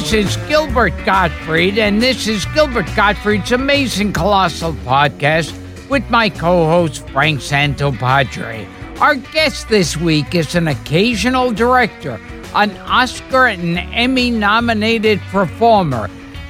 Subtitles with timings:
[0.00, 5.52] This is Gilbert Gottfried, and this is Gilbert Gottfried's Amazing Colossal Podcast
[5.90, 8.66] with my co host, Frank Santopadre.
[8.98, 12.18] Our guest this week is an occasional director,
[12.54, 16.08] an Oscar and Emmy nominated performer,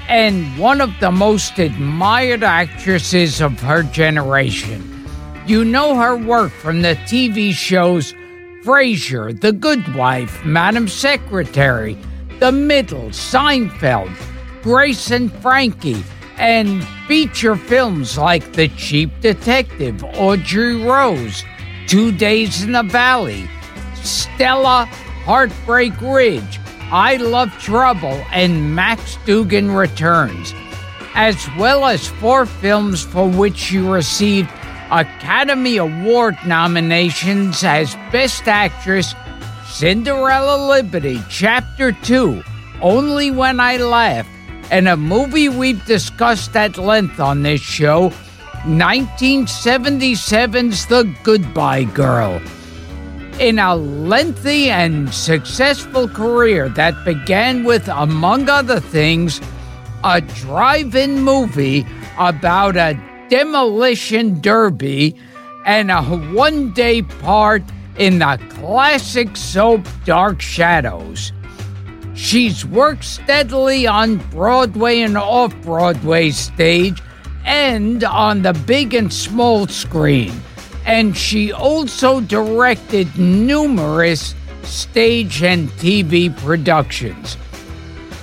[0.09, 5.05] and one of the most admired actresses of her generation.
[5.45, 8.15] You know her work from the TV shows
[8.63, 11.99] Frasier, The Good Wife, Madam Secretary,
[12.41, 14.11] The Middle, Seinfeld,
[14.63, 16.03] Grace and Frankie,
[16.39, 21.45] and feature films like The Cheap Detective, Audrey Rose,
[21.87, 23.47] Two Days in the Valley,
[24.03, 24.87] Stella,
[25.27, 26.59] Heartbreak Ridge,
[26.91, 30.55] I Love Trouble, and Max Dugan Returns,
[31.15, 34.49] as well as four films for which she received
[34.91, 39.15] Academy Award nominations as Best Actress
[39.71, 42.43] Cinderella Liberty, Chapter 2,
[42.83, 44.27] Only When I Laugh,
[44.71, 48.11] and a movie we've discussed at length on this show,
[48.65, 52.43] 1977's The Goodbye Girl.
[53.39, 59.41] In a lengthy and successful career that began with, among other things,
[60.03, 61.87] a drive in movie
[62.19, 62.99] about a
[63.31, 65.15] demolition derby
[65.65, 67.63] and a one day part
[67.97, 71.33] in the classic soap Dark Shadows.
[72.15, 77.03] She's worked steadily on Broadway and off Broadway stage
[77.45, 80.33] and on the big and small screen.
[80.85, 87.37] And she also directed numerous stage and TV productions.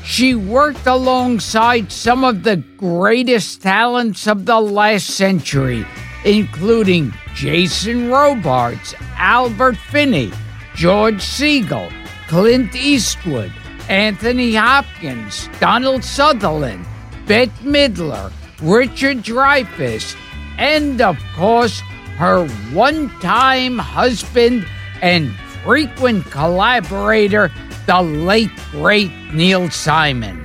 [0.04, 5.86] She worked alongside some of the greatest talents of the last century,
[6.26, 10.32] including Jason Robards, Albert Finney,
[10.76, 11.92] George Segal,
[12.28, 13.52] Clint Eastwood,
[13.90, 16.86] Anthony Hopkins, Donald Sutherland,
[17.26, 20.16] Bette Midler, Richard Dreyfuss,
[20.58, 21.80] and of course,
[22.18, 24.66] her one time husband
[25.02, 27.52] and frequent collaborator,
[27.86, 30.44] the late great Neil Simon.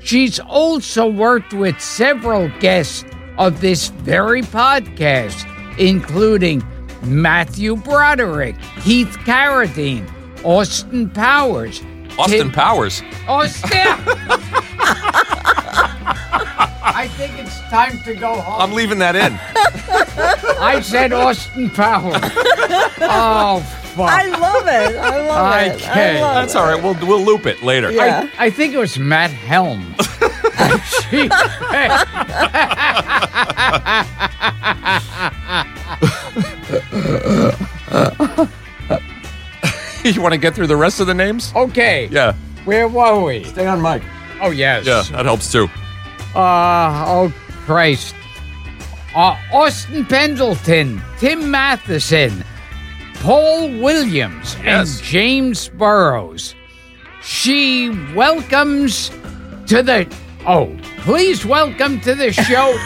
[0.00, 3.04] She's also worked with several guests
[3.38, 5.44] of this very podcast,
[5.78, 6.62] including
[7.02, 10.08] Matthew Broderick, Keith Carradine,
[10.44, 11.82] Austin Powers.
[12.18, 13.02] Austin Tim- Powers.
[13.28, 13.70] Austin!
[16.98, 18.60] I think it's time to go home.
[18.62, 19.34] I'm leaving that in.
[20.58, 22.14] I said Austin Powers.
[23.00, 23.60] Oh,
[23.94, 24.08] fuck.
[24.10, 24.96] I love it.
[24.96, 25.78] I love I it.
[25.80, 26.16] can't.
[26.18, 26.82] I love That's all right.
[26.82, 27.90] We'll we'll loop it later.
[27.92, 28.28] Yeah.
[28.38, 29.94] I, I think it was Matt Helm.
[31.10, 31.26] She-
[40.04, 41.52] you want to get through the rest of the names?
[41.54, 42.34] okay, Yeah.
[42.64, 43.44] where were we?
[43.44, 44.02] Stay on mic.
[44.40, 44.86] Oh, yes.
[44.86, 45.68] Yeah, that helps too.
[46.34, 47.34] Uh, oh,
[47.64, 48.14] Christ.
[49.14, 52.44] Uh, Austin Pendleton, Tim Matheson,
[53.20, 54.98] Paul Williams, Yes.
[54.98, 56.54] and James Burrows.
[57.22, 59.10] She welcomes
[59.66, 60.06] to the.
[60.46, 62.76] Oh, please welcome to the show.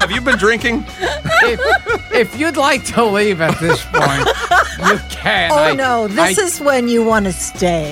[0.00, 0.84] Have you been drinking?
[0.88, 4.26] if, if you'd like to leave at this point,
[4.90, 5.50] you can.
[5.50, 7.90] Oh I- no, this I- is when you want to stay.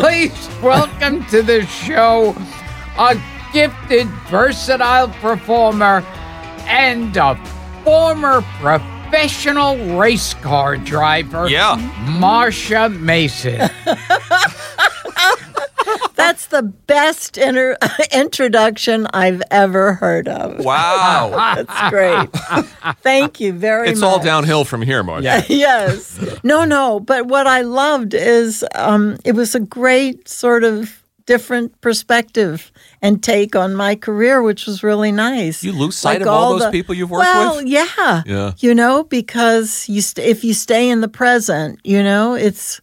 [0.00, 2.34] Please welcome to the show
[2.98, 3.20] a
[3.52, 6.02] gifted, versatile performer
[6.66, 7.34] and a
[7.84, 8.40] former
[9.10, 11.48] professional race car driver.
[11.48, 11.76] Yeah.
[12.18, 13.58] Marsha Mason.
[16.16, 17.76] That's the best inter-
[18.12, 20.64] introduction I've ever heard of.
[20.64, 21.30] Wow.
[21.54, 22.28] That's great.
[23.02, 24.08] Thank you very it's much.
[24.08, 25.22] It's all downhill from here, Mark.
[25.22, 25.44] Yeah.
[25.48, 26.18] yes.
[26.42, 26.98] No, no.
[26.98, 33.22] But what I loved is um, it was a great sort of different perspective and
[33.22, 35.62] take on my career, which was really nice.
[35.64, 37.66] You lose sight Like of all those the- people you've worked well, with?
[37.66, 38.22] yeah.
[38.26, 38.52] Yeah.
[38.58, 42.80] You know, because you st- if you stay in the present, you know, it's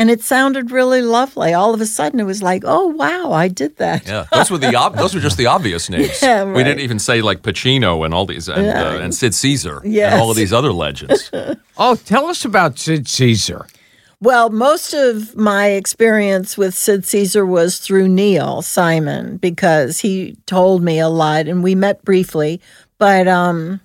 [0.00, 1.52] and it sounded really lovely.
[1.54, 4.06] All of a sudden, it was like, oh wow, I did that.
[4.06, 6.22] Yeah, those were the ob- those were just the obvious names.
[6.22, 8.82] Yeah, We didn't even say like Pacino and all these and, Yeah.
[8.90, 11.30] uh, and Sid Caesar and all of these other legends.
[11.80, 13.66] Oh, tell us about Sid Caesar.
[14.20, 20.82] Well, most of my experience with Sid Caesar was through Neil Simon because he told
[20.82, 22.60] me a lot, and we met briefly.
[22.98, 23.80] But um,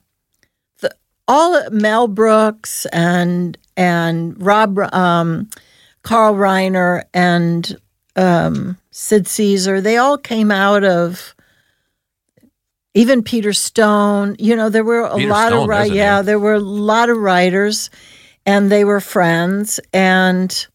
[0.79, 0.95] the,
[1.27, 5.49] all Mel Brooks and and Rob um,
[6.01, 7.77] Carl Reiner and
[8.15, 11.35] um, Sid Caesar, they all came out of
[12.95, 14.35] even Peter Stone.
[14.39, 17.17] You know, there were a Peter lot Stone, of yeah, there were a lot of
[17.17, 17.89] writers,
[18.45, 20.67] and they were friends, and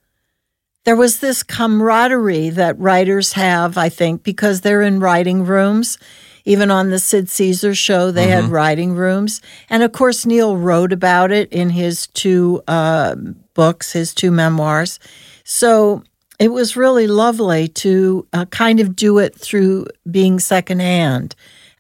[0.85, 5.99] there was this camaraderie that writers have, I think, because they're in writing rooms.
[6.44, 8.43] Even on the Sid Caesar show, they Mm-hmm.
[8.43, 13.17] had writing rooms, and of course, Neil wrote about it in his two uh,
[13.55, 14.99] books, his two memoirs.
[15.44, 16.03] So
[16.38, 21.35] it was really lovely to uh, kind of do it through being secondhand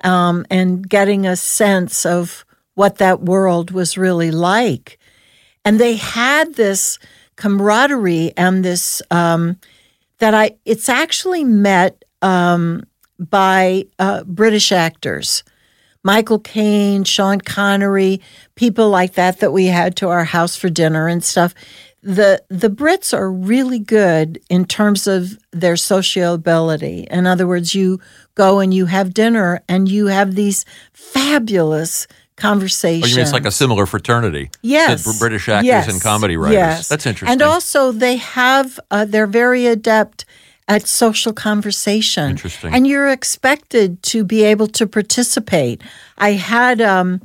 [0.04, 2.44] um, and getting a sense of
[2.74, 4.98] what that world was really like.
[5.64, 6.98] And they had this
[7.36, 9.58] camaraderie and this um,
[10.18, 12.84] that I, it's actually met um,
[13.18, 15.44] by uh, British actors.
[16.04, 18.20] Michael Caine, Sean Connery,
[18.54, 21.54] people like that that we had to our house for dinner and stuff.
[22.02, 27.06] The the Brits are really good in terms of their sociability.
[27.10, 28.00] In other words, you
[28.36, 32.06] go and you have dinner and you have these fabulous
[32.38, 33.04] conversations.
[33.04, 34.50] Oh, you mean it's like a similar fraternity?
[34.62, 36.54] Yes, The British actors yes, and comedy writers.
[36.54, 37.32] Yes, That's interesting.
[37.32, 40.24] And also, they have uh, they're very adept
[40.68, 42.30] at social conversation.
[42.30, 42.74] Interesting.
[42.74, 45.82] And you're expected to be able to participate.
[46.18, 47.20] I had um,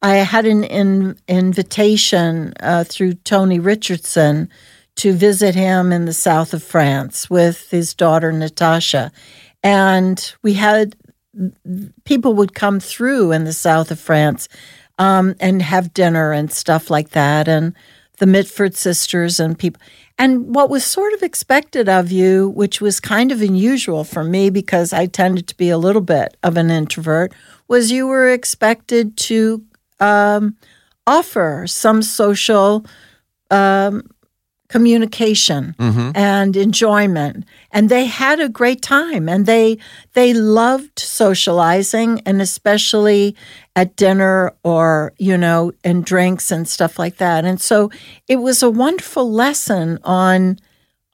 [0.00, 4.48] I had an in, invitation uh, through Tony Richardson
[4.96, 9.10] to visit him in the south of France with his daughter Natasha,
[9.62, 10.94] and we had
[12.04, 14.48] people would come through in the south of France
[14.98, 17.74] um, and have dinner and stuff like that, and
[18.18, 19.80] the Mitford sisters and people.
[20.16, 24.48] And what was sort of expected of you, which was kind of unusual for me
[24.48, 27.32] because I tended to be a little bit of an introvert,
[27.66, 29.64] was you were expected to
[29.98, 30.56] um,
[31.06, 32.86] offer some social
[33.50, 34.08] um,
[34.74, 36.10] communication mm-hmm.
[36.16, 37.44] and enjoyment.
[37.70, 39.28] And they had a great time.
[39.28, 39.78] And they
[40.14, 43.36] they loved socializing and especially
[43.76, 47.44] at dinner or you know and drinks and stuff like that.
[47.44, 47.92] And so
[48.26, 50.58] it was a wonderful lesson on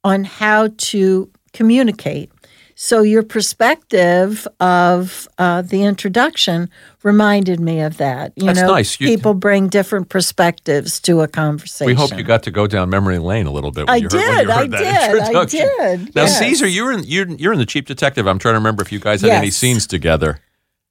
[0.05, 2.33] on how to communicate
[2.83, 6.71] so your perspective of uh, the introduction
[7.03, 8.99] reminded me of that you That's know nice.
[8.99, 12.89] You- people bring different perspectives to a conversation we hope you got to go down
[12.89, 13.87] memory lane a little bit.
[13.87, 16.39] When I you heard, when did, you I that did, I did, Now, yes.
[16.39, 18.27] Caesar, you're in you're, you're in the Cheap Detective.
[18.27, 20.41] I'm trying to remember if you guys had any scenes together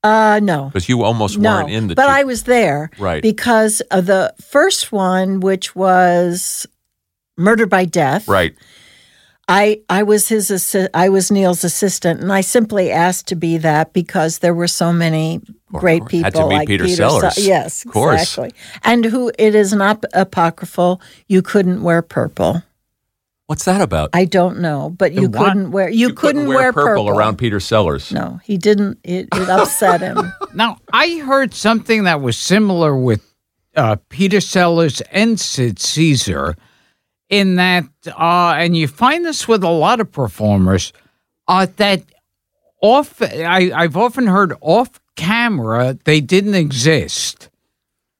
[0.03, 1.95] uh no because you almost no, weren't in the.
[1.95, 3.24] but Cheap- I was there, Right.
[3.24, 6.68] Because of the first one, which was
[7.36, 8.53] Murder by Death, right.
[9.50, 13.57] I I was his assi- I was Neil's assistant, and I simply asked to be
[13.57, 15.42] that because there were so many
[15.74, 17.38] great people Had to meet like Peter Se- Sellers.
[17.38, 18.22] yes, Of course.
[18.22, 18.51] exactly.
[18.84, 21.01] And who it is not apocryphal.
[21.28, 22.62] You couldn't wear purple.
[23.48, 24.12] What's that about?
[24.13, 25.44] I don't know, but you what?
[25.48, 28.12] couldn't wear you, couldn't, wear, purple, around Peter Sellers.
[28.12, 29.00] No, he didn't.
[29.04, 30.31] It, it upset him.
[30.54, 33.24] Now, I heard something that was similar with
[33.75, 36.56] uh, Peter Sellers and Sid Caesar,
[37.29, 40.91] in that, uh, and you find this with a lot of performers,
[41.47, 42.03] uh, that
[42.81, 43.21] off.
[43.21, 47.49] I, I've often heard off camera they didn't exist.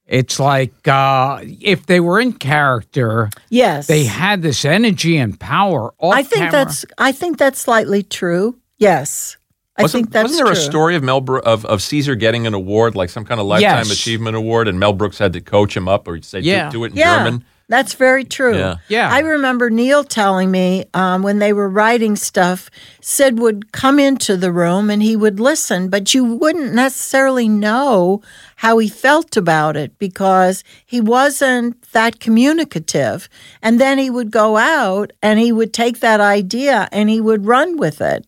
[0.06, 5.92] It's like uh, if they were in character, Yes, they had this energy and power.
[5.98, 6.50] Off I think camera.
[6.52, 8.58] that's I think that's slightly true.
[8.78, 9.36] Yes,
[9.76, 10.62] I Wasn't, think that's wasn't there true.
[10.62, 13.46] a story of Mel Bro- of, of Caesar getting an award, like some kind of
[13.46, 13.92] lifetime Yes.
[13.92, 16.70] achievement award, and Mel Brooks had to coach him up or say, Yeah.
[16.70, 17.44] do, do it in Yeah, German?
[17.70, 18.58] That's very true.
[18.58, 18.76] Yeah.
[18.88, 19.08] Yeah.
[19.08, 22.68] I remember Neil telling me um, when they were writing stuff,
[23.00, 28.22] Sid would come into the room and he would listen, but you wouldn't necessarily know
[28.56, 33.28] how he felt about it because he wasn't that communicative.
[33.62, 37.46] And then he would go out and he would take that idea and he would
[37.46, 38.26] run with it.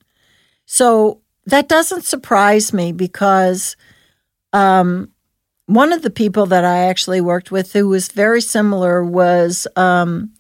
[0.67, 3.77] So that doesn't surprise me because
[4.53, 5.12] um,
[5.67, 10.33] one of the people that I actually worked with who was very similar was, um,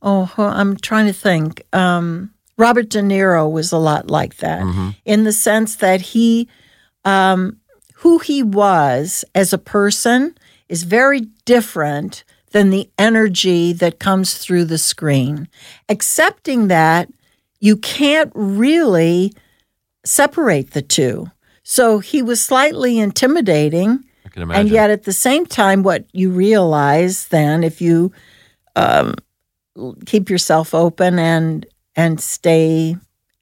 [0.00, 1.62] oh, I'm trying to think.
[1.72, 4.62] Um, Robert De Niro was a lot like that
[5.04, 6.48] in the sense that he,
[7.04, 7.56] um,
[7.96, 10.36] who he was as a person
[10.68, 15.48] is very different than the energy that comes through the screen.
[15.88, 17.08] Accepting that,
[17.60, 19.32] you can't really
[20.04, 21.30] separate the two.
[21.62, 24.04] So he was slightly intimidating.
[24.32, 24.60] I can imagine.
[24.62, 28.12] And yet, at the same time, what you realize then, if you
[28.76, 29.14] um,
[30.06, 32.96] keep yourself open and and stay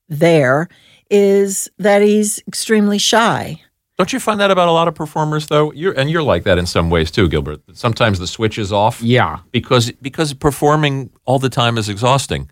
[0.09, 0.69] there,
[1.09, 3.61] is that he's extremely shy.
[3.97, 5.73] Don't you find that about a lot of performers, though?
[5.73, 7.61] You're, and you're like that in some ways too, Gilbert.
[7.75, 9.41] Sometimes the switch is off yeah.
[9.53, 12.51] because because performing all the time is exhausting.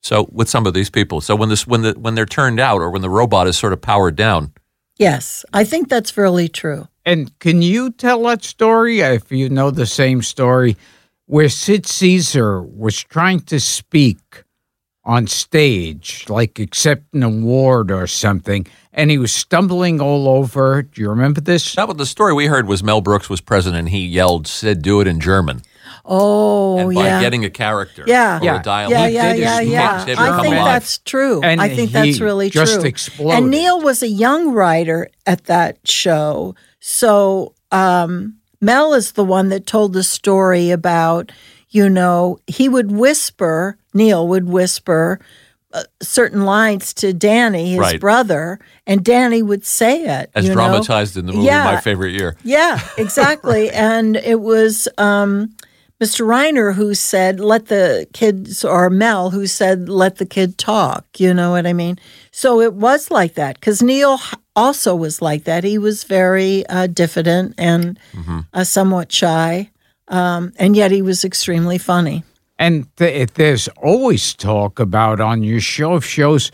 [0.00, 2.80] So with some of these people, so when this when the when they're turned out
[2.80, 4.52] or when the robot is sort of powered down,
[4.98, 6.88] Yes, I think that's really true.
[7.08, 10.76] And can you tell that story if you know the same story
[11.24, 14.44] where Sid Caesar was trying to speak
[15.04, 20.82] on stage, like accept an award or something, and he was stumbling all over.
[20.82, 21.74] Do you remember this?
[21.76, 23.78] That was the story we heard was Mel Brooks was president.
[23.78, 25.62] and He yelled, "Sid, do it in German."
[26.04, 27.20] Oh, and by yeah.
[27.20, 28.38] getting a character, Yeah.
[28.40, 28.60] or Yeah.
[28.60, 30.04] a dialogue, yeah, He yeah, yeah, his yeah.
[30.18, 30.64] I think alive.
[30.66, 31.40] that's true.
[31.42, 32.84] And I think that's really just true.
[32.84, 33.38] exploded.
[33.38, 36.54] And Neil was a young writer at that show.
[36.80, 41.32] So um, Mel is the one that told the story about,
[41.70, 45.20] you know, he would whisper, Neil would whisper
[45.74, 48.00] uh, certain lines to Danny, his Right.
[48.00, 50.30] brother, and Danny would say it.
[50.34, 50.66] as you know?
[50.66, 51.64] dramatized in the movie Yeah.
[51.64, 52.36] My Favorite Year.
[52.42, 53.68] Yeah, exactly.
[53.70, 55.50] and it was um,
[56.00, 56.24] Mr.
[56.24, 61.04] Reiner who said, let the kids, or Mel who said, let the kid talk.
[61.18, 61.98] You know what I mean?
[62.30, 64.20] So it was like that because Neil
[64.54, 65.64] also was like that.
[65.64, 67.98] He was very uh, diffident and
[68.54, 69.70] uh, somewhat shy,
[70.06, 72.22] um, and yet he was extremely funny.
[72.60, 76.50] And th- there's always talk about on your show of shows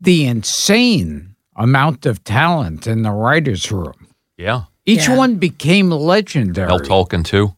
[0.00, 4.06] the insane amount of talent in the writers' room.
[4.38, 5.16] Yeah, Each Yeah.
[5.18, 6.66] one became legendary.
[6.68, 7.54] Mel Tolkin too.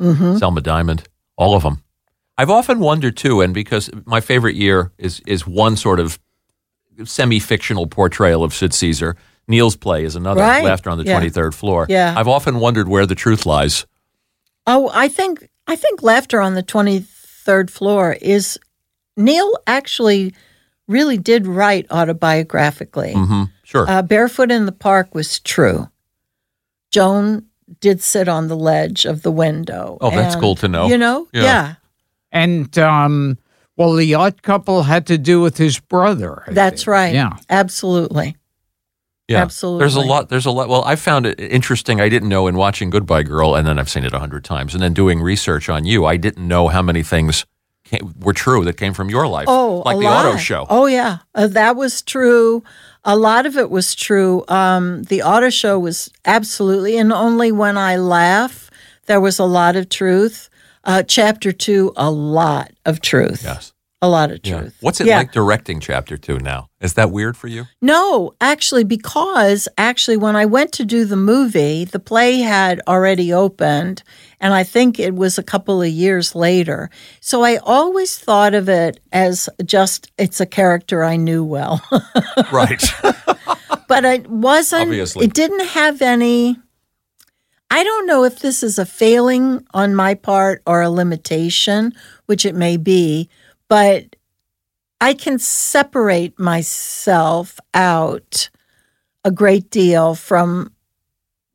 [0.00, 0.36] Mm-hmm.
[0.38, 1.82] Selma Diamond, all of them.
[2.36, 6.18] I've often wondered too, and because my favorite year is is one sort of
[7.04, 9.16] semi-fictional portrayal of Sid Caesar.
[9.46, 10.40] Neil's play is another.
[10.40, 10.64] Right.
[10.64, 11.12] Laughter on the Yeah.
[11.14, 11.86] twenty third floor.
[11.88, 12.14] Yeah.
[12.16, 13.86] I've often wondered where the truth lies.
[14.66, 18.58] Oh, I think I think laughter on the twenty third floor is
[19.16, 20.34] Neil actually
[20.88, 23.12] really did write autobiographically.
[23.14, 23.88] hmm Sure.
[23.88, 25.88] Uh, Barefoot in the Park was true.
[26.90, 27.46] Joan
[27.80, 29.98] did sit on the ledge of the window.
[30.00, 30.86] Oh, that's and, cool to know.
[30.88, 31.42] You know, Yeah.
[31.42, 31.74] yeah,
[32.32, 33.38] And um,
[33.76, 36.44] well, the odd couple had to do with his brother.
[36.46, 36.88] I that's think.
[36.88, 37.14] right.
[37.14, 37.36] Yeah.
[37.50, 38.36] absolutely.
[39.28, 39.42] yeah.
[39.42, 39.80] absolutely.
[39.80, 40.28] There's a lot.
[40.28, 40.68] There's a lot.
[40.68, 42.00] Well, I found it interesting.
[42.00, 44.74] I didn't know in watching Goodbye Girl, and then I've seen it a hundred times,
[44.74, 47.46] and then doing research on you, I didn't know how many things
[47.84, 49.46] came, were true that came from your life.
[49.48, 50.26] Oh, like a the lot.
[50.26, 50.66] auto show.
[50.68, 52.62] Oh yeah, uh, that was true.
[53.04, 54.44] A lot of it was true.
[54.48, 58.70] Um, the auto show was absolutely, and only when I laugh,
[59.06, 60.48] there was a lot of truth.
[60.84, 63.42] Uh, chapter two, a lot of truth.
[63.44, 63.72] Yes.
[64.02, 64.58] A lot of Yeah.
[64.60, 64.74] truth.
[64.80, 65.18] What's it Yeah.
[65.18, 66.68] like directing chapter two now?
[66.80, 67.66] Is that weird for you?
[67.80, 73.32] No, actually, because actually, when I went to do the movie, the play had already
[73.32, 74.02] opened,
[74.44, 76.90] and I think it was a couple of years later.
[77.20, 81.80] So I always thought of it as just it's a character I knew well.
[82.52, 82.84] Right.
[83.88, 85.24] but it wasn't Obviously.
[85.24, 86.56] it didn't have any
[87.70, 91.92] i don't know if this is a failing on my part or a limitation
[92.26, 93.28] which it may be
[93.68, 94.16] but
[95.00, 98.50] i can separate myself out
[99.24, 100.70] a great deal from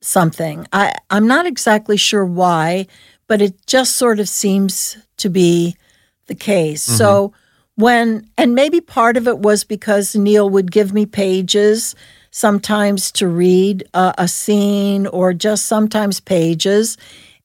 [0.01, 0.65] something.
[0.71, 2.87] I i'm not exactly sure why
[3.29, 5.77] but it just sort of seems to be
[6.25, 6.81] the case.
[6.97, 7.33] So
[7.75, 11.95] when and maybe part of it was because Neil would give me pages
[12.31, 16.97] sometimes to read uh, a scene or just sometimes pages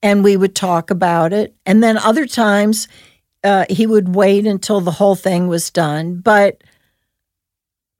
[0.03, 1.55] and we would talk about it.
[1.65, 2.87] And then other times
[3.43, 6.17] uh, he would wait until the whole thing was done.
[6.17, 6.63] But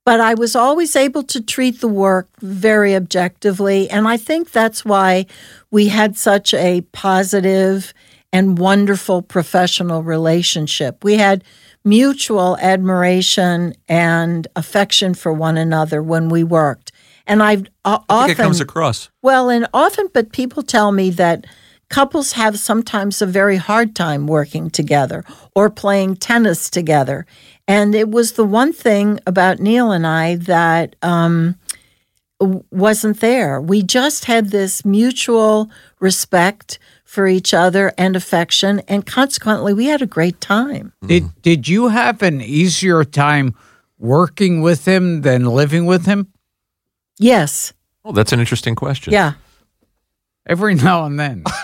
[0.05, 4.85] but I was always able to treat the work very objectively and I think that's
[4.85, 5.25] why
[5.71, 7.93] we had such a positive
[8.31, 11.43] and wonderful professional relationship we had
[11.85, 16.91] mutual admiration and affection for one another when we worked.
[17.27, 19.09] And I've uh, I often it comes across.
[19.21, 21.45] well, and often, but people tell me that
[21.89, 25.23] couples have sometimes a very hard time working together
[25.55, 27.25] or playing tennis together.
[27.67, 31.55] And it was the one thing about Neil and I that um,
[32.71, 33.59] wasn't there.
[33.59, 35.69] We just had this mutual
[35.99, 40.91] respect for each other and affection, and consequently, we had a great time.
[41.05, 43.55] Did Did you have an easier time
[43.97, 46.27] working with him than living with him?
[47.17, 47.71] Yes,
[48.03, 49.13] Oh, that's an interesting question.
[49.13, 49.33] yeah.
[50.45, 51.43] Every now and then.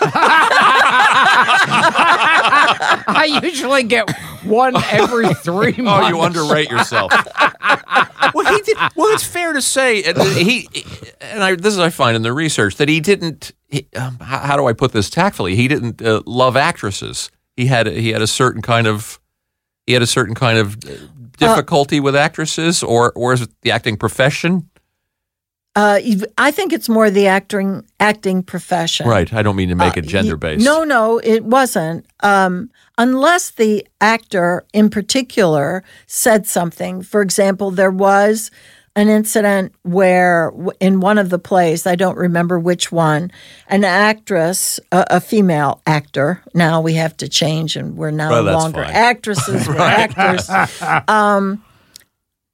[3.08, 4.10] I usually get
[4.44, 6.06] one every three months.
[6.06, 7.12] Oh, you underrate yourself.
[8.34, 8.76] well, he did.
[8.96, 10.68] Well, it's fair to say, and he,
[11.20, 13.52] and I, this is I find in the research that he didn't.
[13.68, 15.56] He, um, how, how do I put this tactfully?
[15.56, 17.30] He didn't uh, love actresses.
[17.56, 19.20] He had he had a certain kind of
[19.86, 20.90] he had a certain kind of uh,
[21.38, 24.68] difficulty with actresses, or or is it the acting profession?
[25.74, 25.98] Uh,
[26.36, 29.08] I think it's more the acting acting profession.
[29.08, 29.32] Right.
[29.32, 30.64] I don't mean to make it Uh, gender based.
[30.64, 32.04] No, no, it wasn't.
[32.20, 37.00] Um, unless the actor in particular said something.
[37.02, 38.50] For example, there was
[38.94, 43.30] an incident where in one of the plays, I don't remember which one,
[43.68, 48.42] an actress, a, a female actor, now we have to change and we're no Well,
[48.44, 48.92] longer fine.
[48.94, 50.50] actresses, we're actors,
[51.08, 51.64] um,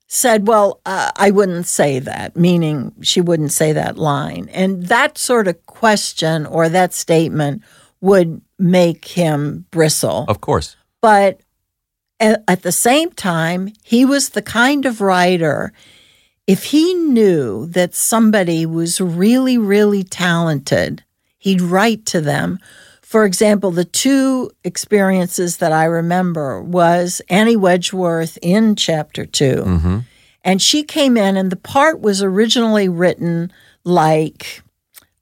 [0.08, 4.48] said, Well, uh, I wouldn't say that, meaning she wouldn't say that line.
[4.52, 7.62] And that sort of question or that statement
[8.00, 10.24] would make him bristle.
[10.26, 10.76] Of course.
[11.00, 11.40] But
[12.18, 15.72] at, at the same time, he was the kind of writer,
[16.46, 21.04] if he knew that somebody was really, really talented,
[21.36, 22.58] he'd write to them.
[23.08, 29.62] For example, the two experiences that I remember was Annie Wedgeworth in chapter 2
[30.44, 33.50] And she came in, and the part was originally written
[33.82, 34.62] like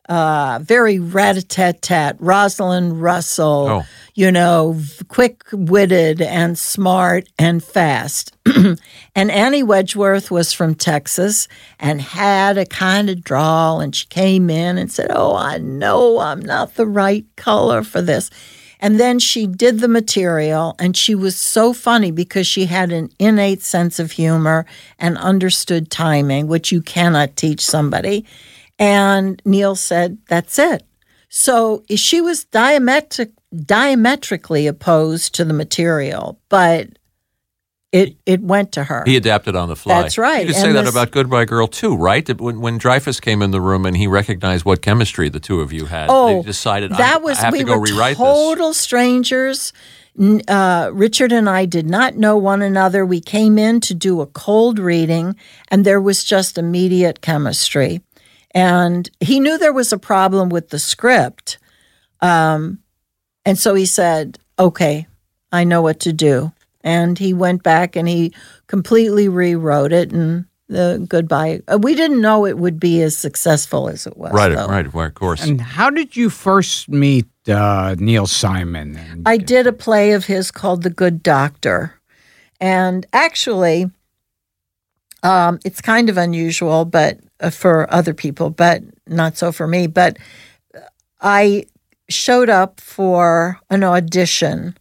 [0.09, 3.87] uh, very rat-a-tat-tat, Rosalind Russell, Oh.
[4.17, 8.35] You know, quick-witted and smart and fast.
[9.15, 14.49] and Annie Wedgeworth was from Texas and had a kind of drawl, and she came
[14.49, 18.31] in and said, "Oh, I know I'm not the right color for this."
[18.81, 23.11] And then she did the material, and she was so funny because she had an
[23.19, 24.65] innate sense of humor
[24.99, 28.25] and understood timing, which you cannot teach somebody.
[28.79, 30.85] And Neil said, That's it.
[31.29, 36.89] So she was diametric, diametrically opposed to the material, but
[37.93, 39.05] it it went to her.
[39.07, 40.03] He adapted on the fly.
[40.03, 40.41] That's right.
[40.41, 42.29] You could And say that this- about Goodbye Girl too, right?
[42.41, 45.73] When, when Dreyfuss came in the room and he recognized what chemistry the two of
[45.73, 49.73] you had, Oh, they decided that I, was we to go were total strangers.
[50.49, 53.05] Uh, Richard and I did not know one another.
[53.05, 55.37] We came in to do a cold reading,
[55.69, 58.01] and there was just immediate chemistry.
[58.53, 61.59] And he knew there was a problem with the script,
[62.23, 62.79] um,
[63.47, 65.07] and so he said, "Okay,
[65.53, 68.33] I know what to do." And he went back and he
[68.67, 70.13] completely rewrote it.
[70.13, 71.61] And the goodbye.
[71.69, 74.33] uh, We didn't know it would be as successful as it was.
[74.33, 74.67] Right, though.
[74.67, 75.45] right, right, of course.
[75.45, 78.97] And how did you first meet uh, Neil Simon?
[78.97, 81.95] And- I did a play of his called The Good Doctor.
[82.61, 83.91] And actually,
[85.23, 89.87] um, it's kind of unusual, but uh, for other people, but not so for me.
[89.87, 90.17] But
[91.21, 91.67] I
[92.09, 94.77] showed up for an audition,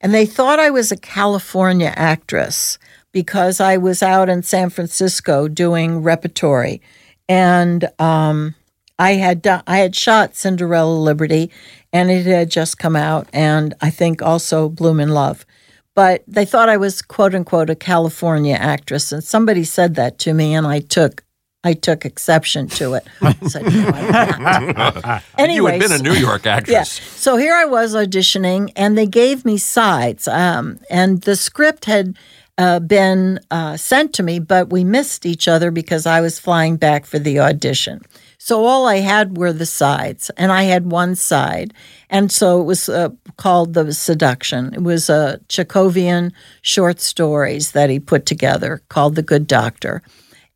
[0.00, 2.78] and they thought I was a California actress
[3.12, 6.82] because I was out in San Francisco doing repertory,
[7.28, 8.54] and um,
[8.98, 11.50] I had done, I had shot Cinderella Liberty,
[11.92, 15.46] and it had just come out, and I think also Blume in Love.
[15.94, 20.34] But they thought I was quote unquote a California actress, and somebody said that to
[20.34, 21.24] me, and I took
[21.66, 23.04] I took exception to it.
[23.20, 25.50] I said, no, I'm not.
[25.50, 26.56] you had been a New York yeah.
[26.56, 26.92] actress.
[26.92, 30.28] So here I was auditioning, and they gave me sides.
[30.28, 32.16] Um, and the script had
[32.56, 36.76] uh, been uh, sent to me, but we missed each other because I was flying
[36.76, 38.02] back for the audition.
[38.38, 41.74] So all I had were the sides, and I had one side.
[42.08, 44.72] And so it was uh, called The Seduction.
[44.72, 46.30] It was a Chekhovian
[46.62, 50.00] short stories that he put together called The Good Doctor.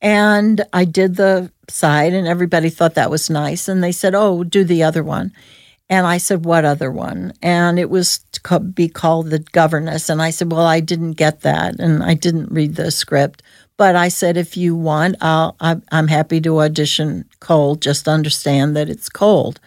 [0.02, 3.68] And I did the side, and everybody thought that was nice.
[3.68, 5.32] And they said, Oh, do the other one.
[5.88, 7.32] And I said, What other one?
[7.42, 10.08] And it was to be called The Governess.
[10.08, 11.78] And I said, Well, I didn't get that.
[11.80, 13.42] And I didn't read the script.
[13.76, 17.82] But I said, If you want, I'll, I'm happy to audition cold.
[17.82, 19.60] Just understand that it's cold.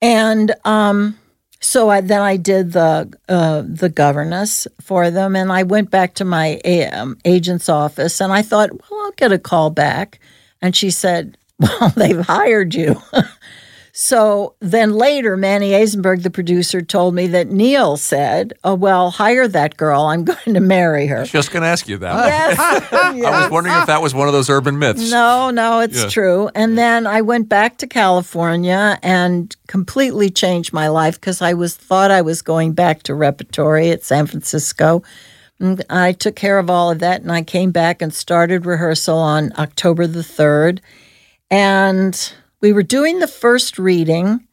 [0.00, 1.17] And um,
[1.60, 6.14] so I, then I did the uh, the governess for them, and I went back
[6.14, 6.58] to my
[6.92, 10.20] um, agent's office, and I thought, well, I'll get a call back.
[10.62, 13.00] And she said, well, they've hired you.
[14.00, 19.48] so then later, Manny Azenberg, the producer, told me that Neil said, oh, well, hire
[19.48, 20.02] that girl.
[20.02, 21.24] I'm going to marry her.
[21.24, 22.14] Just going to ask you that.
[22.28, 22.92] yes.
[22.92, 25.10] I was wondering if that was one of those urban myths.
[25.10, 26.08] No, no, it's Yeah.
[26.10, 26.48] true.
[26.54, 31.74] And then I went back to California and completely changed my life because I was
[31.74, 35.02] thought I was going back to repertory at San Francisco.
[35.58, 39.18] And I took care of all of that and I came back and started rehearsal
[39.18, 40.78] on October the 3rd.
[41.50, 44.46] And we were doing the first reading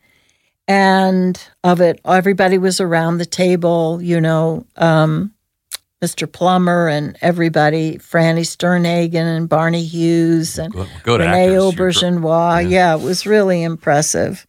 [0.68, 5.32] and of it everybody was around the table, you know, um,
[6.04, 6.32] Mr.
[6.32, 11.64] Plummer and everybody, Franny Sternhagen and Barney Hughes and Good, good Renee actors.
[12.62, 12.96] You're- Yeah.
[12.96, 14.46] it was really impressive.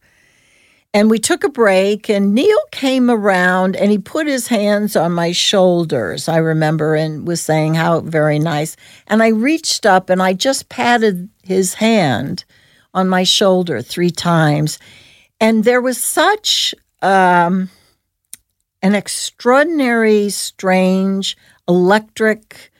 [0.93, 5.11] And we took a break, and Neil came around and he put his hands on
[5.11, 8.75] my shoulders, I remember, and was saying how very nice.
[9.07, 12.45] And I reached up and I just patted his hand
[12.97, 14.79] on my shoulder three times.
[15.39, 17.69] And there was such um,
[18.81, 22.71] an extraordinary, strange, electric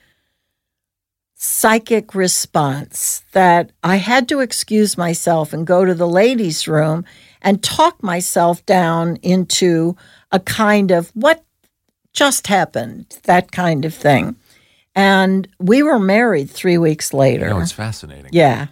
[1.36, 7.04] psychic response that I had to excuse myself and go to the ladies' room
[7.40, 9.96] and talk myself down into
[10.32, 11.44] a kind of what
[12.12, 14.34] just happened, that kind of thing.
[14.96, 17.50] And we were married three weeks later.
[17.50, 18.30] No, it's fascinating.
[18.32, 18.66] yeah.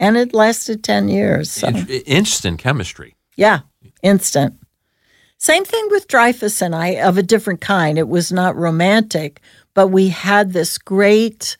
[0.00, 1.52] And it lasted 10 years.
[1.52, 1.68] So.
[1.68, 3.14] In- instant chemistry.
[3.36, 3.60] Yeah,
[4.02, 4.54] instant.
[5.36, 7.96] Same thing with Dreyfuss and I, of a different kind.
[7.98, 9.40] It was not romantic,
[9.72, 11.56] but we had this great,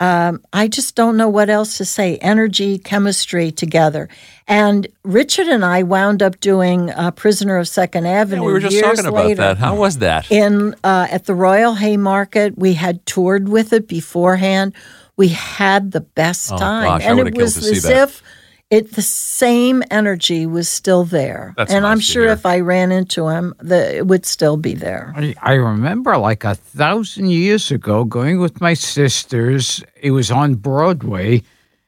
[0.00, 4.08] um, I just don't know what else to say, energy, chemistry together.
[4.48, 8.42] And Richard and I wound up doing uh, Prisoner of Second Avenue.
[8.42, 9.36] Yeah, we were just talking about later.
[9.36, 9.58] that.
[9.58, 10.30] How was that?
[10.32, 14.74] In uh, at the Royal Haymarket, we had toured with it beforehand.
[15.20, 18.02] We had the best Oh, time, gosh, and would've it was to see as that.
[18.04, 18.22] if
[18.70, 21.52] it the same energy was still there.
[21.58, 24.74] That's and nice I'm sure if I ran into him, the, it would still be
[24.74, 25.12] there.
[25.14, 29.82] I, I remember like a thousand years ago going with my sisters.
[30.00, 31.42] It was on Broadway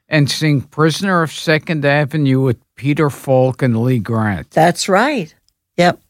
[0.09, 4.51] and seeing Prisoner of Second Avenue with Peter Falk and Lee Grant.
[4.51, 5.35] That's right.
[5.79, 6.03] Yep.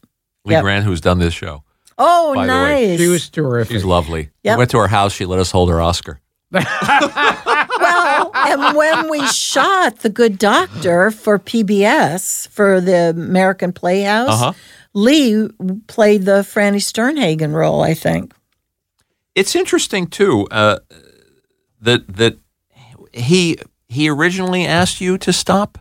[0.44, 0.62] Lee Yep.
[0.62, 1.62] Grant, who's done this show.
[1.98, 2.98] Oh, By the way, nice.
[2.98, 3.72] She was terrific.
[3.74, 4.30] She's lovely.
[4.42, 4.56] Yep.
[4.56, 5.12] We went to her house.
[5.12, 6.18] She let us hold her Oscar.
[6.52, 14.52] Well, and when we shot The Good Doctor for PBS for the American Playhouse, Uh-huh.
[14.94, 15.48] Lee
[15.86, 18.34] played the Franny Sternhagen role, I think.
[19.34, 20.80] It's interesting too uh,
[21.80, 22.36] that that
[23.14, 23.56] he
[23.88, 25.78] he originally asked you to stop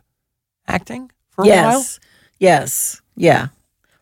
[0.67, 1.53] acting for a while.
[1.79, 1.99] yes.
[2.39, 3.01] Yes.
[3.17, 3.47] Yeah.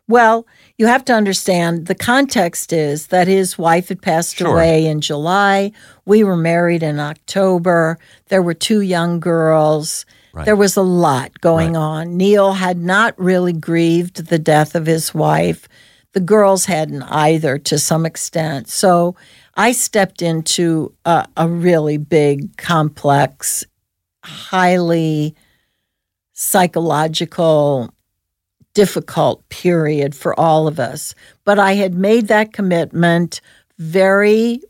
[0.07, 0.45] Well,
[0.79, 4.53] you have to understand the context is that his wife had passed Sure.
[4.53, 5.73] away in July.
[6.05, 7.99] We were married in October.
[8.29, 10.05] There were two young girls.
[10.31, 10.45] Right.
[10.45, 12.15] There was a lot going on.
[12.15, 15.67] Neil had not really grieved the death of his wife.
[16.13, 18.69] The girls hadn't either to some extent.
[18.69, 19.17] So
[19.55, 23.65] I stepped into a, a really big, complex,
[24.23, 25.35] highly
[26.31, 27.93] psychological,
[28.79, 31.13] difficult period for all of us.
[31.43, 33.41] But I had made that commitment
[33.77, 34.61] very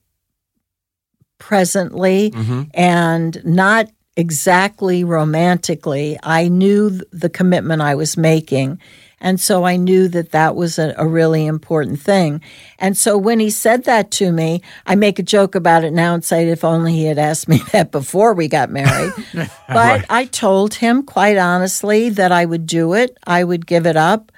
[1.37, 2.69] presently Mhm.
[2.73, 6.17] and not exactly romantically.
[6.23, 8.79] I knew the commitment I was making.
[9.21, 12.41] And so I knew that that was a, a really important thing.
[12.77, 16.13] And so when he said that to me, I make a joke about it now
[16.13, 19.13] and say, if only he had asked me that before we got married.
[19.67, 23.97] but I told him quite honestly that I would do it, I would give it
[23.97, 24.31] up,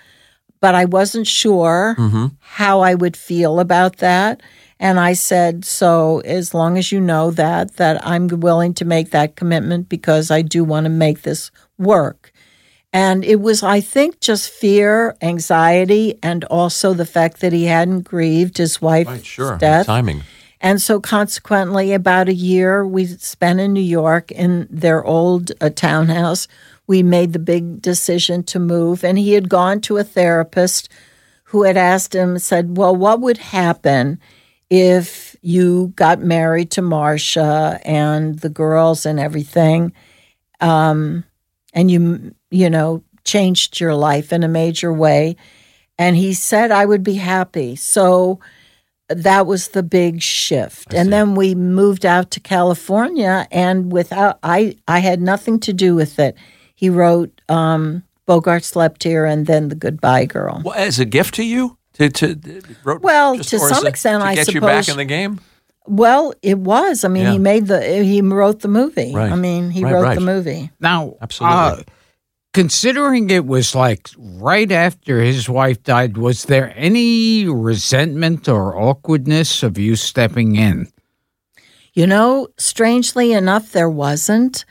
[0.60, 2.28] but I wasn't sure mm-hmm.
[2.40, 4.42] how I would feel about that.
[4.80, 9.12] And I said, so as long as you know that, that I'm willing to make
[9.12, 12.31] that commitment because I do want to make this work.
[12.94, 18.02] And it was, I think, just fear, anxiety, and also the fact that he hadn't
[18.02, 19.58] grieved his wife's Right, sure.
[19.58, 19.86] death.
[19.86, 20.24] Timing.
[20.60, 25.70] And so, consequently, about a year we spent in New York in their old uh,
[25.70, 26.48] townhouse.
[26.86, 30.90] We made the big decision to move, and he had gone to a therapist
[31.46, 34.20] who had asked him, said, Well, what would happen
[34.70, 39.94] if you got married to Marsha and the girls and everything,
[40.60, 41.24] um,
[41.74, 45.36] and you, you know, changed your life in a major way?
[45.98, 47.76] And he said, I would be happy.
[47.76, 48.40] So,
[49.10, 50.88] that was the big shift.
[50.90, 50.98] I see.
[51.00, 55.96] And then we moved out to California and without I I had nothing to do
[55.96, 56.36] with it.
[56.76, 60.62] He wrote um Bogart slept here and then the goodbye girl.
[60.64, 63.86] Well, as a gift to you, to to wrote, Well, just- to or as some
[63.86, 65.42] a- extent, to I get you back in the game.
[65.88, 67.04] Well, it was.
[67.04, 67.32] I mean, Yeah.
[67.34, 69.14] he made the he wrote the movie.
[69.14, 69.30] Right.
[69.32, 70.16] I mean, he Right, wrote right.
[70.16, 70.72] the movie.
[70.80, 71.58] Now, Absolutely.
[71.58, 71.76] uh,
[72.54, 79.64] considering it was like right after his wife died, was there any resentment or awkwardness
[79.64, 80.88] of you stepping in?
[81.94, 84.66] You know, strangely enough, there wasn't.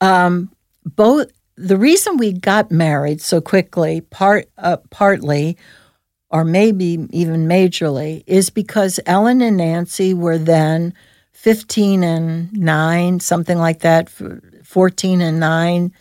[0.00, 0.50] Um,
[0.84, 5.56] both the reason we got married so quickly, part uh, partly,
[6.30, 10.94] or maybe even majorly, is because Ellen and Nancy were then
[11.32, 14.08] fifteen and nine, something like that,
[14.62, 15.92] fourteen and nine,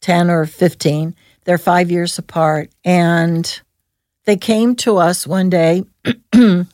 [0.00, 1.14] 10 or 15.
[1.44, 2.70] They're five years apart.
[2.84, 3.60] And
[4.24, 5.84] they came to us one day
[6.32, 6.66] and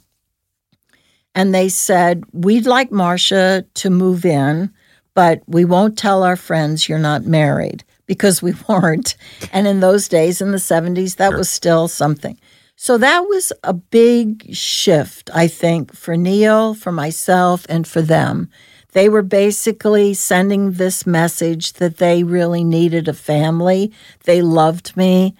[1.35, 4.73] they said, We'd like Marsha to move in,
[5.15, 9.17] but we won't tell our friends you're not married because we weren't.
[9.53, 11.39] And in those days, in the 70s, that Sure.
[11.39, 12.39] was still something.
[12.77, 18.49] So that was a big shift, I think, for Neil, for myself, and for them.
[18.93, 23.93] They were basically sending this message that they really needed a family.
[24.25, 25.35] They loved me,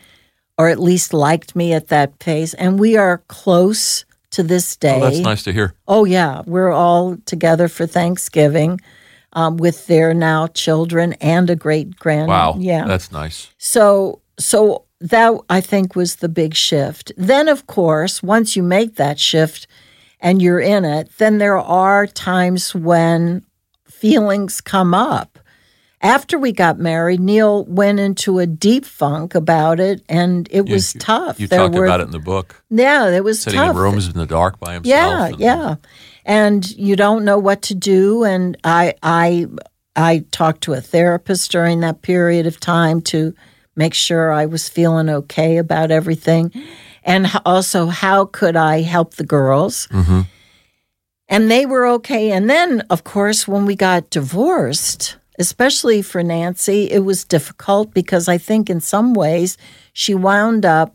[0.59, 2.55] or at least liked me at that pace.
[2.55, 4.97] And we are close to this day.
[4.97, 5.75] Oh, that's nice to hear.
[5.87, 6.43] Oh, yeah.
[6.47, 8.81] We're all together for Thanksgiving
[9.35, 12.29] um, with their now children and a great grand.
[12.29, 12.57] Wow.
[12.59, 12.87] Yeah.
[12.87, 13.51] That's nice.
[13.59, 17.13] So, so that I think was the big shift.
[17.19, 19.67] Then, of course, once you make that shift
[20.23, 23.45] and you're in it, then there are times when
[23.85, 25.39] feelings come up.
[26.01, 30.75] After we got married, Neil went into a deep funk about it, and it You-
[30.75, 31.39] was you- tough.
[31.39, 32.63] You There talked were- about it in the book.
[32.71, 33.71] Yeah, it was Sitting tough.
[33.71, 34.85] in rooms in the dark by himself.
[34.87, 35.75] Yeah, and- yeah.
[36.25, 39.47] And you don't know what to do and I I
[39.95, 43.35] I talked to a therapist during that period of time to
[43.77, 46.51] make sure I was feeling okay about everything.
[47.05, 49.89] And also how could I help the girls?
[49.91, 50.27] Mhm.
[51.29, 52.31] And they were okay.
[52.31, 58.29] And then of course when we got divorced, especially for Nancy, it was difficult because
[58.29, 59.57] I think in some ways
[59.93, 60.93] she wound up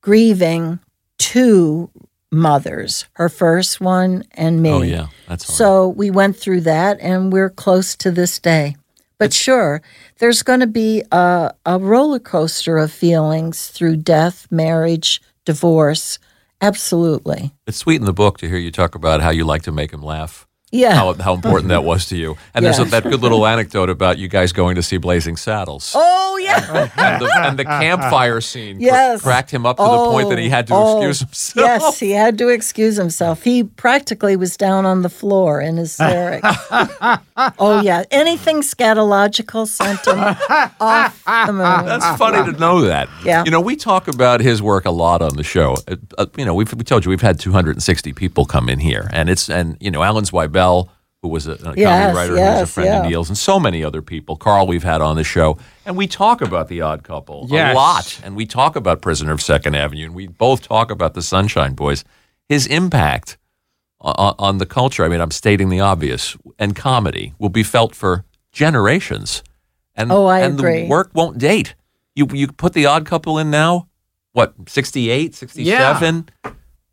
[0.00, 0.78] grieving
[1.18, 1.90] two
[2.30, 4.70] mothers, her first one and me.
[4.70, 5.06] Oh, yeah.
[5.28, 5.56] That's hard.
[5.56, 8.76] So we went through that and we're close to this day.
[9.18, 9.80] But sure,
[10.18, 16.18] there's going to be a, a roller coaster of feelings through death, marriage, divorce.
[16.60, 17.52] Absolutely.
[17.66, 19.92] It's sweet in the book to hear you talk about how you like to make
[19.92, 20.43] him laugh.
[20.74, 20.94] Yeah.
[20.94, 22.36] How, how important that was to you.
[22.52, 25.92] And there's a, that good little anecdote about you guys going to see Blazing Saddles.
[25.94, 26.90] oh, yeah.
[26.96, 29.22] And, the, and the campfire scene cr- Yes.
[29.22, 31.66] cracked him up to the point that he had to Oh, excuse himself.
[31.82, 33.44] Yes, he had to excuse himself.
[33.44, 36.44] He practically was down on the floor in hysterics.
[37.58, 38.02] oh, yeah.
[38.10, 40.18] Anything scatological sent him
[40.80, 41.86] off the moon.
[41.86, 43.08] That's funny to know that.
[43.24, 43.44] Yeah.
[43.44, 45.76] You know, we talk about his work a lot on the show.
[45.88, 49.08] Uh, uh, you know, we've we told you we've had 260 people come in here,
[49.12, 50.63] and it's and you know Alan Zweibel,
[51.22, 53.10] who was a, a comedy Yes, writer, who's a yes, friend of.
[53.10, 54.36] Neil's, and so many other people.
[54.36, 57.72] Carl, we've had on the show, and we talk about the Odd Couple Yes.
[57.72, 61.14] a lot, and we talk about Prisoner of Second Avenue, and we both talk about
[61.14, 62.04] the Sunshine Boys.
[62.48, 63.38] His impact
[64.00, 65.02] on, on the culture.
[65.04, 69.42] I mean, I'm stating the obvious, and comedy will be felt for generations.
[69.96, 70.82] And Oh, I and agree.
[70.82, 71.74] the work won't date.
[72.14, 73.88] You you put the Odd Couple in now,
[74.32, 76.28] what 68, 67?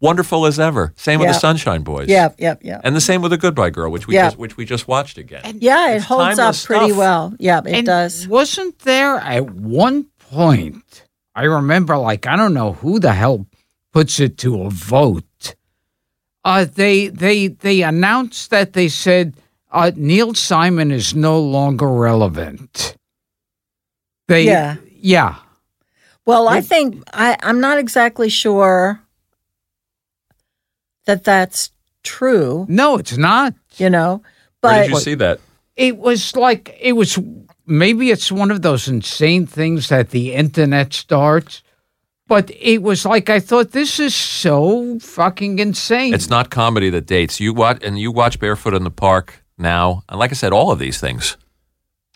[0.01, 0.93] Wonderful as ever.
[0.97, 2.09] Same with the Sunshine Boys.
[2.09, 2.81] Yep, yep, yep.
[2.83, 4.25] And the same with the Goodbye Girl, which we Yeah.
[4.27, 5.59] just which we just watched again.
[5.61, 6.97] Yeah, it holds up timeless pretty stuff.
[6.97, 7.33] well.
[7.39, 8.27] Yeah, it And does.
[8.27, 11.03] Wasn't there at one point?
[11.35, 13.45] I remember, like I don't know who the hell
[13.93, 15.55] puts it to a vote.
[16.43, 19.35] Uh, they they they announced that they said
[19.71, 22.97] uh, Neil Simon is no longer relevant.
[24.27, 24.77] They Yeah.
[24.99, 25.35] yeah
[26.25, 28.99] Well, I think I, I'm not exactly sure
[31.05, 31.71] that that's
[32.03, 33.53] true, no, it's not.
[33.77, 34.21] you know,
[34.61, 35.39] Where but did you see that?
[35.75, 37.17] It was like it was
[37.65, 41.63] maybe it's one of those insane things that the internet starts.
[42.27, 46.13] But it was like I thought this is so fucking insane.
[46.13, 47.39] It's not comedy that dates.
[47.41, 50.71] You watch and you watch Barefoot in the Park now, and like I said, all
[50.71, 51.35] of these things.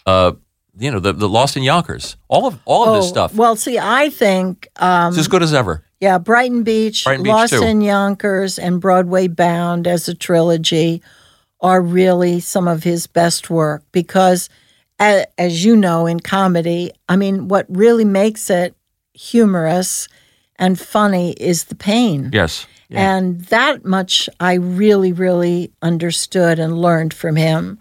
[0.05, 0.33] Uh,
[0.77, 3.55] you know, the the Lost in Yonkers, all of all of this oh, stuff, Well,
[3.55, 5.83] see, I think um, it's as good as ever.
[5.99, 7.63] Yeah, Brighton Beach, Brighton Beach, Lost too.
[7.63, 11.01] in Yonkers, and Broadway Bound as a trilogy
[11.61, 14.49] are really some of his best work because,
[14.99, 18.75] as you know, in comedy, I mean, what really makes it
[19.13, 20.07] humorous
[20.57, 22.29] and funny is the pain.
[22.33, 22.67] Yes.
[22.89, 27.79] And that much I really, really understood and learned from him.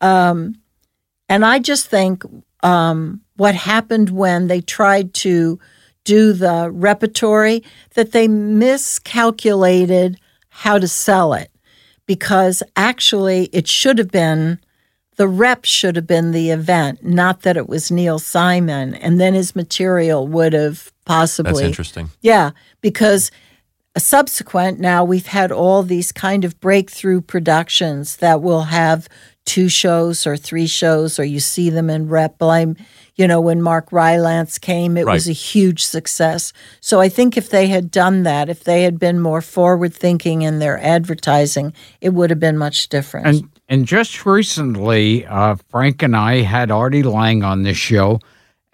[0.00, 0.56] Um,
[1.28, 2.22] and I just think
[2.62, 5.58] um, what happened when they tried to
[6.04, 7.62] do the repertory,
[7.94, 11.50] that they miscalculated how to sell it
[12.06, 14.58] because actually it should have been
[15.16, 18.94] the rep should have been the event, not that it was Neil Simon.
[18.94, 21.52] And then his material would have possibly.
[21.52, 22.10] That's interesting.
[22.20, 23.30] Yeah, because
[23.96, 29.08] subsequent now we've had all these kind of breakthrough productions that will have
[29.44, 32.76] two shows or three shows or you see them in rep I'm
[33.14, 37.50] you know when Mark Rylance came it was a huge success so I think if
[37.50, 42.10] they had done that if they had been more forward thinking in their advertising it
[42.14, 47.02] would have been much different And and just recently, uh, Frank and I had Artie
[47.02, 48.20] Lange on the show,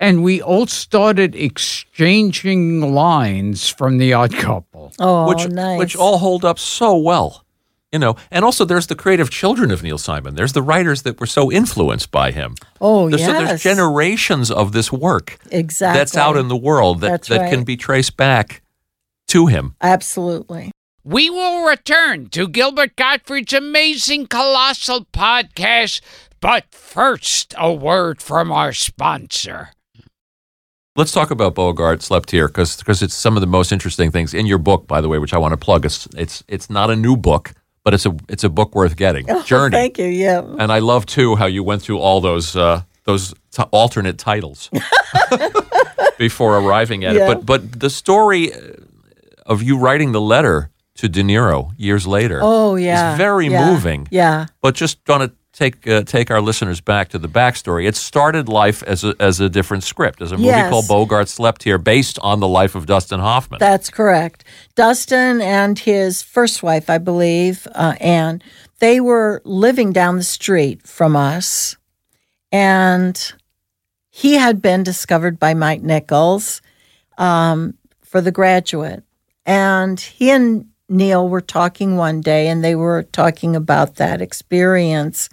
[0.00, 4.92] and we all started exchanging lines from The Odd Couple.
[4.98, 7.44] oh which nice which all hold up so well.
[7.92, 10.36] You know, and also there's the creative children of Neil Simon.
[10.36, 12.54] There's the writers that were so influenced by him.
[12.80, 17.00] oh There's, yes so there's generations of this work exactly that's out in the world
[17.00, 18.62] that, That's that can be traced back
[19.28, 19.74] to him.
[19.80, 20.70] absolutely
[21.02, 26.00] We will return to Gilbert Gottfried's amazing colossal podcast,
[26.40, 29.70] but first, a word from our sponsor.
[30.96, 34.46] Let's talk about Bogart slept here because it's some of the most interesting things in
[34.46, 35.84] your book, by the way, which I want to plug.
[35.84, 37.52] It's it's it's not a new book,
[37.84, 39.26] but it's a it's a book worth getting.
[39.44, 39.76] Journey.
[39.76, 40.06] Thank you.
[40.06, 40.42] Yeah.
[40.58, 44.70] And I love too how you went through all those uh, those t- alternate titles
[46.18, 47.24] before arriving at Yeah.
[47.24, 47.34] it.
[47.34, 48.52] But but the story
[49.46, 52.40] of you writing the letter to De Niro years later.
[52.42, 53.12] Oh yeah.
[53.12, 53.70] is very Yeah.
[53.72, 54.08] moving.
[54.10, 54.46] Yeah.
[54.60, 57.86] But just on to take uh, take our listeners back to the backstory.
[57.86, 60.70] It started life as a, as a different script, as a movie Yes.
[60.70, 63.58] called Bogart Slept Here, based on the life of Dustin Hoffman.
[63.58, 64.44] That's correct.
[64.74, 68.42] Dustin and his first wife, I believe, uh, Anne,
[68.78, 71.76] they were living down the street from us.
[72.50, 73.32] And
[74.08, 76.62] he had been discovered by Mike Nichols
[77.18, 79.04] um, for The Graduate.
[79.46, 85.28] And he and Neil were talking one day, and they were talking about that experience.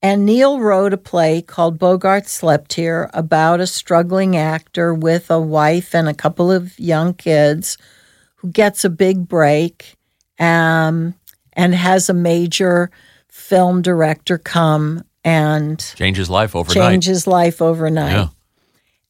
[0.00, 5.40] And Neil wrote a play called Bogart Slept Here about a struggling actor with a
[5.40, 7.76] wife and a couple of young kids
[8.36, 9.96] who gets a big break
[10.38, 11.14] um,
[11.52, 12.90] and has a major
[13.28, 16.90] film director come and Changed his life overnight.
[16.90, 18.12] change his life overnight.
[18.12, 18.28] Yeah.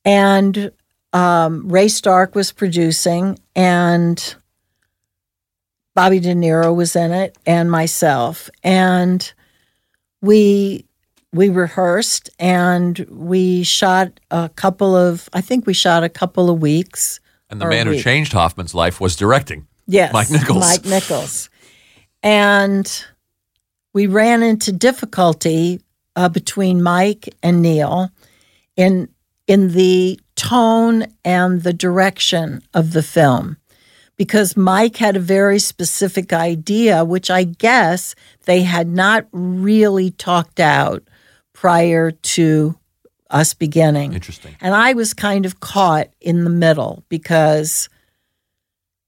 [0.07, 0.73] And
[1.13, 4.35] um, Ray Stark was producing, and
[5.95, 8.49] Bobby De Niro was in it, and myself.
[8.63, 9.31] And
[10.21, 10.85] we
[11.33, 16.61] we rehearsed and we shot a couple of I think we shot a couple of
[16.61, 17.21] weeks.
[17.51, 19.67] And the man who changed Hoffman's life was directing.
[19.87, 20.13] Yes.
[20.13, 20.61] Mike Nichols.
[20.61, 21.49] Mike Nichols.
[22.23, 23.05] And
[23.95, 25.81] we ran into difficulty
[26.15, 28.11] uh, between Mike and Neil
[28.77, 29.09] in
[29.47, 33.57] in the tone and the direction of the film
[34.19, 40.61] because Mike had a very specific idea which I guess they had not really talked
[40.61, 41.03] out
[41.55, 42.79] prior to
[43.31, 44.13] us beginning.
[44.13, 44.57] Interesting.
[44.61, 47.89] And I was kind of caught in the middle because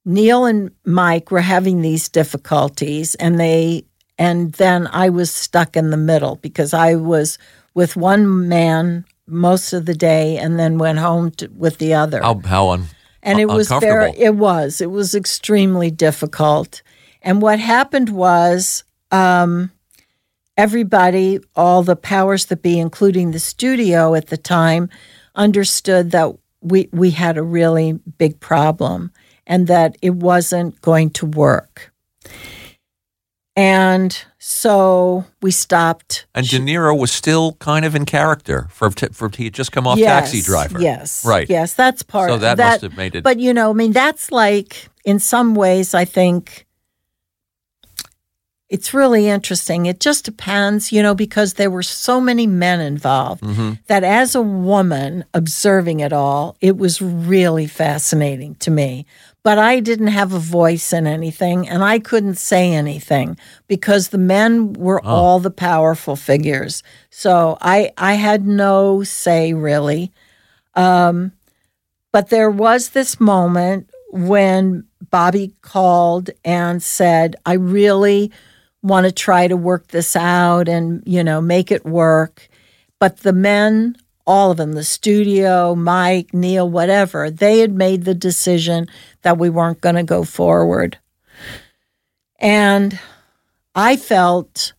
[0.04, 3.84] Neil and Mike were having these difficulties and they
[4.18, 7.38] and then I was stuck in the middle because I was
[7.74, 12.20] with one man most of the day and then went home to, with the other
[12.20, 12.86] How how un,
[13.22, 14.80] and it was very it was.
[14.80, 16.82] It was extremely difficult.
[17.22, 19.70] And what happened was um,
[20.56, 24.88] everybody all the powers that be including the studio at the time
[25.34, 29.10] understood that we we had a really big problem
[29.46, 31.92] and that it wasn't going to work
[33.56, 39.28] and so we stopped and De Niro was still kind of in character for for
[39.36, 40.80] he had just come off Yes, Taxi Driver.
[40.80, 41.24] Yes.
[41.24, 41.48] Right.
[41.50, 43.92] Yes, that's part So of that must have made it- But you know, I mean,
[43.92, 46.66] that's like in some ways, I think
[48.68, 49.86] it's really interesting.
[49.86, 53.72] It just depends, you know, because there were so many men involved Mm-hmm.
[53.88, 59.06] that as a woman observing it all, it was really fascinating to me.
[59.42, 64.18] But I didn't have a voice in anything and I couldn't say anything because the
[64.18, 66.82] men were all the powerful figures.
[67.08, 70.12] So I I had no say really.
[70.74, 71.32] Um,
[72.12, 78.30] but there was this moment when Bobby called and said, I really
[78.82, 82.48] want to try to work this out and, you know, make it work.
[82.98, 83.96] But the men,
[84.30, 88.86] all of them, the studio, Mike, Neil, whatever, they had made the decision
[89.22, 90.98] that we weren't going to go forward.
[92.38, 92.96] And
[93.74, 94.72] I felt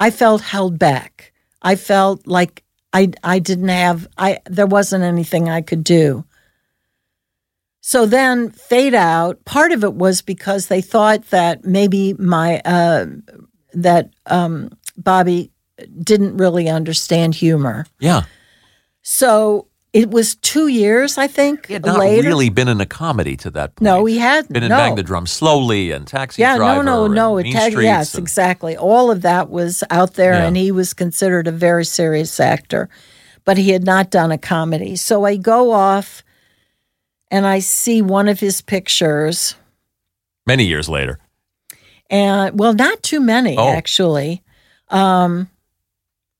[0.00, 1.34] I felt held back.
[1.60, 6.24] I felt like I I didn't have I there wasn't anything I could do.
[7.82, 9.44] So then fade out.
[9.44, 13.06] Part of it was because they thought that maybe my uh,
[13.74, 15.52] that um, Bobby
[16.02, 17.84] didn't really understand humor.
[18.00, 18.22] Yeah.
[19.08, 22.26] So it was two years, I think, He had not later.
[22.26, 23.82] really been in a comedy to that point.
[23.84, 24.52] No, he hadn't.
[24.52, 24.76] been in no.
[24.78, 26.82] Bang the Drum Slowly and Taxi yeah, Driver.
[26.82, 27.36] no, no, no.
[27.38, 28.76] and It tag- yes, and- exactly.
[28.76, 30.46] All of that was out there, Yeah.
[30.46, 32.88] and he was considered a very serious actor,
[33.44, 34.96] but he had not done a comedy.
[34.96, 36.24] So I go off,
[37.30, 39.54] and I see one of his pictures,
[40.48, 41.20] Many years later.
[42.10, 43.68] and well, not too many Oh.
[43.68, 44.42] actually,
[44.90, 45.48] um,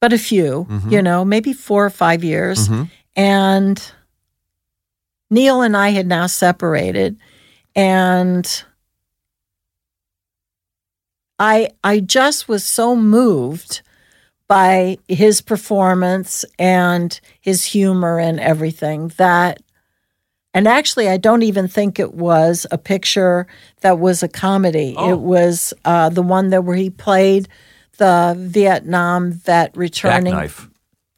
[0.00, 0.66] but a few.
[0.68, 0.90] Mhm.
[0.92, 2.90] You know, maybe four or five years, Mhm.
[3.16, 3.82] and
[5.30, 7.16] Neil and I had now separated,
[7.74, 8.64] and
[11.38, 13.82] I I just was so moved
[14.48, 19.60] by his performance and his humor and everything that
[20.54, 23.46] and actually I don't even think it was a picture
[23.80, 24.94] that was a comedy.
[24.96, 25.12] Oh.
[25.12, 27.48] It was uh, the one that where he played
[27.98, 30.68] the Vietnam vet returning Jackknife.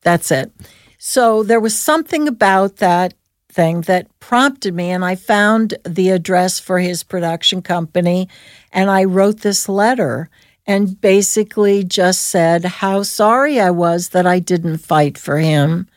[0.03, 0.53] that's it.
[0.99, 3.15] So there was something about that
[3.51, 8.29] thing that prompted me, and I found the address for his production company,
[8.73, 10.29] and I wrote this letter
[10.67, 15.89] and basically just said how sorry I was that I didn't fight for him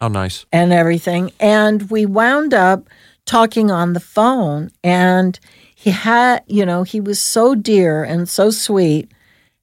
[0.00, 0.46] How nice.
[0.52, 1.30] and everything.
[1.38, 2.88] And we wound up
[3.24, 5.38] talking on the phone, and
[5.74, 9.10] he had, you know, he was so dear and so sweet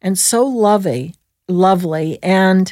[0.04, 1.16] and so lovely,
[1.48, 2.20] lovely.
[2.22, 2.72] And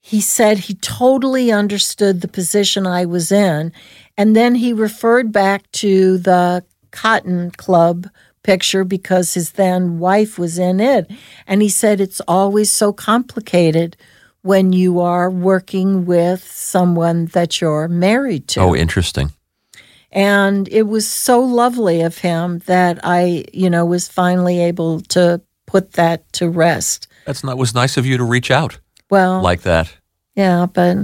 [0.00, 3.72] he said he totally understood the position I was in.
[4.16, 8.08] And then he referred back to the Cotton Club
[8.42, 11.10] picture because his then wife was in it.
[11.46, 13.96] And he said it's always so complicated
[14.40, 18.60] when you are working with someone that you're married to.
[18.60, 19.32] Oh, interesting.
[20.10, 25.42] And it was so lovely of him that I, you know, was finally able to
[25.68, 27.06] put that to rest.
[27.26, 29.94] That's not was nice of you to reach out Well, like that.
[30.34, 30.96] yeah, but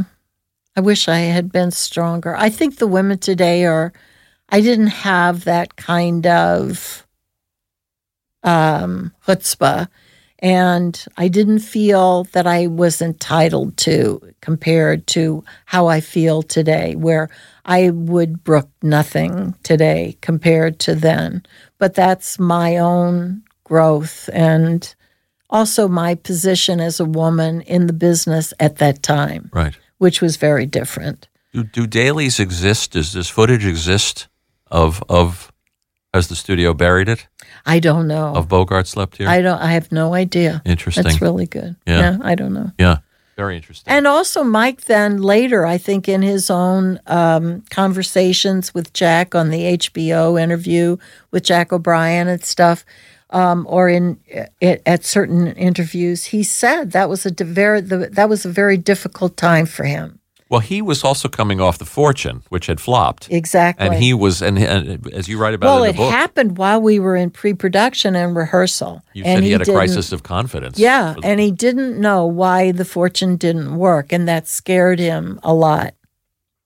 [0.74, 2.34] I wish I had been stronger.
[2.34, 3.92] I think the women today are,
[4.48, 7.06] I didn't have that kind of
[8.42, 9.86] um, chutzpah,
[10.40, 16.96] and I didn't feel that I was entitled to compared to how I feel today,
[16.96, 17.28] where
[17.64, 21.44] I would brook nothing today compared to then.
[21.78, 24.94] But that's my own growth and
[25.50, 29.74] also my position as a woman in the business at that time Right.
[29.98, 31.28] which was very different.
[31.52, 32.92] Do, do dailies exist?
[32.92, 34.28] Does this footage exist
[34.70, 35.52] of of
[36.12, 37.26] has the studio buried it?
[37.66, 38.34] I don't know.
[38.34, 39.28] Of Bogart slept here?
[39.28, 39.60] I don't.
[39.60, 40.62] I have no idea.
[40.64, 41.04] Interesting.
[41.04, 41.76] That's really good.
[41.86, 42.18] Yeah.
[42.22, 42.70] I don't know.
[42.78, 42.98] yeah.
[43.36, 43.92] Very interesting.
[43.92, 49.50] And also, Mike then later, I think, in his own um, conversations with Jack on
[49.50, 50.96] the HBO interview
[51.32, 52.84] with Jack O'Brien and stuff,
[53.34, 54.18] um, or in
[54.60, 58.48] it, at certain interviews, he said that was a di- very the, that was a
[58.52, 60.18] very difficult time for him.
[60.50, 63.86] well, he was also coming off the Fortune, which had flopped, Exactly.
[63.86, 66.58] and he was, and, and as you write about well, in it the book, happened
[66.58, 69.02] while we were in pre-production and rehearsal.
[69.14, 70.78] you and said he, had a crisis of confidence.
[70.78, 75.52] Yeah, and he didn't know why the fortune didn't work, and that scared him a
[75.52, 75.94] lot.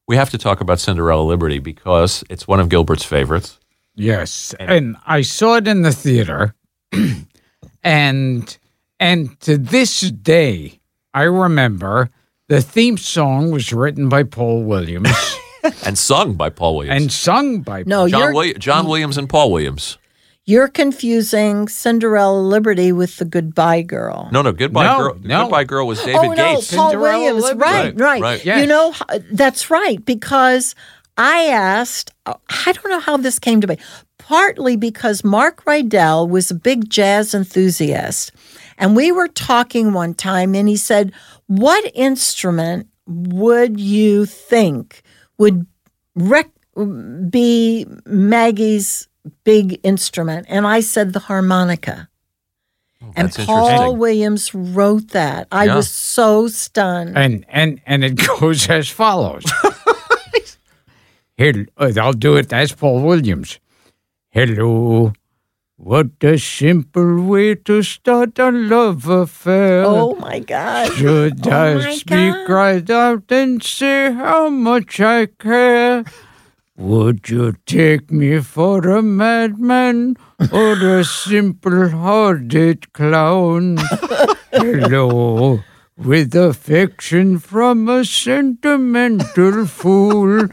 [0.06, 3.58] we have to talk about Cinderella Liberty because it's one of Gilbert's favorites.
[3.94, 6.54] Yes, and I saw it in the theater,
[7.82, 8.59] and
[9.01, 10.80] and to this day,
[11.14, 12.11] I remember
[12.49, 15.11] the theme song was written by Paul Williams
[15.84, 17.03] and sung by Paul Williams.
[17.03, 19.99] and sung by No, John, you're Willi- John Williams and Paul Williams.
[20.47, 24.28] you're confusing Cinderella Liberty with the Goodbye Girl.
[24.32, 25.18] No, no, Goodbye No, Girl.
[25.22, 25.43] no.
[25.43, 26.74] Goodbye Girl was oh, David oh no, Gates.
[26.74, 27.43] Paul Cinderella Williams.
[27.45, 27.61] Liberty.
[27.70, 28.22] Right, Right, right.
[28.22, 28.45] right.
[28.45, 28.61] Yes.
[28.62, 28.95] You know
[29.30, 30.74] that's right because
[31.18, 32.12] I asked.
[32.26, 33.76] Oh, I don't know how this came to be.
[34.18, 38.30] Partly because Mark Rydell was a big jazz enthusiast,
[38.78, 41.12] and we were talking one time, and he said,
[41.46, 45.02] "What instrument would you think
[45.38, 45.66] would
[46.14, 46.50] rec-
[47.30, 49.08] be Maggie's
[49.44, 52.08] big instrument?" And I said, "The harmonica."
[53.02, 53.96] Oh, and Paul.
[53.96, 55.48] Williams wrote that.
[55.52, 55.76] I Yeah.
[55.76, 57.16] was so stunned.
[57.16, 59.44] and and and it goes as follows.
[61.39, 63.61] Here, uh, I'll do it as Paul Williams.
[64.30, 65.12] Hello,
[65.76, 69.84] what a simple way to start a love affair.
[69.86, 70.93] oh my God.
[70.95, 72.51] Should Oh I speak God.
[72.51, 76.05] right out and say how much I care?
[76.76, 80.16] Would you take me for a madman
[80.53, 83.78] or a simple-hearted clown?
[84.53, 85.61] Hello,
[85.97, 90.49] with affection from a sentimental fool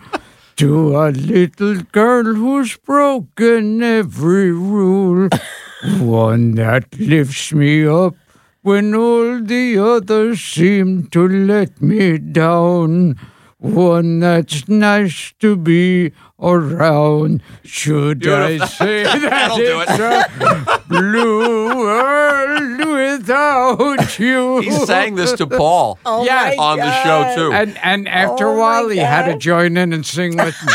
[0.58, 5.30] to a little girl who's broken every rule.
[6.00, 8.16] One that lifts me up
[8.62, 13.20] when all the others seem to let me down.
[13.60, 17.42] One that's nice to be around.
[17.64, 24.60] Should I say that That'll do it's a blue world without you?
[24.60, 27.54] He sang this to Paul Oh Yeah, my on the show too.
[27.54, 30.56] And and oh after Oh a while, he had to join in and sing with
[30.66, 30.74] me.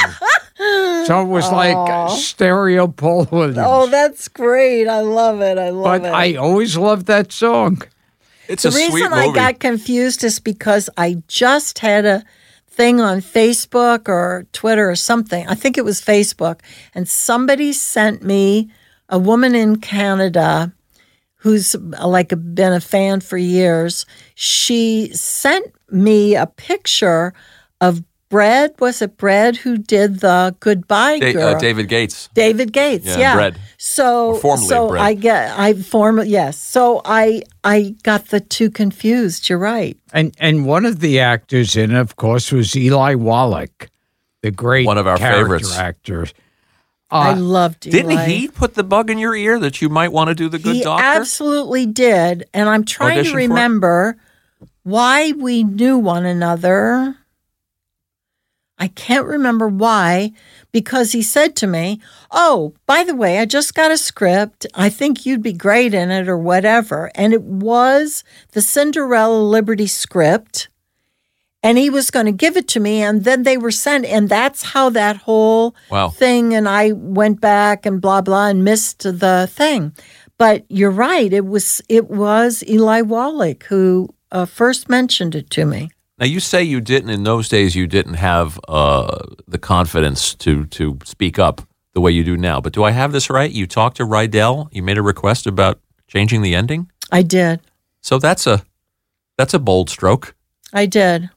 [1.07, 3.59] so it was like stereo Paul Williams.
[3.61, 4.89] Oh, that's great.
[4.89, 5.59] I love it.
[5.59, 6.13] I love but it.
[6.13, 7.83] I always loved that song.
[8.49, 9.13] it's the a sweet reason.
[9.13, 12.25] I got confused is because I just had a
[12.81, 15.47] thing on Facebook or Twitter or something.
[15.47, 16.61] I think it was Facebook.
[16.95, 18.71] And somebody sent me
[19.11, 20.73] a woman in Canada
[21.35, 24.07] who's uh, like been a fan for years.
[24.35, 27.35] She sent me a picture
[27.83, 28.73] of Brad.
[28.79, 31.57] Was it Brad who did the Goodbye Da- Girl?
[31.57, 32.29] uh, David Gates.
[32.33, 33.35] David Gates, Yeah, yeah.
[33.35, 33.59] Brad.
[33.77, 35.03] So, Or formerly so Brad.
[35.05, 36.57] I get, I form, yes.
[36.57, 39.49] So I, I got the two confused.
[39.49, 39.97] You're right.
[40.13, 43.91] And and one of the actors in of course, was Eli Wallach.
[44.43, 45.77] the great One of our character favorites.
[45.77, 46.33] actors.
[47.11, 47.97] I Uh, loved Eli.
[48.03, 50.61] Didn't he put the bug in your ear that you might want to do the
[50.61, 51.05] good he doctor?
[51.05, 52.45] absolutely did.
[52.55, 54.17] And I'm trying Audition to remember
[54.85, 57.17] why we knew one another.
[58.83, 60.33] I can't remember why,
[60.73, 62.01] because he said to me,
[62.31, 64.67] Oh, by the way, I just got a script.
[64.75, 67.11] I think you'd be great in it or whatever.
[67.15, 70.69] And it was the Cinderella Liberty script.
[71.63, 73.03] And he was going to give it to me.
[73.03, 74.07] And then they were sent.
[74.07, 76.09] And that's how that whole Wow.
[76.09, 76.55] thing.
[76.55, 79.93] And I went back and blah, blah, and missed the thing.
[80.39, 81.31] But you're right.
[81.31, 85.91] It was it was Eli Wallach who uh, first mentioned it to me.
[86.21, 87.75] Now you say you didn't in those days.
[87.75, 91.63] You didn't have uh, the confidence to to speak up
[91.95, 92.61] the way you do now.
[92.61, 93.51] But do I have this right?
[93.51, 94.69] You talked to Rydell.
[94.71, 96.91] You made a request about changing the ending.
[97.11, 97.61] I did.
[98.03, 98.63] So that's a
[99.39, 100.35] that's a bold stroke.
[100.73, 101.31] I did.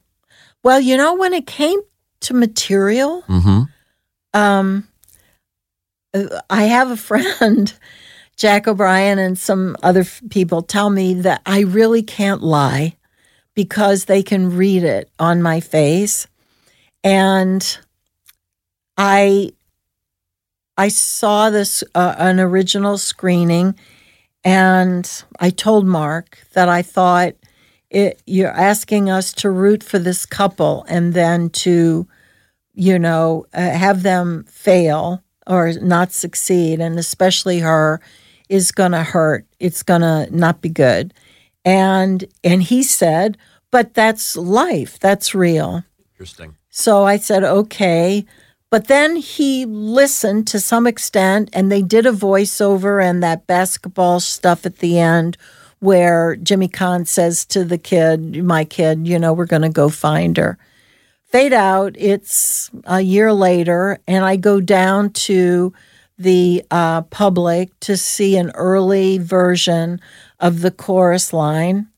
[0.62, 1.80] Well, you know, when it came
[2.20, 3.62] to material, Mm-hmm.
[4.38, 4.88] um,
[6.48, 7.72] I have a friend,
[8.36, 12.96] Jack O'Brien, and some other f- people tell me that I really can't lie
[13.54, 16.26] because they can read it on my face.
[17.02, 17.78] And
[18.96, 19.50] I
[20.76, 23.76] I saw this uh, an original screening
[24.42, 27.34] and I told Mark that I thought
[27.90, 32.08] it, you're asking us to root for this couple and then to
[32.74, 38.00] you know, uh, have them fail or not succeed, and especially her,
[38.48, 39.46] is going to hurt.
[39.60, 41.14] It's going to not be good.
[41.64, 43.38] And and he said,
[43.70, 45.00] but that's life.
[45.00, 45.84] That's real.
[46.12, 46.56] Interesting.
[46.70, 48.24] So I said, okay.
[48.70, 54.20] But then he listened to some extent, and they did a voiceover and that basketball
[54.20, 55.36] stuff at the end
[55.78, 59.88] where Jimmy Caan says to the kid, my kid, you know, we're going to go
[59.88, 60.56] find her.
[61.24, 65.72] Fade out, it's a year later, and I go down to
[66.16, 70.00] the uh, public to see an early version
[70.40, 71.88] of the chorus line.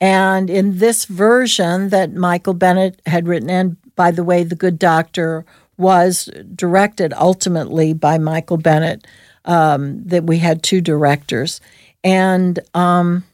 [0.00, 4.78] And in this version that Michael Bennett had written, and by the way, The Good
[4.78, 5.44] Doctor
[5.76, 9.06] was directed ultimately by Michael Bennett,
[9.44, 11.60] um, that we had two directors.
[12.04, 13.24] And um,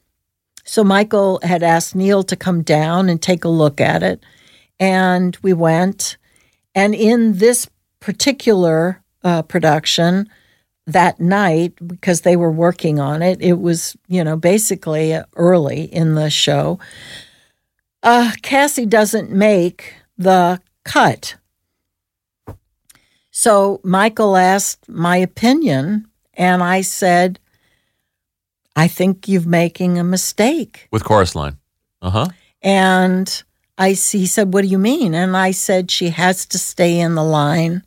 [0.64, 4.22] so Michael had asked Neil to come down and take a look at it.
[4.80, 6.16] And we went.
[6.74, 7.68] And in this
[8.00, 10.28] particular uh, production,
[10.86, 13.40] that night because they were working on it.
[13.40, 16.78] It was, you know, basically early in the show.
[18.02, 21.36] Uh, Cassie doesn't make the cut.
[23.30, 27.40] So Michael asked my opinion, and I said,
[28.76, 30.88] I think you're making a mistake.
[30.92, 31.56] With chorus line.
[32.02, 32.28] Uh huh.
[32.62, 33.42] And
[33.78, 35.14] I he said, What do you mean?
[35.14, 37.82] And I said, She has to stay in the line.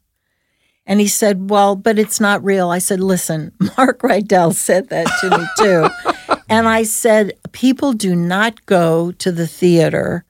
[0.88, 2.70] And he said, Well, but it's not real.
[2.70, 6.36] I said, Listen, Mark Rydell said that to me too.
[6.50, 10.24] and I said, People do not go to the theater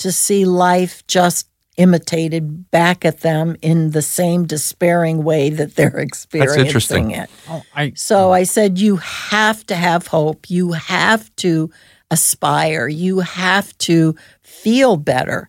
[0.00, 5.98] to see life just imitated back at them in the same despairing way that they're
[5.98, 7.10] experiencing interesting.
[7.12, 7.30] it.
[7.48, 10.50] oh, I, So I said, you have to have hope.
[10.50, 11.70] You have to
[12.10, 12.88] aspire.
[12.88, 15.48] You have to feel better.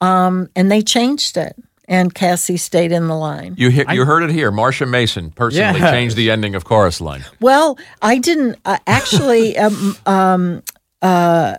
[0.00, 1.56] Um, and they changed it.
[1.90, 3.54] And Cassie stayed in the line.
[3.56, 4.52] You he- you heard it here.
[4.52, 5.90] Marsha Mason personally Yes.
[5.90, 7.24] changed the ending of chorus line.
[7.40, 9.56] Well, I didn't uh, actually.
[9.64, 10.62] um, um,
[11.00, 11.56] uh,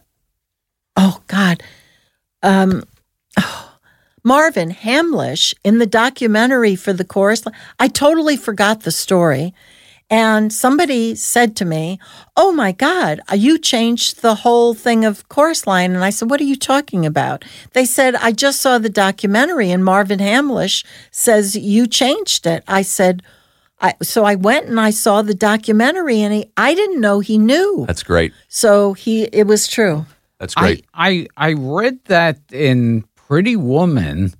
[0.96, 1.64] oh God,
[2.44, 2.84] um,
[4.24, 7.46] Marvin Hamlisch in the documentary for the chorus.
[7.46, 7.56] Line.
[7.80, 9.54] I totally forgot the story,
[10.10, 12.00] and somebody said to me,
[12.36, 16.30] "Oh my God, uh, you changed the whole thing of chorus line." And I said,
[16.30, 20.84] "What are you talking about?" They said, "I just saw the documentary, and Marvin Hamlisch
[21.12, 23.22] says you changed it." I said.
[23.82, 27.38] I, so I went and I saw the documentary, and he, I didn't know he
[27.38, 27.86] knew.
[27.88, 28.34] That's great.
[28.50, 30.06] So he, it was true.
[30.38, 30.86] That's I, great.
[30.94, 34.34] I I read that in Pretty Woman,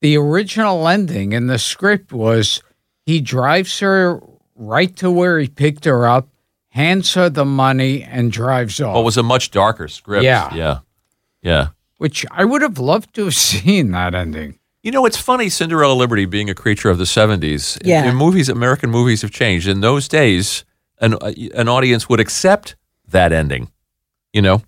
[0.00, 2.62] the original ending in the script was
[3.04, 4.20] he drives her
[4.60, 6.28] right to where he picked her up,
[6.68, 8.92] hands her the money, and drives off.
[8.94, 10.22] well, it was a much darker script.
[10.24, 10.54] Yeah.
[10.54, 10.78] Yeah.
[11.42, 11.68] Yeah.
[11.96, 14.58] which I would have loved to have seen that ending.
[14.82, 17.78] You know, it's funny, Cinderella Liberty being a creature of the 70s.
[17.80, 18.04] In- Yeah.
[18.08, 19.66] In, movies, American movies have changed.
[19.68, 20.64] In those days,
[21.00, 22.76] an, uh, an audience would accept
[23.08, 23.70] that ending.
[24.32, 24.62] You know,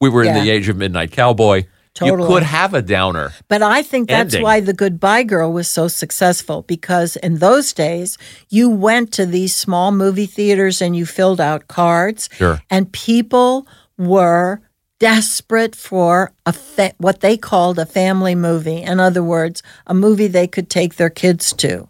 [0.00, 1.64] we were in the age of Midnight Cowboy.
[2.00, 2.28] You Totally.
[2.28, 3.32] could have a downer.
[3.48, 4.42] But I think that's Ending.
[4.42, 8.18] why The Goodbye Girl was so successful because in those days,
[8.50, 12.60] you went to these small movie theaters and you filled out cards, Sure.
[12.68, 13.66] and people
[13.96, 14.60] were
[14.98, 18.82] desperate for a fa- what they called a family movie.
[18.82, 21.88] In other words, a movie they could take their kids to.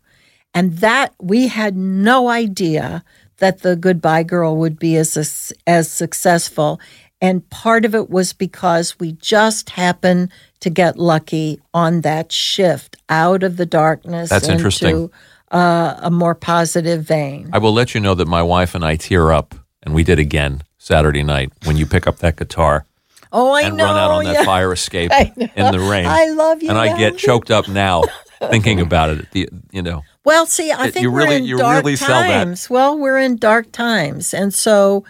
[0.55, 3.05] And that we had no idea
[3.39, 6.81] that the Goodbye Girl would be as as successful.
[7.21, 12.97] And part of it was because we just happened to get lucky on that shift
[13.09, 15.11] out of the darkness That's into interesting.
[15.51, 17.49] uh, a more positive vein.
[17.53, 20.19] I will let you know that my wife and I tear up, and we did
[20.19, 22.85] again Saturday night when you pick up that guitar
[23.33, 23.85] Oh, I and know.
[23.85, 24.45] run out on that yeah.
[24.45, 26.07] fire escape in the rain.
[26.07, 26.69] I love you.
[26.69, 28.05] and I get choked up now
[28.51, 29.31] thinking about it.
[29.33, 32.09] The, you know, Well, see, I think you we're really- in you dark really sell
[32.21, 32.45] that.
[32.45, 32.69] times.
[32.71, 35.05] Well, we're in dark times, and so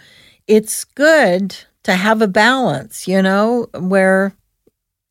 [0.47, 1.55] it's good
[1.87, 3.07] to have a balance.
[3.07, 4.33] You know, where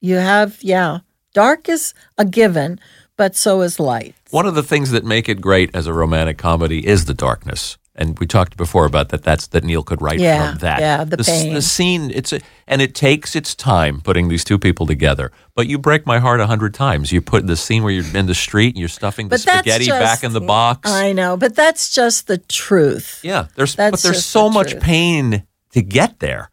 [0.01, 0.99] you have yeah,
[1.35, 2.79] dark is a given,
[3.17, 4.15] but so is light.
[4.31, 7.79] one of the things that make it great as a romantic comedy is the darkness.
[7.99, 9.23] And we talked before about that.
[9.23, 10.81] That's that Neil could write Yeah, from that.
[10.81, 11.55] yeah, the s- pain.
[11.55, 12.11] the scene.
[12.11, 15.33] It's a, and it takes its time putting these two people together.
[15.55, 17.11] But you break my heart a hundred times.
[17.11, 19.99] You put the scene where you're in the street and you're stuffing the spaghetti just-
[19.99, 20.91] back in the box.
[20.91, 23.21] I know, but that's just the truth.
[23.23, 24.83] yeah, there's but there's so the much truth.
[24.83, 26.51] pain to get there.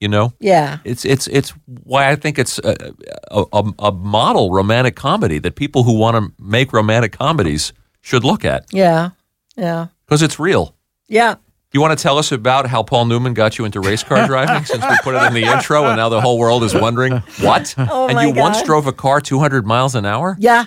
[0.00, 1.50] You know, Yeah, it's it's it's
[1.84, 2.94] why I think it's a,
[3.30, 8.24] a, a, a model romantic comedy that people who want to make romantic comedies should
[8.24, 9.10] look at yeah,
[9.56, 10.74] yeah, because it's real.
[11.08, 11.34] yeah.
[11.72, 14.64] You want to tell us about how Paul Newman got you into race car driving
[14.64, 17.72] since we put it in the intro and now the whole world is wondering what?
[17.78, 20.34] Oh, and my you once drove a car 200 miles an hour?
[20.40, 20.64] Yeah,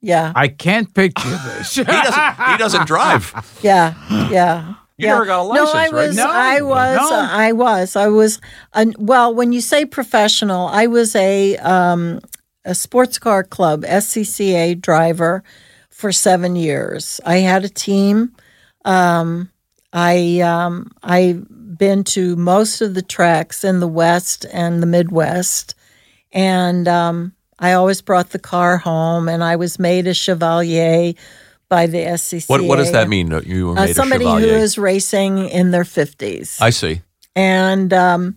[0.00, 1.74] yeah, I can't picture this.
[1.74, 3.34] He doesn't he doesn't drive.
[3.62, 3.92] yeah,
[4.30, 4.74] yeah.
[4.98, 5.12] You yeah.
[5.12, 5.92] never got a license, no, I right?
[5.92, 7.16] was, No, I was, no.
[7.16, 8.40] uh, I was, I was.
[8.72, 12.20] Uh, well, when you say professional, I was a um,
[12.64, 15.44] a sports car club SCCA driver
[15.90, 17.20] for seven years.
[17.26, 18.32] I had a team.
[18.86, 19.50] Um,
[19.92, 21.46] I um, I've
[21.78, 25.74] been to most of the tracks in the West and the Midwest,
[26.32, 29.28] and um, I always brought the car home.
[29.28, 31.12] And I was made a chevalier
[31.68, 32.48] by the SCCA.
[32.48, 33.30] What what does that mean?
[33.44, 34.48] You were Uh, somebody a who
[34.78, 36.60] racing in their 50s.
[36.60, 37.02] I see.
[37.34, 38.36] and um,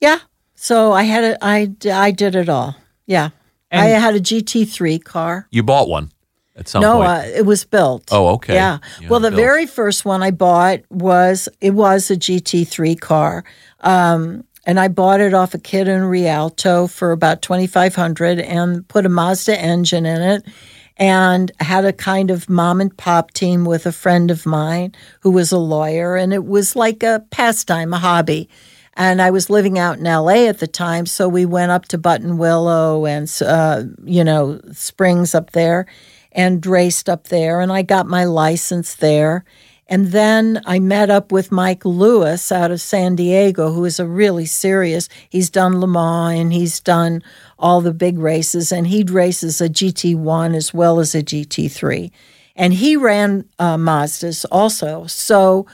[0.00, 0.18] yeah,
[0.54, 2.76] so I had it, I did it all.
[3.06, 3.30] Yeah.
[3.72, 5.48] I had a GT3 car.
[5.50, 6.12] You bought one
[6.56, 7.08] at some no, point.
[7.08, 8.08] uh, it was built.
[8.12, 8.54] oh, okay.
[8.54, 8.78] Yeah.
[9.00, 9.40] You well, the built.
[9.40, 13.44] very first one I bought was it was a GT3 car.
[13.80, 19.04] Um, and I bought it off a kid in Rialto for about 2500 and put
[19.04, 20.44] a Mazda engine in it
[20.96, 25.30] and had a kind of mom and pop team with a friend of mine who
[25.30, 28.48] was a lawyer and it was like a pastime, a hobby.
[28.96, 31.98] And I was living out in LA at the time, so we went up to
[31.98, 35.86] Buttonwillow and uh, you know Springs up there,
[36.30, 37.60] and raced up there.
[37.60, 39.44] And I got my license there.
[39.86, 44.06] And then I met up with Mike Lewis out of San Diego, who is a
[44.06, 45.08] really serious.
[45.28, 47.22] He's done Le Mans and he's done
[47.64, 52.10] all the big races, and he'd races a GT1 as well as a GT3.
[52.54, 55.06] And he ran uh, Mazdas also.
[55.06, 55.66] So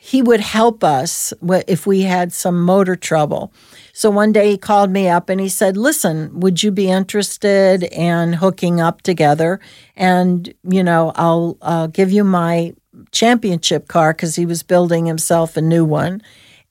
[0.00, 1.34] he would help us
[1.68, 3.52] if we had some motor trouble.
[3.92, 7.82] So one day he called me up and he said, "Listen, would you be interested
[7.82, 9.60] in hooking up together?
[9.96, 12.72] And you know, I'll uh, give you my
[13.12, 16.22] championship car because he was building himself a new one."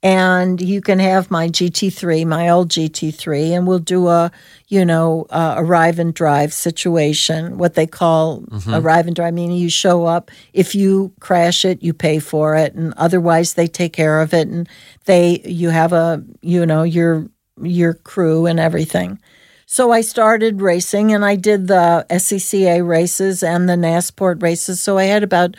[0.03, 4.33] And you can have my GT3, my old GT3, and we'll do a,
[4.67, 8.43] you know, uh, arrive and drive situation, what they call
[8.75, 10.29] arrive and drive, meaning you show up.
[10.51, 14.49] If you crash it, you pay for it, and otherwise they take care of it,
[14.49, 14.67] and
[15.05, 17.29] they you have a, you know, your
[17.61, 19.21] your crew and everything.
[19.67, 24.83] So I started racing, and I did the SCCA races and the NASPORT races.
[24.83, 25.55] So I had about.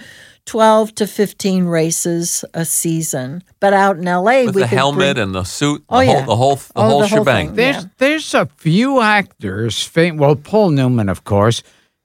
[0.46, 3.42] 12 to 15 races a season.
[3.60, 6.04] But out in LA, With we the helmet bring- and the suit, the Oh, whole
[6.06, 6.24] yeah.
[6.26, 7.46] the whole the Oh, whole the whole shebang.
[7.48, 7.56] thing.
[7.56, 7.82] There's Yeah.
[7.98, 9.90] there's a few actors.
[9.96, 11.62] Well, Paul Newman, of course.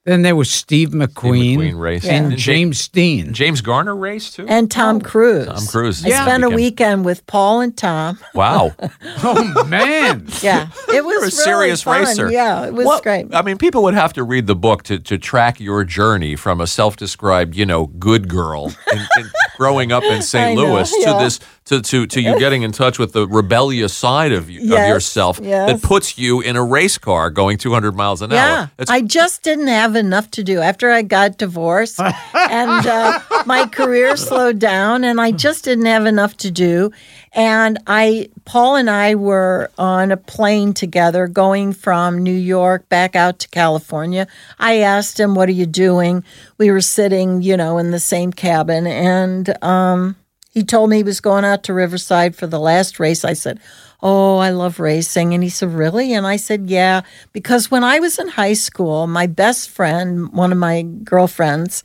[0.10, 2.08] Then there was Steve McQueen, McQueen raced.
[2.08, 2.38] and Yeah.
[2.38, 3.32] James Dean.
[3.32, 4.48] James Garner raced too.
[4.48, 5.00] and Tom oh.
[5.02, 5.46] Cruise.
[5.46, 6.04] Tom Cruise.
[6.04, 8.18] I spent a weekend with Paul and Tom.
[8.34, 8.76] Wow.
[9.22, 10.28] Oh man!
[10.42, 12.02] Yeah, it was You're a really serious fun.
[12.02, 12.32] racer.
[12.32, 13.28] Yeah, it was What- great.
[13.36, 16.60] I mean, people would have to read the book to, to track your journey from
[16.62, 19.30] a self-described, you know, good girl in, in
[19.60, 20.52] growing up in St.
[20.52, 21.14] I know, Louis yeah.
[21.14, 24.62] to this to, to to you getting in touch with the rebellious side of, you,
[24.74, 25.70] of yourself yes.
[25.70, 28.72] that puts you in a race car going 200 miles an Yeah, hour.
[28.80, 32.00] It's- I just didn't have enough to do after I got divorced,
[32.34, 36.92] and uh, my career slowed down, and I just didn't have enough to do.
[37.34, 43.16] And I, Paul and I were on a plane together going from New York back
[43.16, 44.28] out to California.
[44.58, 46.24] I asked him, "What are you doing?"
[46.58, 50.16] We were sitting, you know, in the same cabin, and um,
[50.52, 53.24] he told me he was going out to Riverside for the last race.
[53.24, 53.60] I said,
[54.02, 55.34] Oh, I love racing.
[55.34, 56.14] And he said, Really?
[56.14, 57.02] And I said, Yeah,
[57.34, 61.84] because when I was in high school, my best friend, one of my girlfriends,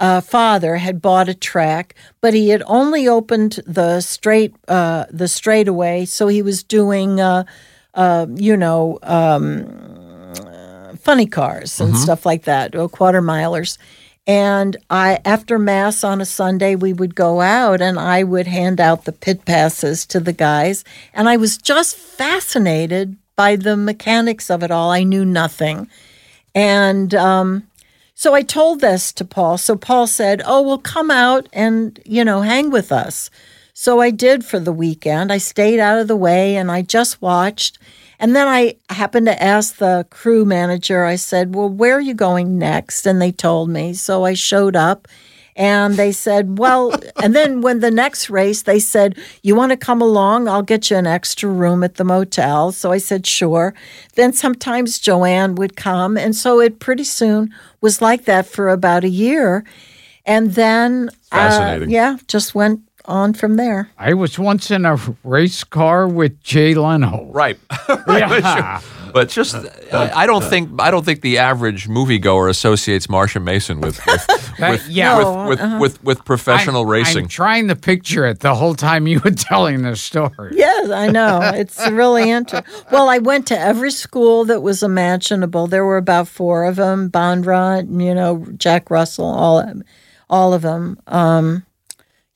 [0.00, 5.28] uh, father had bought a track, but he had only opened the straight uh, the
[5.28, 7.44] straightaway, so he was doing, uh,
[7.94, 9.66] uh, you know, um,
[10.98, 13.78] funny cars and stuff like that, or quarter milers.
[14.26, 18.80] And I, after mass on a Sunday, we would go out and I would hand
[18.80, 20.84] out the pit passes to the guys.
[21.14, 24.90] And I was just fascinated by the mechanics of it all.
[24.90, 25.88] I knew nothing.
[26.54, 27.66] And um,
[28.20, 29.56] so I told this to Paul.
[29.56, 33.30] So Paul said, Oh, well, come out and, you know, hang with us.
[33.72, 35.32] So I did for the weekend.
[35.32, 37.78] I stayed out of the way and I just watched.
[38.18, 42.12] And then I happened to ask the crew manager, I said, Well, where are you
[42.12, 43.06] going next?
[43.06, 43.94] And they told me.
[43.94, 45.08] So I showed up
[45.60, 49.76] and they said, Well, and then when the next race, they said, You want to
[49.76, 50.48] come along?
[50.48, 52.72] I'll get you an extra room at the motel.
[52.72, 53.74] So I said, Sure.
[54.14, 56.16] Then sometimes Joanne would come.
[56.16, 59.64] And so it pretty soon was like that for about a year.
[60.24, 61.90] And then, uh, Fascinating.
[61.90, 63.90] yeah, just went on from there.
[63.98, 67.28] I was once in a race car with Jay Leno.
[67.32, 67.58] Right.
[68.06, 68.42] right.
[68.42, 68.80] Yeah.
[69.10, 69.54] Ju- But just,
[69.92, 74.26] I I don't think I don't think the average moviegoer associates Marsha Mason with with
[74.58, 75.18] with, yeah.
[75.18, 75.78] with, with, uh-huh.
[75.80, 77.24] with, with professional I'm, racing.
[77.24, 80.52] I'm trying to picture it the whole time you were telling the story.
[80.54, 81.40] Yes, I know.
[81.60, 82.84] It's really interesting.
[82.90, 85.66] Well, I went to every school that was imaginable.
[85.66, 89.82] There were about four of them: Bondurant, you know, Jack Russell, all
[90.30, 90.98] all of them.
[91.06, 91.66] Um,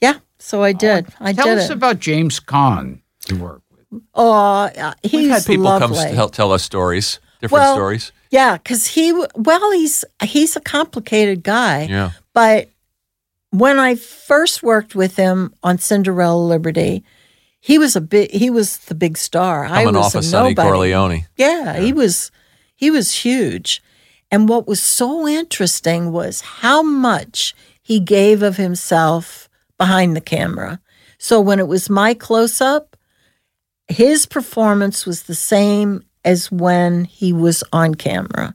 [0.01, 1.07] yeah, so I did.
[1.21, 1.73] I Tell did us it.
[1.73, 3.64] about James Caan you work with.
[4.15, 5.97] Oh, he's We've had people lovely.
[5.97, 8.13] come tell, tell us stories, different Well, stories.
[8.31, 11.85] Yeah, because he well, he's he's a complicated guy.
[11.85, 12.11] Yeah.
[12.33, 12.69] But
[13.51, 17.05] when I first worked with him on Cinderella Liberty,
[17.61, 19.65] he was a big he was the big star.
[19.65, 20.69] I was off of Sonny nobody.
[20.69, 21.27] Corleone.
[21.37, 22.31] Yeah, he was
[22.75, 23.83] he was huge.
[24.31, 30.81] And what was so interesting was how much he gave of himself behind the camera.
[31.19, 32.94] So when it was my close up,
[33.89, 38.55] his performance was the same as when he was on camera.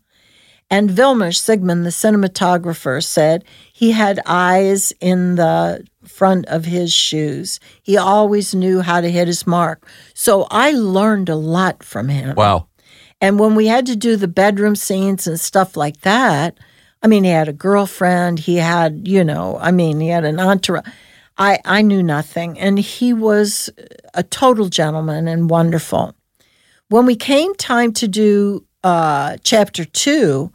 [0.72, 7.60] And Vilmos Zsigmond, the cinematographer, said he had eyes in the front of his shoes.
[7.82, 9.88] He always knew how to hit his mark.
[10.14, 12.36] So I learned a lot from him.
[12.36, 12.68] Wow.
[13.20, 16.58] And when we had to do the bedroom scenes and stuff like that,
[17.02, 20.40] I mean, he had a girlfriend, he had, you know, I mean, he had an
[20.40, 20.86] entourage.
[21.40, 22.60] I, I knew nothing.
[22.60, 23.70] And he was
[24.14, 26.14] a total gentleman and wonderful.
[26.90, 30.52] When we came time to do uh, chapter two,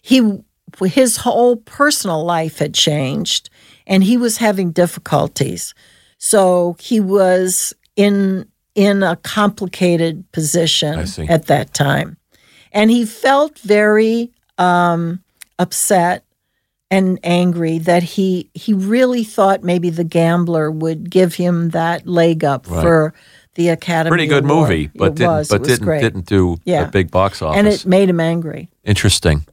[0.00, 0.40] he
[0.84, 3.50] his whole personal life had changed
[3.86, 5.74] and he was having difficulties.
[6.18, 12.16] So he was in in a complicated position at that time.
[12.72, 15.22] And he felt very um,
[15.58, 16.24] upset
[16.92, 22.44] and angry that he he really thought maybe the gambler would give him that leg
[22.44, 22.82] up Right.
[22.82, 23.14] for
[23.54, 24.10] the Academy.
[24.10, 24.68] Pretty good Award.
[24.70, 26.00] movie, but it didn't was, but didn't great.
[26.02, 26.84] didn't do Yeah.
[26.84, 27.58] a big box office.
[27.58, 28.68] and it made him angry.
[28.84, 29.44] Interesting.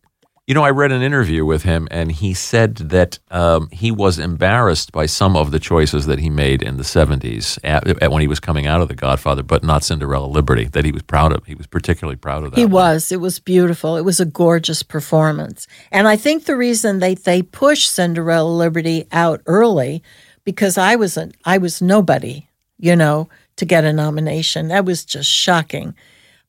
[0.50, 4.18] You know, I read an interview with him, and he said that um, he was
[4.18, 8.22] embarrassed by some of the choices that he made in the '70s at, at when
[8.22, 10.64] he was coming out of The Godfather, but not Cinderella Liberty.
[10.64, 11.46] That he was proud of.
[11.46, 12.58] He was particularly proud of that.
[12.58, 12.72] He one.
[12.72, 13.12] was.
[13.12, 13.96] It was beautiful.
[13.96, 15.68] It was a gorgeous performance.
[15.92, 20.02] And I think the reason they they pushed Cinderella Liberty out early
[20.46, 22.48] because I was a I was nobody,
[22.80, 24.70] you know, to get a nomination.
[24.70, 25.94] That was just shocking.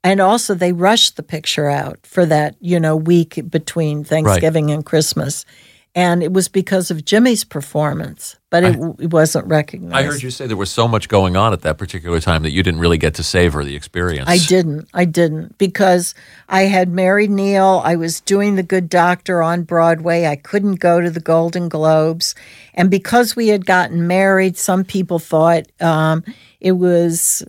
[0.02, 4.84] And also they rushed the picture out for that, you know, week between Thanksgiving and
[4.84, 5.44] Christmas.
[5.92, 9.96] And it was because of Jimmy's performance, but it, it wasn't recognized.
[9.96, 12.52] I heard you say there was so much going on at that particular time that
[12.52, 14.28] you didn't really get to savor the experience.
[14.28, 14.88] I didn't.
[14.94, 16.14] I didn't because
[16.48, 17.82] I had married Neil.
[17.84, 20.26] I was doing The Good Doctor on Broadway.
[20.26, 22.36] I couldn't go to the Golden Globes.
[22.72, 26.22] And because we had gotten married, some people thought um,
[26.60, 27.42] it was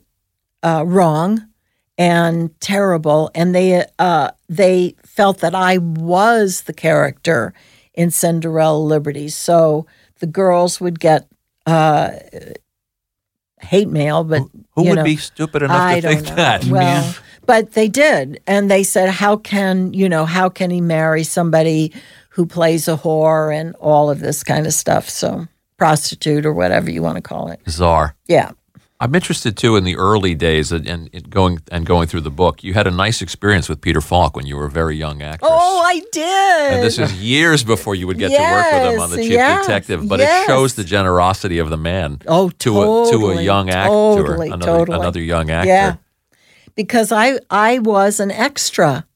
[0.63, 1.47] uh, wrong
[1.97, 3.31] and terrible.
[3.35, 7.53] And they, uh, they felt that I was the character
[7.93, 9.29] in Cinderella Liberty.
[9.29, 9.85] So
[10.19, 11.27] the girls would get
[11.65, 12.11] uh,
[13.59, 16.35] hate mail, but Who you would know, be stupid enough I to think know.
[16.35, 16.65] that?
[16.65, 17.15] Well,
[17.45, 20.25] but they did, and they said, "How can you know?
[20.25, 21.91] How can he marry somebody
[22.29, 26.91] who plays a whore and all of this kind of stuff?" So prostitute or whatever
[26.91, 27.63] you want to call it.
[27.63, 28.15] Bizarre.
[28.27, 28.51] Yeah,
[29.01, 32.63] I'm interested too in the early days and, and going and going through the book.
[32.63, 35.49] You had a nice experience with Peter Falk when you were a very young actress.
[35.51, 36.73] Oh, I did.
[36.73, 39.31] and this is years before you would get to work with him on the Cheap
[39.31, 40.43] yes, Detective, but yes.
[40.43, 44.47] it shows the generosity of the man Oh, to a to a young actor, totally,
[44.49, 44.99] another, totally.
[44.99, 45.67] another young actor.
[45.67, 45.95] Yeah.
[46.75, 49.07] because I I was an extra.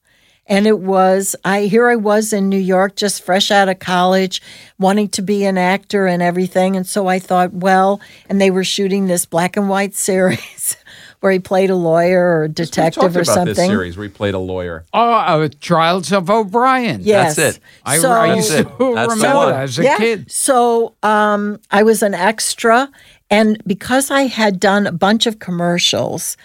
[0.48, 4.42] And it was I here I was in New York just fresh out of college
[4.78, 8.64] wanting to be an actor and everything and so I thought well and they were
[8.64, 10.78] shooting this black and white series
[11.26, 13.56] where he played a lawyer or a detective talked or about something.
[13.56, 14.86] this series where he played a lawyer.
[14.94, 17.02] Oh, uh, Trials of O'Brien.
[17.02, 17.36] Yes.
[17.36, 17.64] That's it.
[17.84, 18.78] I, so, I used to That's it.
[18.78, 19.50] That's the remember one.
[19.50, 19.98] that as a yeah.
[19.98, 20.32] kid.
[20.32, 22.92] So um, I was an extra,
[23.32, 26.38] and because I had done a bunch of commercials,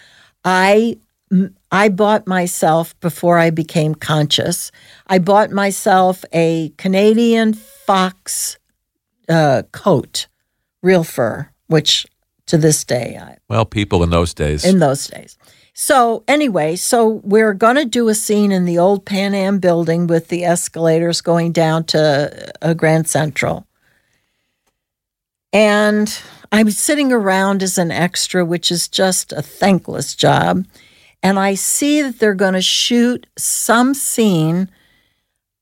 [0.46, 0.96] I
[1.30, 4.72] m- I bought myself before I became conscious.
[5.06, 8.58] I bought myself a Canadian fox
[9.28, 10.26] uh, coat,
[10.82, 12.06] real fur, which
[12.46, 14.64] to this day I Well, people in those days.
[14.64, 15.38] in those days.
[15.72, 20.08] So anyway, so we're going to do a scene in the old Pan Am building
[20.08, 23.66] with the escalators going down to uh, Grand Central.
[25.52, 26.20] And
[26.52, 30.66] I'm sitting around as an extra, which is just a thankless job.
[31.22, 34.70] And I see that they're going to shoot some scene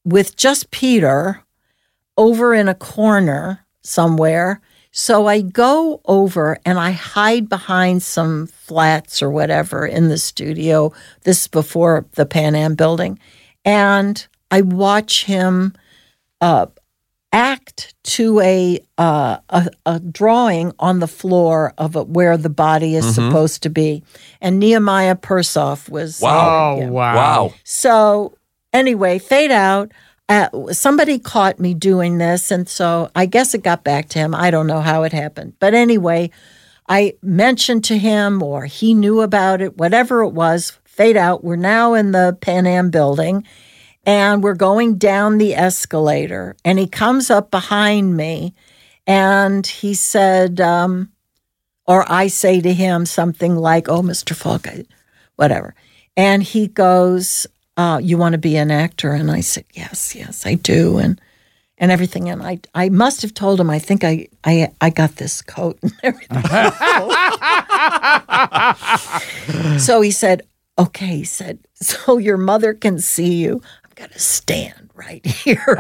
[0.05, 1.43] with just Peter
[2.17, 4.61] over in a corner somewhere.
[4.91, 10.93] So I go over and I hide behind some flats or whatever in the studio.
[11.23, 13.19] This is before the Pan Am building.
[13.65, 15.75] And I watch him
[16.41, 16.67] uh,
[17.33, 22.95] act to a, uh, a a drawing on the floor of a, where the body
[22.95, 24.03] is supposed to be.
[24.41, 26.21] And Nehemiah Persoff was.
[26.21, 26.79] Wow.
[26.81, 27.15] Oh, wow.
[27.15, 27.55] wow.
[27.65, 28.37] So
[28.73, 29.93] anyway, fade out.
[30.31, 34.35] Uh, somebody caught me doing this, and so I guess it got back to him.
[34.35, 36.31] I don't know how it happened, but anyway,
[36.87, 39.79] I mentioned to him, or he knew about it.
[39.79, 41.45] Whatever it was, fade out.
[41.45, 43.47] We're now in the Pan Am building,
[44.09, 48.55] and we're going down the escalator, and he comes up behind me,
[49.07, 51.11] and he said, um,
[51.87, 54.35] or I say to him something like, "Oh, Mr.
[54.35, 54.67] Falk,
[55.37, 55.75] whatever,"
[56.17, 57.47] and he goes
[57.79, 59.13] uh, you want to be an actor?
[59.13, 60.99] And I said, yes, yes, I do.
[60.99, 61.19] And
[61.81, 62.29] and everything.
[62.29, 65.79] And I I must have told him, I think I I, I got this coat
[65.81, 66.43] and everything.
[69.79, 70.43] so he said,
[70.77, 73.63] okay, he said, so your mother can see you.
[73.99, 75.77] I'm going to stand right here.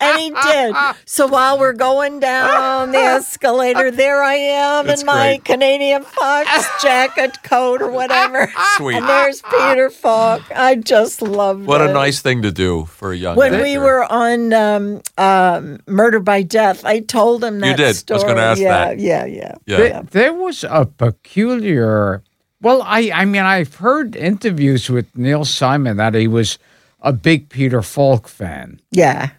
[0.00, 0.74] and he did.
[1.04, 5.44] So while we're going down the escalator, there I am That's in my great.
[5.44, 6.48] Canadian Fox
[6.82, 8.50] jacket, coat, or whatever.
[8.76, 8.96] Sweet.
[8.96, 10.42] And there's Peter Falk.
[10.54, 11.90] I just loved What it.
[11.90, 13.62] a nice thing to do for a young When actor.
[13.64, 17.84] we were on um, um, Murder by Death, I told him that You did.
[17.84, 18.22] I was story.
[18.24, 18.98] gonna ask yeah, that.
[18.98, 19.76] Yeah, yeah, Yeah.
[19.76, 22.22] There, there was a peculiar.
[22.64, 26.58] Well, I, I mean, I've heard interviews with Neil Simon that he was
[27.00, 28.80] a big Peter Falk fan.
[28.90, 29.30] yeah.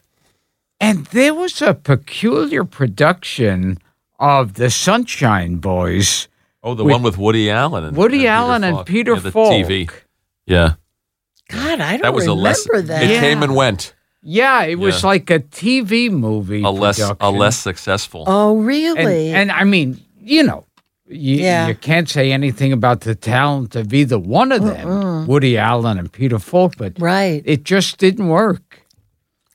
[0.80, 3.78] And there was a peculiar production
[4.20, 6.28] of the Sunshine Boys.
[6.62, 9.54] oh, the one with Woody Allen and Woody and Allen and Peter yeah, the Falk.
[9.54, 9.90] TV.
[10.46, 10.74] Yeah,
[11.50, 12.68] God, I don't that was a remember less.
[12.88, 13.04] that.
[13.04, 13.20] It Yeah.
[13.22, 13.94] came and went.
[14.22, 15.08] Yeah, it was Yeah.
[15.08, 16.62] like a TV movie.
[16.62, 18.26] A less a less successful.
[18.28, 19.32] Oh, and, really?
[19.32, 20.65] and I mean, you know,
[21.08, 21.68] you, Yeah.
[21.68, 26.12] you can't say anything about the talent of either one of them, Woody Allen and
[26.12, 27.42] Peter Falk, but right.
[27.46, 28.82] it just didn't work.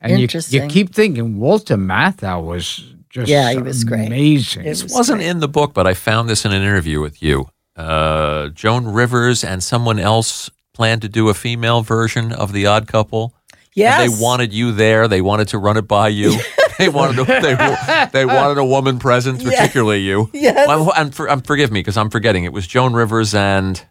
[0.01, 4.07] And you, you keep thinking Walter Matthau was just Yeah, he was great.
[4.07, 4.63] amazing.
[4.63, 5.29] It This was wasn't great.
[5.29, 7.49] in the book, but I found this in an interview with you.
[7.77, 12.87] Uh, Joan Rivers and someone else planned to do a female version of The Odd
[12.87, 13.35] Couple.
[13.75, 14.01] Yes.
[14.01, 15.07] And they wanted you there.
[15.09, 16.39] They wanted to run it by you.
[16.81, 20.29] they wanted to, they, they wanted a woman present, particularly you.
[20.33, 20.67] Yes.
[20.67, 22.45] Well, and for, forgive me because I'm forgetting.
[22.45, 23.85] It was Joan Rivers and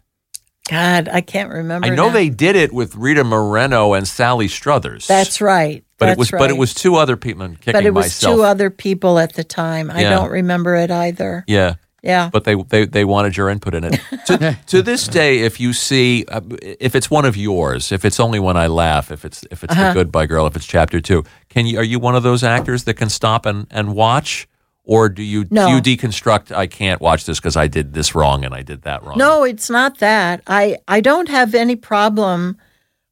[0.68, 1.86] God, I can't remember.
[1.86, 2.12] I know now.
[2.14, 5.06] they did it with Rita Moreno and Sally Struthers.
[5.08, 5.84] That's right.
[5.98, 6.38] but That's it was right.
[6.38, 7.48] but it was two other people.
[7.64, 8.36] But it was myself.
[8.36, 9.90] two other people at the time.
[9.90, 10.10] I Yeah.
[10.10, 11.44] don't remember it either.
[11.48, 11.74] yeah.
[12.02, 12.30] Yeah.
[12.32, 14.00] but they, they they wanted your input in it.
[14.26, 18.18] To, to this day, if you see, uh, if it's one of yours, if it's
[18.18, 19.88] only when I laugh, if it's if it's Uh-huh.
[19.88, 22.84] the Goodbye Girl, if it's Chapter Two, can you are you one of those actors
[22.84, 24.48] that can stop and, and watch,
[24.84, 25.66] or do you No.
[25.68, 26.50] do you deconstruct?
[26.56, 29.18] I can't watch this because I did this wrong and I did that wrong.
[29.18, 30.40] No, it's not that.
[30.46, 32.56] I I don't have any problem.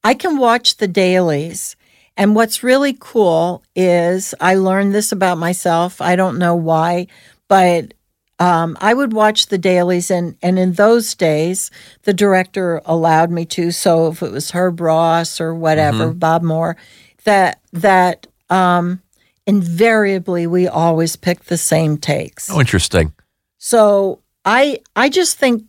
[0.03, 1.76] I can watch the dailies.
[2.16, 6.01] And what's really cool is I learned this about myself.
[6.01, 7.07] I don't know why,
[7.49, 7.95] but
[8.39, 11.70] um, I would watch the dailies, and, and in those days,
[12.05, 13.72] the director allowed me to.
[13.72, 16.76] So if it was Herb Ross or whatever, Bob Moore,
[17.24, 19.03] that that um,
[19.47, 22.49] invariably we always picked the same takes.
[22.51, 23.12] Oh, interesting.
[23.59, 25.64] So I I just think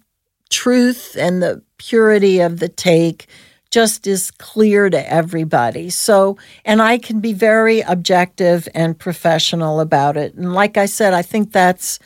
[0.50, 3.28] truth and the purity of the take
[3.72, 5.90] just is clear to everybody.
[5.90, 10.34] So, and I can be very objective and professional about it.
[10.34, 12.00] And like I said, I think that's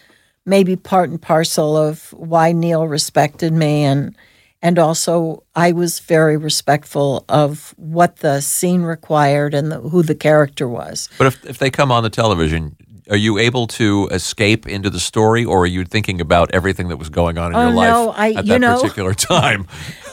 [0.45, 4.15] maybe part and parcel of why Neil respected me and
[4.61, 10.15] and also I was very respectful of what the scene required and the, who the
[10.15, 11.09] character was.
[11.17, 12.77] But if, if they come on the television,
[13.09, 16.95] are you able to escape into the story, or are you thinking about everything that
[16.95, 19.67] was going on in Oh, your life no, I- at that know- particular time?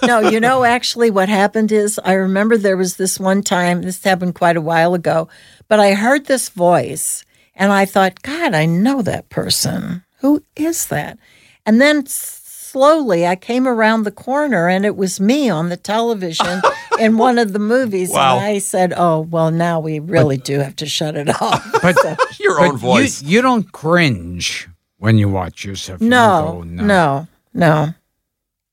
[0.05, 4.03] no, you know, actually, what happened is I remember there was this one time, this
[4.03, 5.29] happened quite a while ago,
[5.69, 7.25] but I heard this voice
[7.55, 10.03] and I thought, God, I know that person.
[10.21, 11.19] Who is that?
[11.67, 16.61] And then slowly I came around the corner and it was me on the television
[16.99, 18.11] in one of the movies.
[18.11, 18.37] Wow.
[18.39, 21.67] And I said, Oh, well, now we really do have to shut it off.
[21.83, 21.97] But
[22.39, 23.23] Your but own voice.
[23.23, 24.69] You, you don't cringe
[24.99, 26.01] when you watch yourself.
[26.01, 27.95] No, don't go, no, no.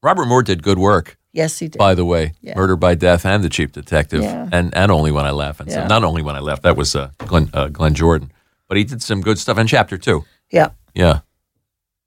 [0.03, 1.77] Robert Moore did good work, Yes, he did.
[1.79, 2.33] by the way.
[2.41, 2.55] Yeah.
[2.55, 4.47] Murder by Death and The Cheap Detective, Yeah.
[4.51, 5.59] and and only when I laugh.
[5.59, 6.61] And so, not only when I laugh.
[6.61, 8.31] That was uh, Glenn uh, Glenn Jordan,
[8.67, 10.23] but he did some good stuff in Chapter Two.
[10.51, 10.69] yeah.
[10.93, 11.19] Yeah,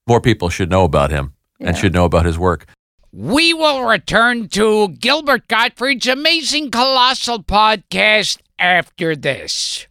[0.07, 2.67] more people should know about him and should know about his work.
[3.13, 9.87] We will return to Gilbert Gottfried's amazing colossal podcast after this.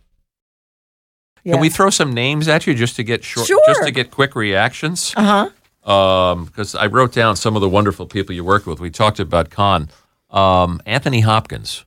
[1.44, 1.54] yeah.
[1.54, 3.62] Can we throw some names at you just to get short, Sure.
[3.68, 5.14] just to get quick reactions?
[5.16, 5.50] Uh
[5.84, 6.36] huh.
[6.46, 8.80] because I wrote down some of the wonderful people you worked with.
[8.80, 9.90] We talked about Con,
[10.30, 11.86] um, Anthony Hopkins,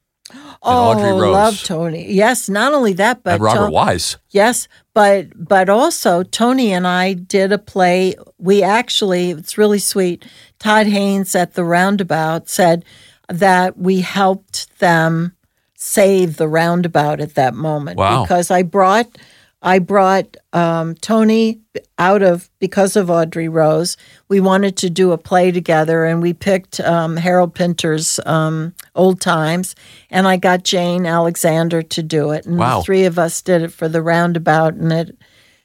[0.65, 1.33] Oh, Audrey Rose.
[1.33, 2.13] love Tony.
[2.13, 4.17] Yes, not only that, but and Robert To- Wise.
[4.31, 8.15] Yes, but but also Tony and I did a play.
[8.39, 10.25] We actually it's really sweet.
[10.59, 12.85] Todd Haimes at the roundabout said
[13.29, 15.35] that we helped them
[15.75, 18.23] save the roundabout at that moment Wow.
[18.23, 19.19] because I brought
[19.65, 21.61] I brought um, Tony
[21.99, 23.97] out of because of Audrey Rose.
[24.29, 29.21] We wanted to do a play together, and we picked um, Harold Pinter's um, Old
[29.21, 29.77] Times,
[30.11, 32.45] and I got Jane Alexander to do it.
[32.45, 32.79] And Wow.
[32.79, 35.17] the three of us did it for the roundabout, and it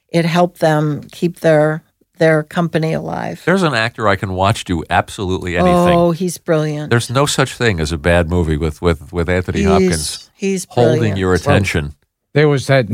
[0.09, 1.83] it helped them keep their
[2.19, 3.41] their company alive.
[3.45, 5.75] There's an actor I can watch do absolutely anything.
[5.97, 6.89] Oh, he's brilliant.
[6.91, 10.65] There's no such thing as a bad movie with with with Anthony he's, Hopkins He's
[10.69, 11.17] holding brilliant.
[11.19, 11.95] your attention.
[12.33, 12.85] There was that.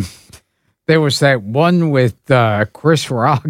[0.88, 3.46] There was that one with uh, Chris Rock.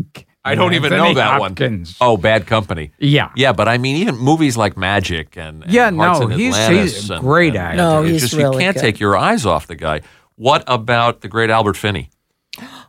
[0.45, 1.97] I don't even know that Hopkins.
[1.99, 2.09] one.
[2.09, 2.91] Oh, Bad Company.
[2.99, 3.31] Yeah.
[3.35, 6.53] Yeah, but I mean, even movies like Magic and, and Yeah, Hearts no, in he's-
[6.55, 7.77] Atlantis he's a and- great and- actor.
[7.77, 8.81] No, he's just really you can't good.
[8.81, 10.01] take your eyes off the guy.
[10.35, 12.09] What about the great Albert Finney?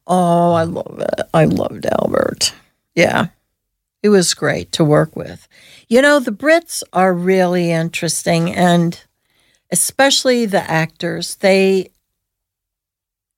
[0.06, 1.20] Oh, I love it.
[1.32, 2.54] I loved Albert.
[2.94, 3.28] Yeah.
[4.02, 5.46] It was great to work with.
[5.88, 9.00] You know, the Brits are really interesting and
[9.70, 11.36] especially the actors.
[11.36, 11.90] They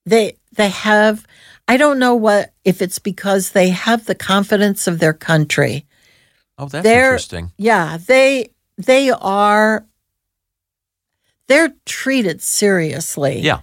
[0.05, 1.25] they they have
[1.69, 5.85] I don't know what if it's because they have the confidence of their country.
[6.57, 7.51] Oh, that's They're- interesting.
[7.57, 9.85] Yeah, they they are
[11.47, 13.39] they're treated seriously.
[13.39, 13.59] Yeah.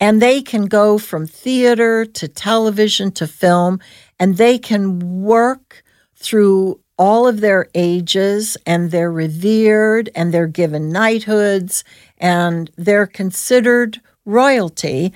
[0.00, 3.80] And they can go from theater to television to film
[4.18, 5.82] and they can work
[6.14, 11.84] through all of their ages and they're revered and they're given knighthoods
[12.18, 15.12] and they're considered royalty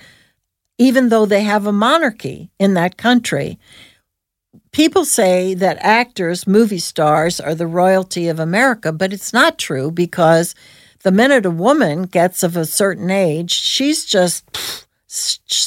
[0.82, 3.56] even though they have a monarchy in that country.
[4.72, 9.90] People say that actors, movie stars, are the royalty of America, but it's not true
[9.90, 10.54] because
[11.04, 14.44] the minute a woman gets of a certain age, she's just,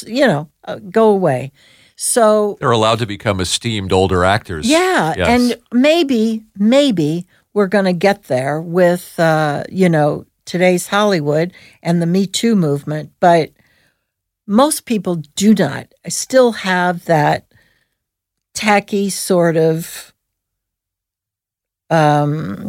[0.06, 1.50] you know, uh, go away.
[1.96, 4.68] So, They're allowed to become esteemed older actors.
[4.68, 5.28] yeah, Yes.
[5.28, 11.52] and maybe, maybe we're going to get there with, uh, you know, today's Hollywood
[11.82, 13.50] and the Me Too movement, but
[14.46, 17.46] most people do not I still have that
[18.54, 20.14] tacky sort of
[21.90, 22.68] um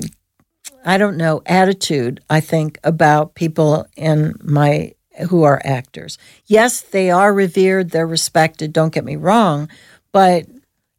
[0.86, 4.94] I don't know attitude I think about people in my
[5.30, 6.18] who are actors.
[6.46, 9.70] Yes, they are revered, they're respected, don't get me wrong,
[10.12, 10.46] but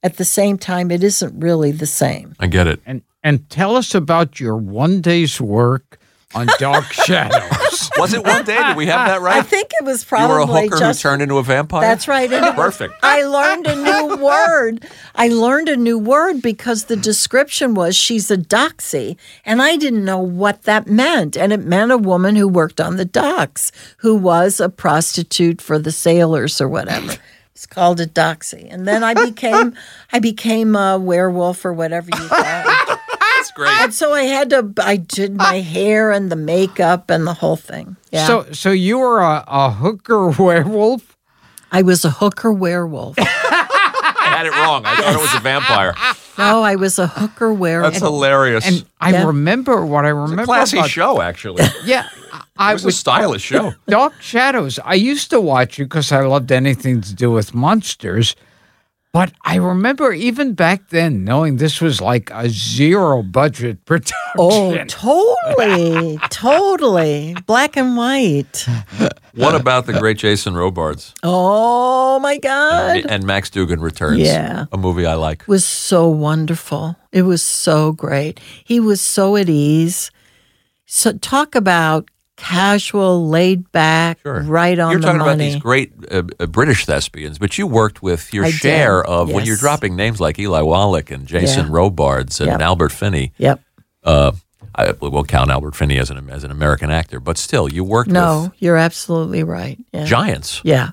[0.02, 2.34] at the same time it isn't really the same.
[2.38, 2.80] I get it.
[2.86, 5.98] And and tell us about your one day's work
[6.34, 7.57] on Dark Shadows.
[7.98, 8.56] Was it one day?
[8.62, 9.36] Did we have that right?
[9.36, 10.28] I think it was probably.
[10.28, 11.80] you were a hooker just who turned into a vampire?
[11.82, 12.32] That's right.
[12.32, 12.94] And Perfect.
[13.02, 14.84] I learned a new word.
[15.14, 19.16] I learned a new word because the description was she's a doxy.
[19.44, 21.36] And I didn't know what that meant.
[21.36, 25.78] And it meant a woman who worked on the docks, who was a prostitute for
[25.78, 27.14] the sailors or whatever.
[27.54, 28.72] It's called a doxy.
[28.72, 29.74] And then I became
[30.12, 32.87] I became a werewolf or whatever you call it.
[33.48, 33.80] That's great.
[33.82, 35.62] And so I had to I did my ah.
[35.62, 37.96] hair and the makeup and the whole thing.
[38.10, 38.26] Yeah.
[38.26, 41.16] So so you were a, a hooker werewolf?
[41.70, 43.16] I was a hooker werewolf.
[43.18, 44.84] I had it wrong.
[44.84, 45.94] I thought it was a vampire.
[46.38, 47.92] No, I was a hooker werewolf.
[47.94, 48.66] That's hilarious.
[48.66, 49.26] And I Yeah.
[49.26, 51.64] remember what I remember classy about show, actually.
[51.84, 52.08] Yeah,
[52.56, 53.74] I was a was stylish show.
[53.86, 54.78] Dark Shadows.
[54.84, 58.34] I used to watch it because I loved anything to do with monsters.
[59.12, 64.20] But I remember even back then knowing this was like a zero budget oh, production.
[64.38, 67.36] Oh, totally, totally.
[67.46, 68.66] Black and white.
[69.34, 73.06] What about the great Jason Robards Oh my God.
[73.08, 74.18] and Max Dugan Returns?
[74.18, 74.66] Yeah.
[74.72, 75.42] a movie I like.
[75.42, 76.96] It was so wonderful.
[77.12, 78.40] It was so great.
[78.64, 80.10] He was so at ease.
[80.86, 84.40] So talk about casual, laid back, Sure.
[84.42, 84.92] right on the ground.
[84.92, 88.46] You're the talking about these great uh, uh, British thespians, but you worked with your
[88.46, 91.72] I did, share of when you're dropping names like Eli Wallach and Jason Yeah.
[91.72, 92.60] Robards and Yep.
[92.60, 93.32] Albert Finney.
[93.38, 93.60] Yep.
[94.04, 94.32] Uh,
[94.74, 98.08] I will count Albert Finney as an as an American actor, but still, you worked
[98.08, 98.14] with.
[98.14, 99.76] No, you're absolutely right.
[99.92, 100.04] Yeah.
[100.04, 100.60] giants.
[100.64, 100.90] yeah.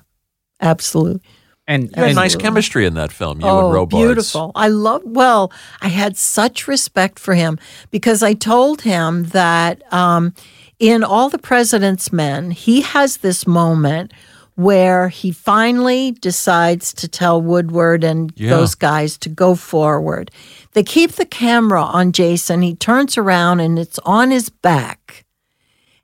[0.60, 1.20] Absolutely.
[1.68, 3.40] And, You had and nice chemistry in that film.
[3.40, 4.00] You oh, and Robards.
[4.00, 4.52] beautiful.
[4.54, 7.58] I love, well, I had such respect for him
[7.90, 10.32] because I told him that um,
[10.78, 14.12] in All the President's Men, he has this moment
[14.54, 18.50] where he finally decides to tell Woodward and Yeah.
[18.50, 20.30] those guys to go forward.
[20.72, 22.62] They keep the camera on Jason.
[22.62, 25.24] He turns around and it's on his back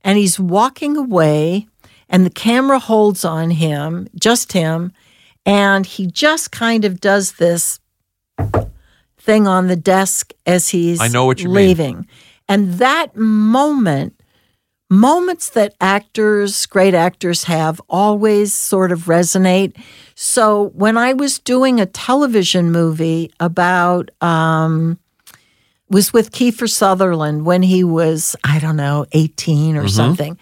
[0.04, 1.66] and he's walking away
[2.10, 4.92] and the camera holds on him, just him,
[5.46, 7.80] and he just kind of does this
[9.18, 11.54] thing on the desk as he's I know what you mean.
[11.54, 12.06] leaving.
[12.48, 14.20] And that moment,
[14.92, 19.74] moments that actors, great actors have always sort of resonate.
[20.14, 24.98] So when I was doing a television movie about um
[25.88, 30.38] was with Kiefer Sutherland when he was, I don't know, 18 or something.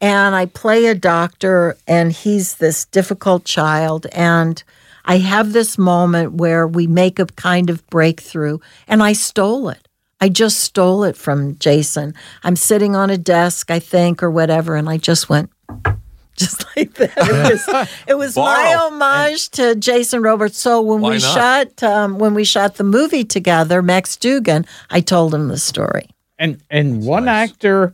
[0.00, 4.06] And I play a doctor, and he's this difficult child.
[4.12, 4.62] And
[5.04, 9.83] I have this moment where we make a kind of breakthrough, and I stole it.
[10.24, 12.14] I just stole it from Jason.
[12.44, 15.50] I'm sitting on a desk, I think, or whatever, and I just went
[16.34, 17.12] just like that.
[17.18, 18.86] It was, it was my Borrow.
[18.88, 20.56] homage to Jason Robards.
[20.56, 21.34] So when Why we not?
[21.34, 26.08] shot um, when we shot the movie together, Max Dugan, I told him the story.
[26.38, 27.92] and and one actor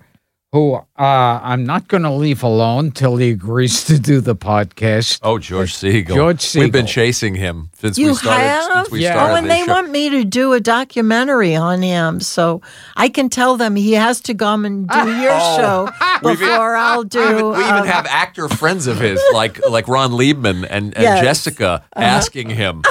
[0.52, 5.20] who uh, I'm not going to leave alone till he agrees to do the podcast.
[5.22, 6.14] Oh, George Segal.
[6.14, 6.60] George Segal.
[6.60, 8.42] We've been chasing him since You we started.
[8.42, 8.72] have?
[8.72, 9.12] Since we Yeah.
[9.12, 9.72] started Oh, and they show.
[9.72, 12.62] want me to do a documentary on him, so
[12.96, 15.88] I can tell them he has to come and do your show
[16.24, 17.20] We've e- before I'll do.
[17.20, 20.94] We even, we even um, have actor friends of his, like like Ron Leibman and,
[20.94, 21.12] and Yes.
[21.14, 21.22] Uh-huh.
[21.22, 22.82] Jessica, asking him,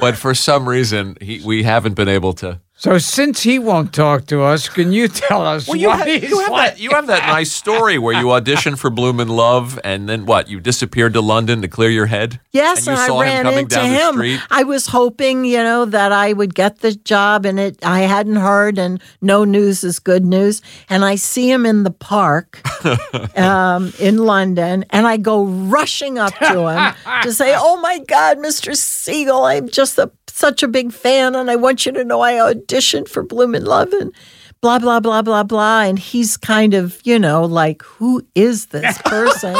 [0.00, 2.60] but for some reason he, we haven't been able to.
[2.76, 6.22] So since he won't talk to us, can you tell us Well, you what have,
[6.24, 6.72] you have like?
[6.74, 10.26] that you have that nice story where you auditioned for Blume in Love, and then
[10.26, 10.48] what?
[10.50, 12.40] You disappeared to London to clear your head.
[12.50, 14.14] Yes, and and, you saw I him ran coming into down the him.
[14.16, 14.40] street.
[14.50, 17.78] I was hoping, you know, that I would get the job, and it.
[17.84, 20.60] I hadn't heard, and no news is good news.
[20.90, 22.60] And I see him in the park
[23.38, 28.38] um, in London, and I go rushing up to him to say, "Oh my God,
[28.38, 28.72] Mr.
[28.72, 32.34] Segal, I'm just a, such a big fan, and I want you to know I
[32.34, 34.12] auditioned for Blume in Love." And
[34.60, 38.96] Blah blah blah blah blah, and he's kind of you know like who is this
[39.04, 39.54] person?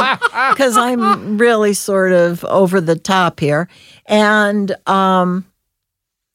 [0.51, 3.69] Because I'm really sort of over the top here,
[4.07, 5.45] and um,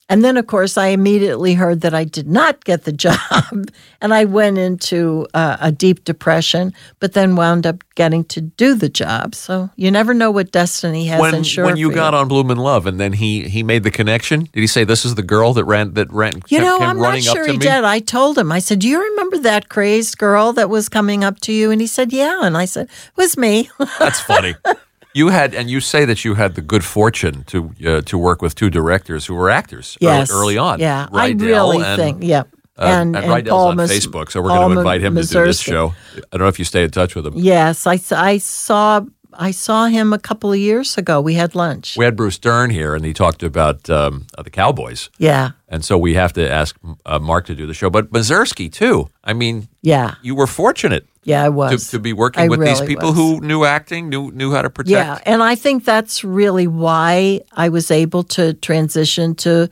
[0.09, 3.69] and then of course I immediately heard that I did not get the job,
[4.01, 8.75] and I went into uh, a deep depression, but then wound up getting to do
[8.75, 9.35] the job.
[9.35, 12.51] So you never know what destiny has when in store when you got on Blume
[12.51, 14.49] in Love, and then he he made the connection.
[14.51, 16.41] Did he say this is the girl that ran that ran?
[16.47, 17.57] You know, I'm not sure he me?
[17.57, 17.83] did.
[17.83, 21.39] I told him, I said, Do you remember that crazed girl that was coming up
[21.41, 21.71] to you?
[21.71, 22.41] And he said, Yeah.
[22.43, 23.69] And I said, It was me.
[23.99, 24.55] That's funny.
[25.13, 28.41] You had, and you say that you had the good fortune to uh, to work
[28.41, 30.31] with two directors who were actors early- yes.
[30.31, 30.79] early, on.
[30.79, 31.07] Yeah.
[31.11, 32.43] I really and, think, yeah.
[32.77, 35.23] Uh, and and, and Paul on Mas- Facebook, so we're going to invite him to
[35.23, 35.93] do this show.
[36.15, 37.33] I don't know if you stay in touch with him.
[37.35, 37.87] Yes.
[37.87, 39.01] I, I saw.
[39.31, 41.21] I saw him a couple of years ago.
[41.21, 41.95] We had lunch.
[41.97, 45.51] We had Bruce Dern here, and he talked about um, uh, the Cowboys, yeah.
[45.67, 46.75] and so we have to ask
[47.05, 47.91] uh, Mark to do the show.
[47.91, 49.07] But Mazursky too.
[49.23, 50.15] I mean, Yeah.
[50.23, 51.89] you were fortunate Yeah, I was.
[51.91, 53.15] to be working I with these people was.
[53.17, 54.91] who knew acting, knew knew how to protect.
[54.91, 59.69] Yeah, and I think that's really why I was able to transition to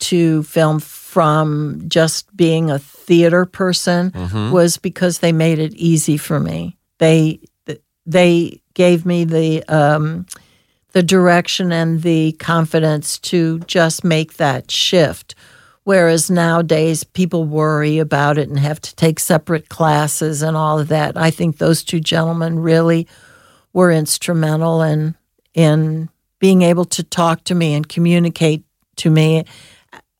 [0.00, 4.50] to film from just being a theater person Mm-hmm.
[4.52, 6.76] was because they made it easy for me.
[6.98, 7.40] They
[8.06, 10.26] they gave me the um,
[10.92, 15.34] the direction and the confidence to just make that shift.
[15.88, 20.88] Whereas nowadays people worry about it and have to take separate classes and all of
[20.88, 21.16] that.
[21.16, 23.08] I think those two gentlemen really
[23.72, 25.16] were instrumental in
[25.54, 26.10] in
[26.40, 28.64] being able to talk to me and communicate
[28.96, 29.46] to me,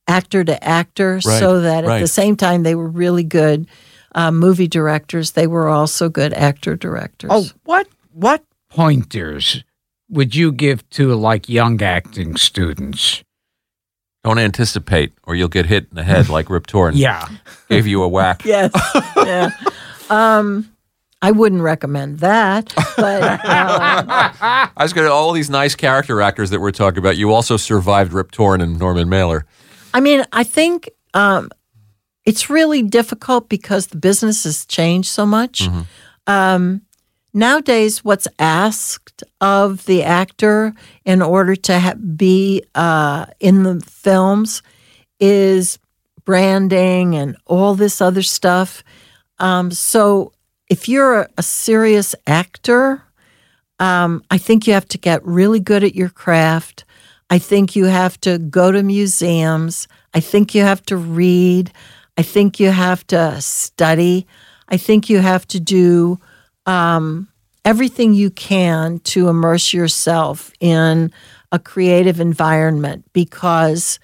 [0.06, 2.00] actor to actor, Right, so that at right.
[2.00, 3.68] the same time they were really good
[4.14, 7.30] uh, movie directors, they were also good actor directors.
[7.30, 9.62] Oh, what what pointers
[10.08, 13.22] would you give to like young acting students?
[14.28, 17.26] Don't anticipate, or you'll get hit in the head like Rip Torn Yeah.
[17.70, 18.44] gave you a whack.
[18.44, 18.70] yes,
[19.16, 19.50] yeah.
[20.10, 20.68] Um,
[21.22, 26.50] I wouldn't recommend that, but uh, I was going to all these nice character actors
[26.50, 27.16] that we're talking about.
[27.16, 29.46] You also survived Rip Torn and Norman Mailer.
[29.94, 31.48] I mean, I think um,
[32.26, 35.66] it's really difficult because the business has changed so much.
[36.26, 36.82] Um,
[37.38, 40.74] nowadays, what's asked of the actor
[41.04, 44.62] in order to ha- be uh, in the films
[45.20, 45.78] is
[46.24, 48.82] branding and all this other stuff.
[49.38, 50.32] Um, so,
[50.68, 53.02] if you're a, a serious actor,
[53.80, 56.84] um, I think you have to get really good at your craft.
[57.30, 59.86] I think you have to go to museums.
[60.12, 61.72] I think you have to read.
[62.16, 64.26] I think you have to study.
[64.68, 66.18] I think you have to do
[66.68, 67.28] um,
[67.64, 71.10] everything you can to immerse yourself in
[71.50, 73.98] a creative environment because,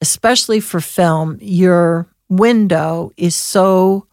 [0.00, 4.06] especially for film, your window is so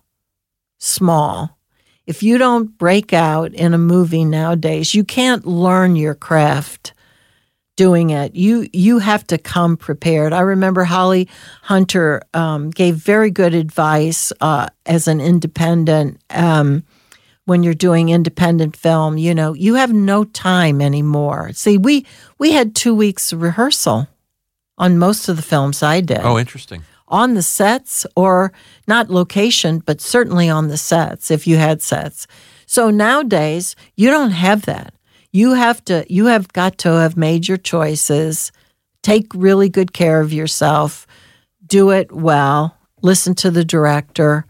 [0.77, 1.57] small.
[2.05, 6.93] If you don't break out in a movie nowadays, you can't learn your craft
[7.77, 8.35] doing it.
[8.35, 10.33] You you have to come prepared.
[10.33, 11.29] I remember Holly
[11.61, 16.19] Hunter um, gave very good advice uh, as an independent.
[16.29, 16.83] Um,
[17.49, 21.51] when you're doing independent film, you know you have no time anymore.
[21.53, 22.05] See, we
[22.37, 24.07] we had two weeks rehearsal
[24.77, 26.83] on most of the films I did Oh, interesting.
[27.07, 28.53] on the sets or
[28.87, 32.27] not location, but certainly on the sets if you had sets.
[32.65, 34.93] So nowadays, you don't have that.
[35.31, 38.51] You have to you have got to have made your choices,
[39.01, 41.05] take really good care of yourself,
[41.65, 44.45] do it well, listen to the director,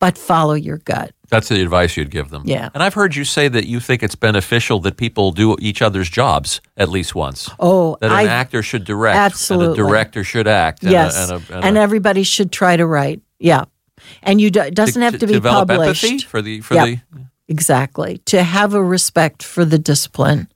[0.00, 1.12] but follow your gut.
[1.30, 2.42] That's the advice you'd give them.
[2.44, 2.70] Yeah.
[2.74, 6.10] And I've heard you say that you think it's beneficial that people do each other's
[6.10, 7.48] jobs at least once.
[7.58, 9.16] Oh, That an I actor should direct.
[9.16, 9.66] Absolutely.
[9.66, 10.82] And a director should act.
[10.82, 13.20] and a- yes, And, a, and and a- everybody should try to write.
[13.38, 13.64] Yeah,
[14.22, 16.04] and you do, it doesn't have to be develop published.
[16.04, 17.00] empathy for the for the
[17.48, 18.18] Exactly.
[18.26, 20.48] To have a respect for the discipline.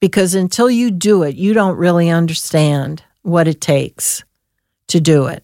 [0.00, 4.22] Because until you do it, you don't really understand what it takes
[4.88, 5.42] to do it.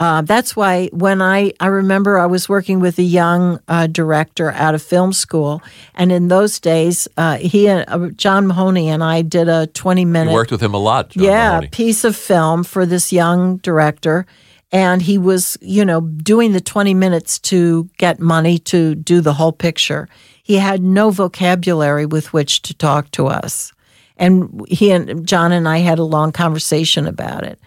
[0.00, 4.52] Uh, that's why when I, I remember I was working with a young uh, director
[4.52, 5.60] out of film school,
[5.94, 10.04] and in those days, uh, he and uh, John Mahoney and I did a twenty
[10.04, 10.30] minute.
[10.30, 11.10] you worked with him a lot.
[11.10, 11.68] John yeah, Mahoney.
[11.68, 14.26] piece of film for this young director.
[14.70, 19.32] And he was, you know, doing the 20 minutes to get money to do the
[19.32, 20.10] whole picture.
[20.42, 23.72] He had no vocabulary with which to talk to us.
[24.18, 27.58] And he and John and I had a long conversation about it.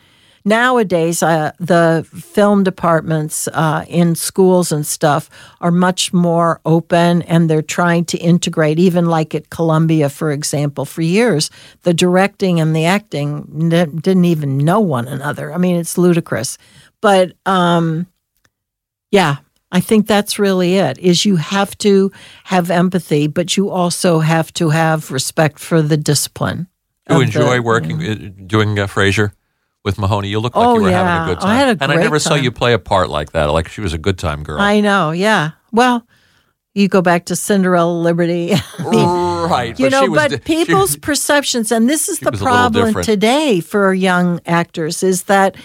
[0.44, 7.50] Nowadays, uh, the film departments uh, in schools and stuff are much more open and
[7.50, 10.86] they're trying to integrate, even like at Columbia, for example.
[10.86, 11.52] For years,
[11.84, 15.54] the directing and the acting didn't even know one another.
[15.54, 16.58] I mean, it's ludicrous.
[17.02, 18.08] But um,
[19.12, 19.38] yeah,
[19.72, 22.12] I think that's really it is you have to
[22.46, 26.68] have empathy, but you also have to have respect for the discipline.
[27.10, 29.32] You enjoy the- working, uh, doing uh, Frasier
[29.84, 30.28] with Mahoney.
[30.30, 31.04] You look like Oh, you were yeah.
[31.04, 31.56] having a good I time.
[31.58, 33.46] had a and I never saw you play a part like that.
[33.46, 34.60] Like she was a good time girl.
[34.60, 35.52] I know, yeah.
[35.72, 36.06] Well,
[36.74, 38.54] you go back to Cinderella Liberty.
[38.80, 39.78] I mean, right.
[39.80, 42.42] you but know, she was but di- she- people's perceptions, and this is the was
[42.42, 45.56] a little problem today for young actors, is that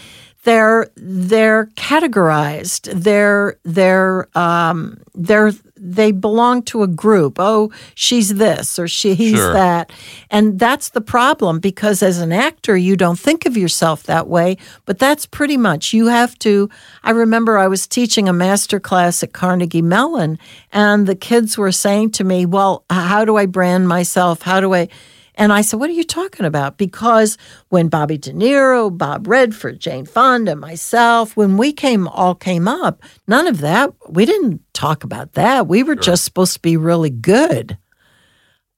[0.44, 2.90] they're they're categorized.
[2.92, 7.36] They're they're um, they're they belong to a group.
[7.38, 9.52] Oh, she's this or she he's Sure.
[9.52, 9.92] that,
[10.30, 14.56] and that's the problem because as an actor, you don't think of yourself that way.
[14.84, 16.68] But that's pretty much you have to.
[17.04, 20.38] I remember I was teaching a master class at Carnegie Mellon,
[20.72, 24.42] and the kids were saying to me, "Well, how do I brand myself?
[24.42, 24.88] How do I?"
[25.36, 26.78] And I said, What are you talking about?
[26.78, 27.36] Because
[27.68, 33.02] when Bobby De Niro, Bob Redford, Jane Fonda, myself, when we came all came up,
[33.26, 35.66] none of that, we didn't talk about that.
[35.66, 37.76] We were just supposed to be really good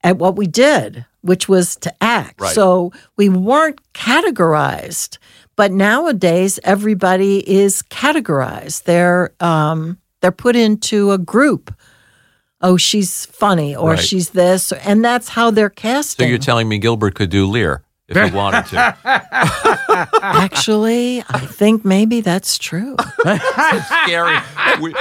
[0.03, 2.41] at what we did, which was to act.
[2.41, 2.55] Right.
[2.55, 5.19] So we weren't categorized.
[5.57, 8.85] But nowadays everybody is categorized.
[8.85, 11.75] They're um, they're put into a group.
[12.61, 13.99] Oh, she's funny, or Right.
[14.01, 16.25] she's this, and that's how they're casting.
[16.25, 18.97] so you're telling me Gilbert could do Lear if he wanted to.
[20.23, 22.97] Actually, I think maybe that's true.
[24.05, 24.39] scary.
[24.81, 24.95] We,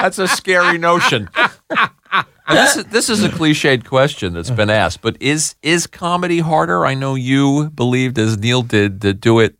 [0.00, 1.28] that's a scary notion.
[1.70, 6.40] And this is this is a cliched question that's been asked, but is is comedy
[6.40, 6.84] harder?
[6.84, 9.56] I know you believed, as Neil did, to do it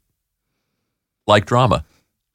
[1.26, 1.84] like drama.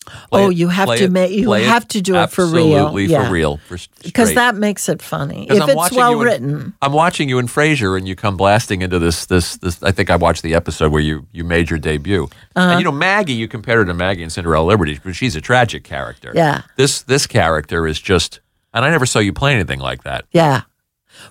[0.05, 2.75] Play Oh, it- you have to it- ma- you have to do it for real.
[2.75, 3.25] Absolutely Yeah.
[3.27, 3.59] for real.
[4.03, 6.73] Because that makes it funny if I'm it's well in- written.
[6.81, 9.25] I'm watching you in Frasier, and you come blasting into this.
[9.25, 9.57] This.
[9.57, 9.81] This.
[9.81, 12.23] I think I watched the episode where you you made your debut.
[12.55, 12.69] Uh-huh.
[12.71, 15.41] And you know Maggie, you compared her to Maggie in Cinderella Liberty, but she's a
[15.41, 16.31] tragic character.
[16.35, 16.61] Yeah.
[16.77, 18.39] This this character is just,
[18.73, 20.25] and I never saw you play anything like that.
[20.31, 20.61] Yeah.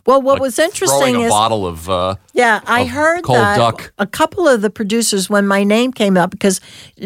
[0.06, 1.88] Well, what Like was interesting a is bottle of.
[1.88, 3.92] Uh, Yeah, I of heard cold that duck.
[3.98, 6.60] a couple of the producers, when my name came up, because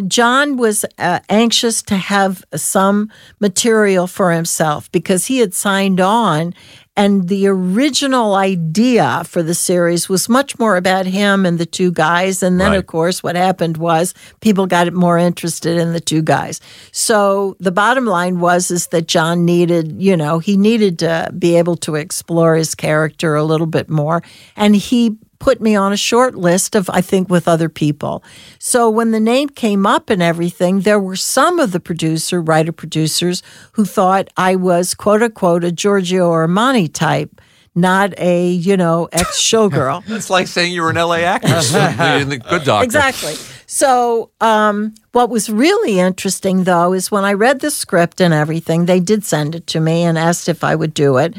[0.07, 3.11] John was uh, anxious to have some
[3.41, 6.55] material for himself because he had signed on.
[6.99, 11.93] And the original idea for the series was much more about him and the two
[11.93, 12.43] guys.
[12.43, 12.79] And then, Right.
[12.79, 16.61] of course, what happened was people got more interested in the two guys.
[16.91, 21.55] So the bottom line was is that John needed, you know, he needed to be
[21.57, 24.23] able to explore his character a little bit more,
[24.57, 28.23] and he put me on a short list of I think with other people.
[28.59, 32.73] So when the name came up and everything, there were some of the producer, writer
[32.73, 33.43] producers
[33.73, 37.41] who thought I was quote unquote a Giorgio Armani type.
[37.75, 40.03] Not a, you know, ex showgirl.
[40.09, 42.85] it's like saying you were an LA actress in the Good Doctor.
[42.85, 43.35] Exactly.
[43.67, 48.87] So, um, what was really interesting, though, is when I read the script and everything,
[48.87, 51.37] they did send it to me and asked if I would do it.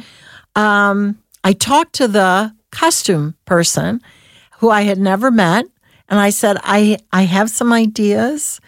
[0.56, 4.02] Um, I talked to the costume person
[4.60, 5.66] who I had never met,
[6.08, 8.60] and I said, I, I have some ideas.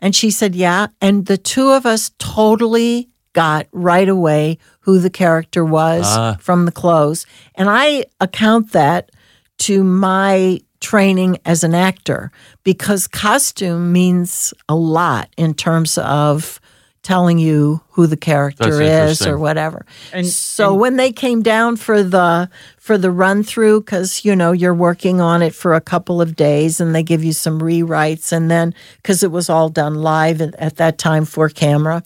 [0.00, 0.88] And she said, Yeah.
[1.00, 6.36] And the two of us totally got right away who the character was Ah.
[6.40, 7.26] from the clothes.
[7.54, 9.10] And I account that
[9.58, 12.32] to my training as an actor
[12.64, 16.59] because costume means a lot in terms of
[17.02, 19.86] telling you who the character is or whatever.
[20.12, 24.52] And- so when they came down for the for the run through cuz you know
[24.52, 28.32] you're working on it for a couple of days and they give you some rewrites
[28.32, 32.02] and then cuz it was all done live at, at that time for camera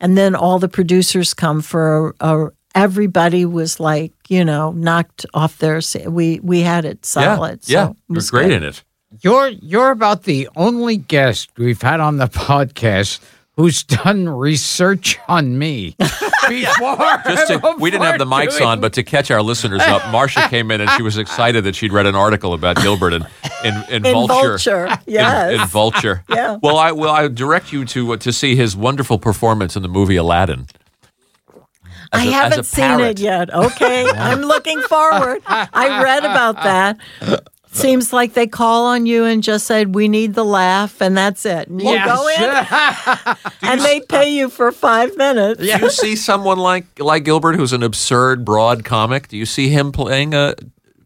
[0.00, 5.24] and then all the producers come for a, a everybody was like you know knocked
[5.32, 8.62] off their we we had it solid yeah, so it you're was great good.
[8.62, 8.82] in it.
[9.20, 13.20] You're you're about the only guest we've had on the podcast
[13.56, 15.94] who's done research on me
[16.48, 16.96] before.
[17.24, 20.02] Just to, we didn't have the mics doing- on, but to catch our listeners up,
[20.12, 23.26] Marsha came in and she was excited that she'd read an article about Gilbert in
[23.64, 24.58] in, in, in Vulture.
[24.58, 26.24] vulture, yes In, Vulture.
[26.28, 26.58] Yeah.
[26.62, 27.10] Well, I will.
[27.10, 30.66] I direct you to uh, to see his wonderful performance in the movie Aladdin.
[32.12, 33.52] As I a- haven't seen it yet.
[33.54, 35.42] Okay, I'm looking forward.
[35.46, 36.98] I read about that.
[37.74, 41.44] Seems like they call on you and just said, "We need the laugh," and that's
[41.44, 41.68] it.
[41.68, 42.06] And you Yes.
[42.06, 43.36] go in,
[43.70, 45.60] and they pay you for five minutes.
[45.60, 49.28] Do you see someone like like Gilbert, who's an absurd, broad comic?
[49.28, 50.54] Do you see him playing a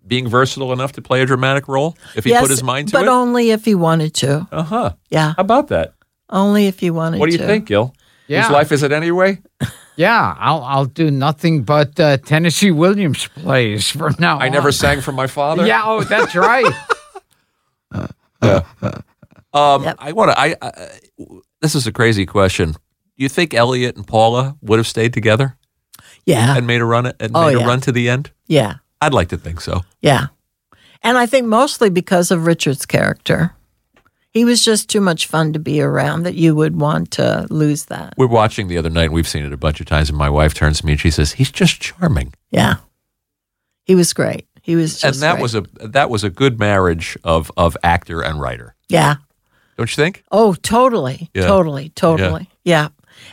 [0.07, 2.93] being versatile enough to play a dramatic role if he yes, put his mind to
[2.93, 3.07] but it?
[3.07, 4.47] But only if he wanted to.
[4.53, 4.93] Uh huh.
[5.11, 5.95] Yeah, How about that?
[6.31, 7.21] only if he wanted to.
[7.21, 7.95] What do you think, Gil?
[8.27, 8.43] Yeah.
[8.43, 9.39] Whose life is it anyway?
[9.99, 14.39] Yeah, I'll I'll do nothing but uh, Tennessee Williams plays from now.
[14.39, 15.67] I never sang for my father.
[15.67, 16.73] Yeah, oh, that's right.
[18.43, 18.63] yeah.
[19.53, 19.97] Um, Yep.
[19.99, 20.39] I want to.
[20.41, 20.89] I, I
[21.61, 22.73] this is a crazy question.
[22.73, 22.79] Do
[23.25, 25.57] you think Elliot and Paula would have stayed together
[26.25, 27.67] Yeah, and made a run and Oh, made a yeah.
[27.67, 28.31] run to the end?
[28.47, 29.83] yeah, I'd like to think so.
[30.01, 30.27] yeah.
[31.03, 33.53] And I think mostly because of Richard's character.
[34.39, 37.87] He was just too much fun to be around that you would want to lose
[37.87, 38.15] that.
[38.17, 39.07] We're watching the other night.
[39.07, 41.01] and We've seen it a bunch of times, and my wife turns to me and
[41.01, 42.77] she says, "He's just charming." Yeah.
[43.85, 44.47] He was great.
[44.63, 45.43] He was just and that great.
[45.43, 49.17] was a that was a good marriage of of actor and writer, Yeah.
[49.77, 50.23] don't you think?
[50.31, 51.31] Oh, totally.
[51.35, 51.47] Yeah.
[51.47, 51.89] Totally.
[51.91, 52.49] Totally.
[52.65, 52.89] Yeah.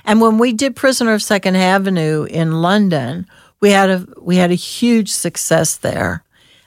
[0.06, 3.28] And when we did Prisoner of Second Avenue in London,
[3.62, 6.24] we had a we had a huge success there.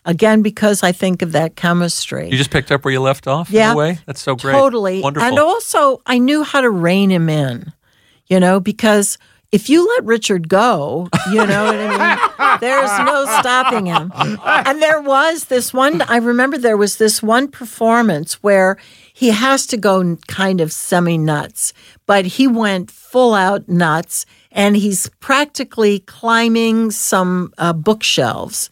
[0.09, 2.31] Again, because I think of that chemistry.
[2.31, 3.51] You just picked up where you left off.
[3.51, 3.73] Yeah.
[3.73, 3.99] in a way.
[4.07, 4.55] That's so great.
[4.55, 5.03] Totally.
[5.03, 5.29] wonderful.
[5.29, 7.75] And also, I knew how to rein him in,
[8.27, 9.19] you know, because
[9.53, 12.59] if you let Richard go, you know what I mean?
[12.61, 14.11] There's no stopping him.
[14.17, 18.79] And there was this one, I remember there was this one performance where
[19.13, 21.75] he has to go kind of semi nuts,
[22.07, 28.71] but he went full out nuts and he's practically climbing some uh, bookshelves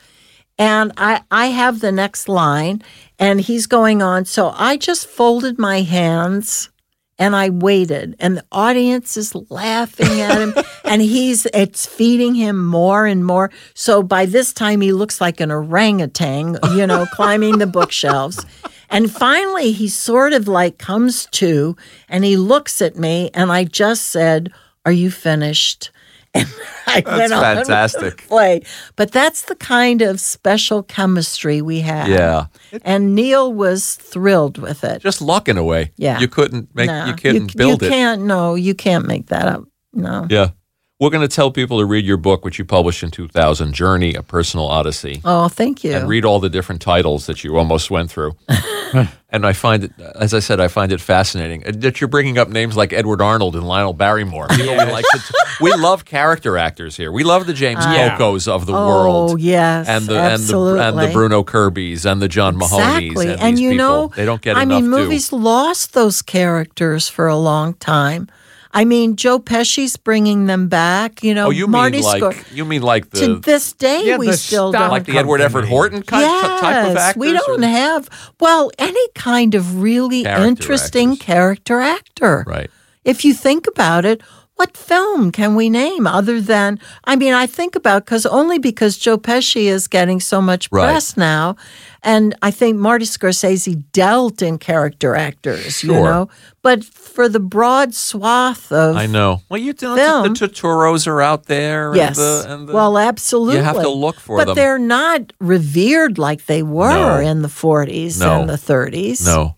[0.58, 2.82] and I, I have the next line
[3.18, 6.70] and he's going on so i just folded my hands
[7.18, 10.54] and i waited and the audience is laughing at him
[10.86, 13.50] and he's it's feeding him more and more.
[13.74, 18.44] So by this time he looks like an orangutan you know climbing the bookshelves.
[18.88, 21.76] And finally he sort of like comes to
[22.08, 24.52] and he looks at me and i just said
[24.84, 25.90] are you finished
[26.38, 26.48] And
[26.86, 28.16] I That's went on fantastic.
[28.18, 28.62] to play.
[28.94, 32.08] But that's the kind of special chemistry we had.
[32.08, 32.46] Yeah.
[32.84, 35.02] And Neil was thrilled with it.
[35.02, 35.92] Just luck in a way.
[35.96, 36.20] Yeah.
[36.20, 37.90] You couldn't make No, you couldn't you, build you it.
[37.90, 38.22] You can't.
[38.22, 39.64] No, you can't make that up.
[39.92, 40.26] No.
[40.30, 40.50] Yeah.
[40.98, 44.14] We're going to tell people to read your book, which you published in 2000, Journey,
[44.14, 45.92] A Personal Odyssey, Oh, thank you.
[45.92, 48.34] and read all the different titles that you almost went through.
[49.30, 52.38] and I find it, as I said, I find it fascinating uh, that you're bringing
[52.38, 54.48] up names like Edward Arnold and Lionel Barrymore.
[54.48, 57.12] People we like to, we love character actors here.
[57.12, 58.16] We love the James Yeah.
[58.16, 59.30] Cocos of the oh, world.
[59.32, 60.80] Oh, yes, And the, absolutely.
[60.80, 63.32] and the and the Bruno Kirby's and the John Mahoney's Exactly.
[63.34, 63.84] and, And, you people.
[63.86, 64.96] know, they don't get I enough mean, due.
[64.96, 68.30] movies lost those characters for a long time.
[68.76, 71.24] I mean, Joe Pesci's bringing them back.
[71.24, 74.18] You know, Oh, you Marty mean like Scor- you mean like to this day, Yeah,
[74.18, 74.82] we still don't.
[74.82, 75.66] Have like the Edward Everett.
[75.68, 77.20] Horton kind yes, type of actors?
[77.20, 78.08] we don't or- have
[78.38, 81.24] well any kind of really Character interesting actors.
[81.26, 82.44] character actor.
[82.46, 82.70] right.
[83.04, 84.20] If you think about it,
[84.56, 86.80] what film can we name other than?
[87.04, 90.84] I mean, I think about because only because Joe Pesci is getting so much Right.
[90.86, 91.56] press now,
[92.06, 96.04] and I think Marty Scorsese dealt in character actors, you Sure.
[96.04, 96.28] know.
[96.62, 99.42] But for the broad swath of I know.
[99.50, 100.22] Well, you know, Film.
[100.22, 101.94] the Turturros are out there.
[101.94, 104.54] yes, And the, and the, well, absolutely, You have to look for but them.
[104.54, 107.18] they're not revered like they were No.
[107.30, 108.40] in the forties No.
[108.40, 109.24] and the thirties.
[109.26, 109.56] No.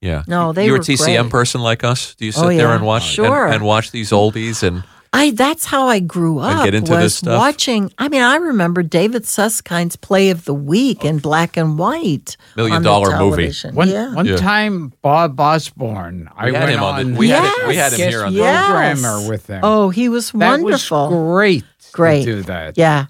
[0.00, 0.22] Yeah.
[0.26, 1.30] No, they You're a TCM great.
[1.30, 2.14] person like us?
[2.16, 3.44] Do you oh, sit Oh, there and watch Sure.
[3.46, 4.82] and, and watch these oldies and
[5.12, 6.64] I that's how I grew up.
[6.64, 7.36] get into was this stuff?
[7.36, 7.92] watching.
[7.98, 12.36] I mean, I remember David Susskind's Play of the Week in black and white.
[12.56, 13.52] Million on the movie.
[13.72, 14.14] One, yeah.
[14.14, 14.36] one Yeah.
[14.36, 17.12] time, Bob Osborne, I We had went him on on.
[17.14, 19.28] the- we had it- we had him guest here on the- programmer Yes.
[19.28, 19.60] with him.
[19.64, 21.08] Oh, he was that wonderful.
[21.10, 21.64] was great.
[21.92, 22.24] Great.
[22.24, 22.78] to do that.
[22.78, 23.06] Yeah.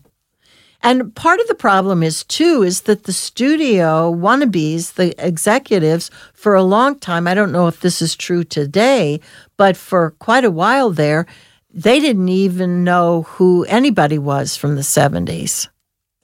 [0.82, 6.54] And part of the problem is too is that the studio wannabes, the executives, for
[6.54, 9.20] a long time, I don't know if this is true today,
[9.58, 11.26] but for quite a while there,
[11.72, 15.68] they didn't even know who anybody was from the 70s.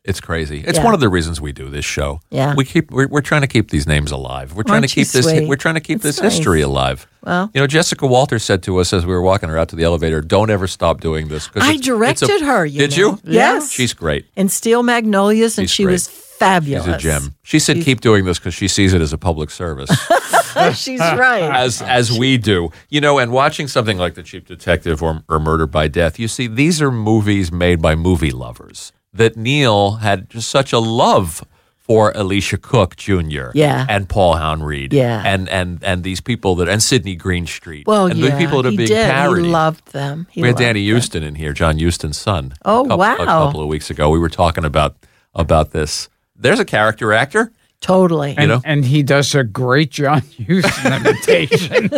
[0.07, 0.63] It's crazy.
[0.67, 0.85] It's Yeah.
[0.85, 2.21] one of the reasons we do this show.
[2.31, 2.55] Yeah.
[2.55, 4.55] We keep we're, we're trying to keep these names alive.
[4.55, 5.49] We're trying Aren't to keep this sweet?
[5.49, 6.35] we're trying to keep this nice.
[6.35, 7.07] history alive.
[7.23, 9.77] Well, You know, Jessica Walter said to us as we were walking her out to
[9.77, 12.65] the elevator, "Don't ever stop doing this." 'cause I it's- it's a- directed her.
[12.65, 12.97] You Did know?
[12.97, 13.21] you?
[13.25, 13.73] Yes.
[13.73, 14.27] She's great.
[14.37, 15.93] in Steel Magnolias, and she great.
[15.93, 16.85] was fabulous.
[16.87, 17.35] She's a gem.
[17.43, 19.91] She said, "Keep doing this because she sees it as a public service."
[20.75, 21.43] She's right.
[21.43, 22.71] as as we do.
[22.89, 26.29] You know, and watching something like The Cheap Detective or, or Murder by Death, you
[26.29, 28.93] see these are movies made by movie lovers.
[29.17, 31.45] That Neil had just such a love
[31.79, 33.51] for Elisha Cook Jr.
[33.55, 33.87] Yeah.
[33.89, 34.93] and Paul Henreid.
[34.93, 35.23] Yeah.
[35.25, 37.87] and and and these people that and Sidney Greenstreet.
[37.87, 39.09] well, and yeah, the people that are he being did.
[39.11, 39.45] parodied.
[39.45, 40.27] He loved them.
[40.31, 40.97] He we had Danny them.
[40.97, 42.55] Huston in here, John Huston's son.
[42.65, 43.15] Oh, a couple, wow.
[43.15, 44.97] A couple of weeks ago, we were talking about
[45.35, 46.09] about this.
[46.35, 47.53] There's a character actor.
[47.81, 48.35] Totally.
[48.37, 48.61] And, know?
[48.65, 51.89] and he does a great John Huston imitation.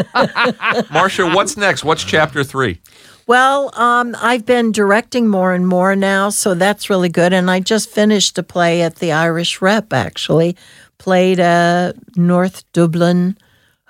[0.90, 1.85] Marsha, what's next?
[1.85, 2.81] What's chapter three?
[3.29, 7.33] Well, um, I've been directing more and more now, so that's really good.
[7.35, 10.57] And I just finished a play at the Irish Rep, actually.
[10.97, 13.37] Played a North Dublin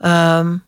[0.01, 0.63] um,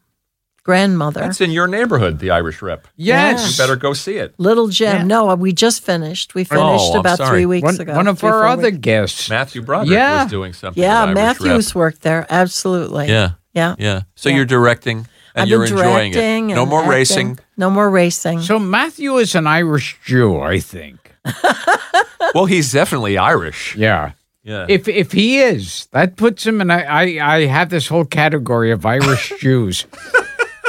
[0.62, 1.20] grandmother.
[1.20, 2.86] That's in your neighborhood, the Irish Rep.
[2.94, 3.50] yes.
[3.58, 4.34] You better go see it.
[4.38, 4.96] Little Gem.
[4.98, 5.02] Yeah.
[5.04, 6.36] No, we just finished.
[6.36, 6.64] We finished
[6.94, 7.94] Oh, about three weeks One, ago.
[7.96, 8.78] one of our other weeks.
[8.78, 9.28] guests.
[9.28, 10.22] Matthew Broderick Yeah.
[10.22, 10.80] was doing something.
[10.80, 12.24] Yeah, with Irish Matthews worked there.
[12.30, 13.08] Absolutely.
[13.08, 13.74] Yeah, Yeah.
[13.80, 14.02] yeah.
[14.14, 14.36] So Yeah.
[14.36, 16.54] you're directing and I've you're been enjoying directing it.
[16.54, 16.90] No and more acting.
[16.90, 17.38] racing.
[17.56, 18.40] No more racing.
[18.42, 21.14] So Matthew is an Irish Jew, I think.
[22.34, 23.76] well, he's definitely Irish.
[23.76, 24.12] Yeah.
[24.42, 24.66] Yeah.
[24.68, 26.70] If if he is, that puts him in.
[26.70, 29.86] I I, I have this whole category of Irish Jews.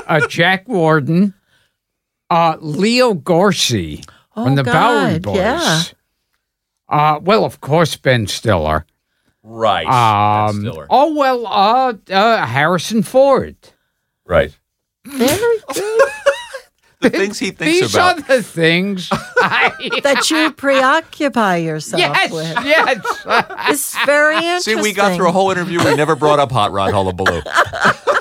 [0.07, 1.33] Uh, Jack Warden,
[2.29, 5.35] uh, Leo Gorcey from Oh, the Bowery God, Boys.
[5.37, 5.83] yeah.
[6.89, 8.85] Uh, well, of course, Ben Stiller.
[9.41, 9.85] right.
[9.87, 10.87] Um, Ben Stiller.
[10.89, 13.55] oh well, uh, uh, Harrison Ford.
[14.25, 14.57] Right.
[15.05, 16.01] Very good.
[17.01, 18.19] The things he thinks These about.
[18.19, 19.09] are the things.
[19.11, 19.73] I,
[20.03, 22.53] that you preoccupy yourself yes, with.
[22.63, 22.99] yes.
[23.69, 24.77] It's very interesting.
[24.77, 25.83] See, we got through a whole interview.
[25.83, 27.41] We never brought up Hot Rod Hullabaloo.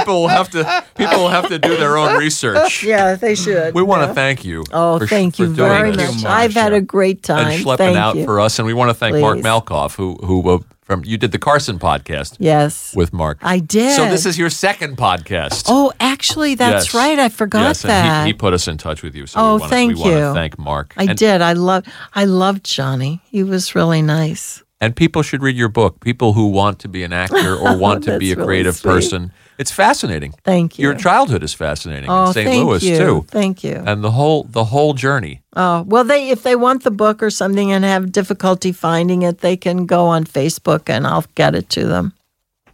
[0.00, 0.84] people will have to.
[0.96, 2.82] People will have to do their own research.
[2.90, 3.74] Yeah, they should.
[3.74, 4.14] We want to Yeah.
[4.14, 4.64] thank you.
[4.72, 6.22] Oh, for, thank for you very this.
[6.22, 6.24] much.
[6.24, 7.46] I've had a great time.
[7.52, 8.24] and schlepping Thank out you.
[8.24, 8.58] for us.
[8.58, 11.78] And we want to thank Mark Malkoff, who who uh, from you did the Carson
[11.78, 13.38] podcast Yes, with Mark.
[13.42, 13.94] I did.
[13.94, 15.64] So this is your second podcast.
[15.68, 16.94] Oh, actually, that's Yes.
[16.94, 17.18] right.
[17.18, 18.22] I forgot yes, that.
[18.26, 19.26] he, he put us in touch with you.
[19.26, 20.34] So Oh, we wanna, thank we want to you.
[20.34, 20.94] thank Mark.
[20.96, 21.40] I and, did.
[21.42, 21.84] I love.
[22.14, 23.20] I loved Johnny.
[23.30, 24.62] He was really nice.
[24.80, 26.00] And people should read your book.
[26.00, 28.90] People who want to be an actor or want to be a really creative sweet.
[28.90, 29.32] person.
[29.58, 30.32] It's fascinating.
[30.42, 30.84] Thank you.
[30.84, 32.46] Your childhood is fascinating oh, in St.
[32.48, 32.96] thank Louis you.
[32.96, 33.24] too.
[33.28, 33.82] Thank you.
[33.84, 35.42] And the whole the whole journey.
[35.54, 39.40] Oh, well, they if they want the book or something and have difficulty finding it,
[39.40, 42.14] they can go on Facebook and I'll get it to them.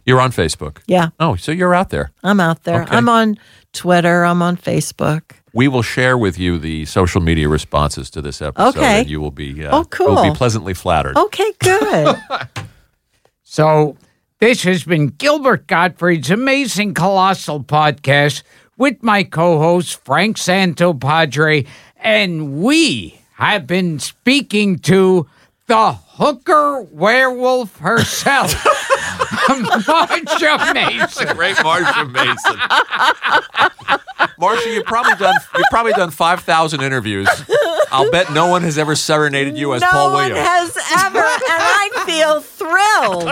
[0.05, 0.77] You're on Facebook.
[0.87, 2.11] Yeah, Oh, so you're out there.
[2.23, 2.83] I'm out there.
[2.83, 2.95] Okay.
[2.95, 3.37] I'm on
[3.73, 4.23] Twitter.
[4.23, 5.23] I'm on Facebook.
[5.57, 8.99] We will share with you the social media responses to this episode, Okay.
[9.01, 10.13] and you will be uh, Oh, cool.
[10.13, 11.17] will be pleasantly flattered.
[11.17, 12.15] Okay, good.
[13.49, 13.95] So,
[14.39, 18.43] this has been Gilbert Gottfried's amazing colossal podcast
[18.77, 21.65] with my co host, Frank Santopadre.
[21.97, 25.27] And we have been speaking to
[25.67, 28.53] the hooker werewolf herself,
[29.87, 31.35] Marsha Mason.
[31.35, 32.57] Great Marsha Mason.
[34.39, 37.27] Marsha, you've probably done you've probably done five thousand interviews.
[37.91, 40.47] I'll bet no one has ever serenaded you as no Paul one Williams.
[40.47, 43.27] has ever, and I feel thrilled.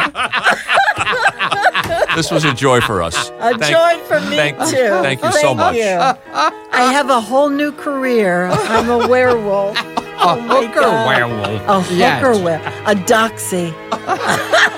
[2.15, 3.29] This was a joy for us.
[3.39, 4.89] A Thank- joy for me thank- too.
[5.03, 5.75] thank you so much.
[5.75, 5.83] you.
[5.83, 8.47] I have a whole new career.
[8.47, 9.77] I'm a werewolf.
[9.77, 9.95] A
[10.29, 11.07] oh my hooker God.
[11.07, 11.61] werewolf.
[11.67, 12.21] A hooker Yes.
[12.23, 12.65] werewolf.
[12.87, 13.73] A doxy.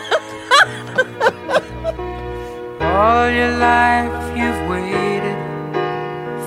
[2.98, 5.38] All your life you've waited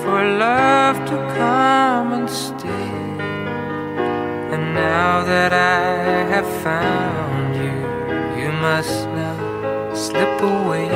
[0.03, 2.91] for love to come and stay.
[4.53, 7.77] And now that I have found you,
[8.37, 10.91] you must now slip away.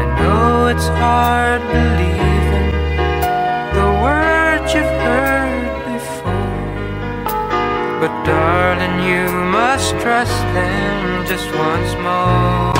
[0.00, 2.72] I know it's hard believing
[3.78, 6.60] the words you've heard before.
[8.02, 9.24] But darling, you
[9.58, 12.71] must trust them just once more.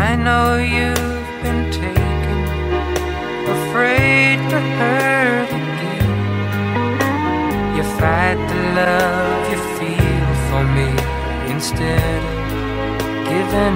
[0.09, 2.39] I know you've been taken,
[3.57, 6.29] afraid to hurt again.
[7.77, 10.91] You fight the love you feel for me
[11.53, 12.23] instead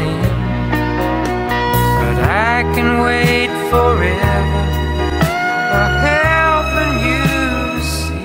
[0.03, 0.23] in.
[1.87, 4.65] But I can wait forever
[5.59, 8.25] for helping you see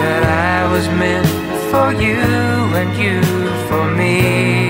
[0.00, 1.28] that I was meant
[1.70, 2.22] for you
[2.80, 3.22] and you
[3.68, 4.67] for me.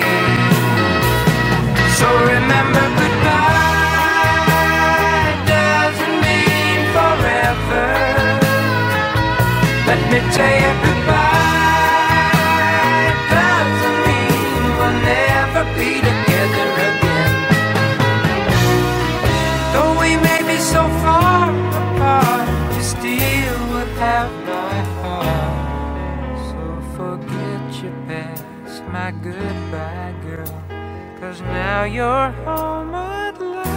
[31.69, 33.69] Now you're home at last.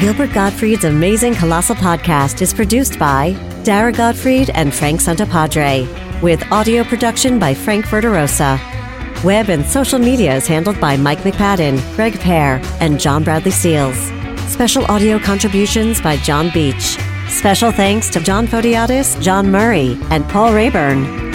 [0.00, 3.32] Gilbert Gottfried's Amazing Colossal Podcast is produced by
[3.64, 8.75] Dara Gottfried and Frank Santopadre, with audio production by Frank Verderosa.
[9.24, 13.96] Web and social media is handled by Mike McPadden, Greg Pear, and John Bradley Seals.
[14.46, 16.98] Special audio contributions by John Beach.
[17.28, 21.25] Special thanks to John Fodiatis, John Murray, and Paul Rayburn.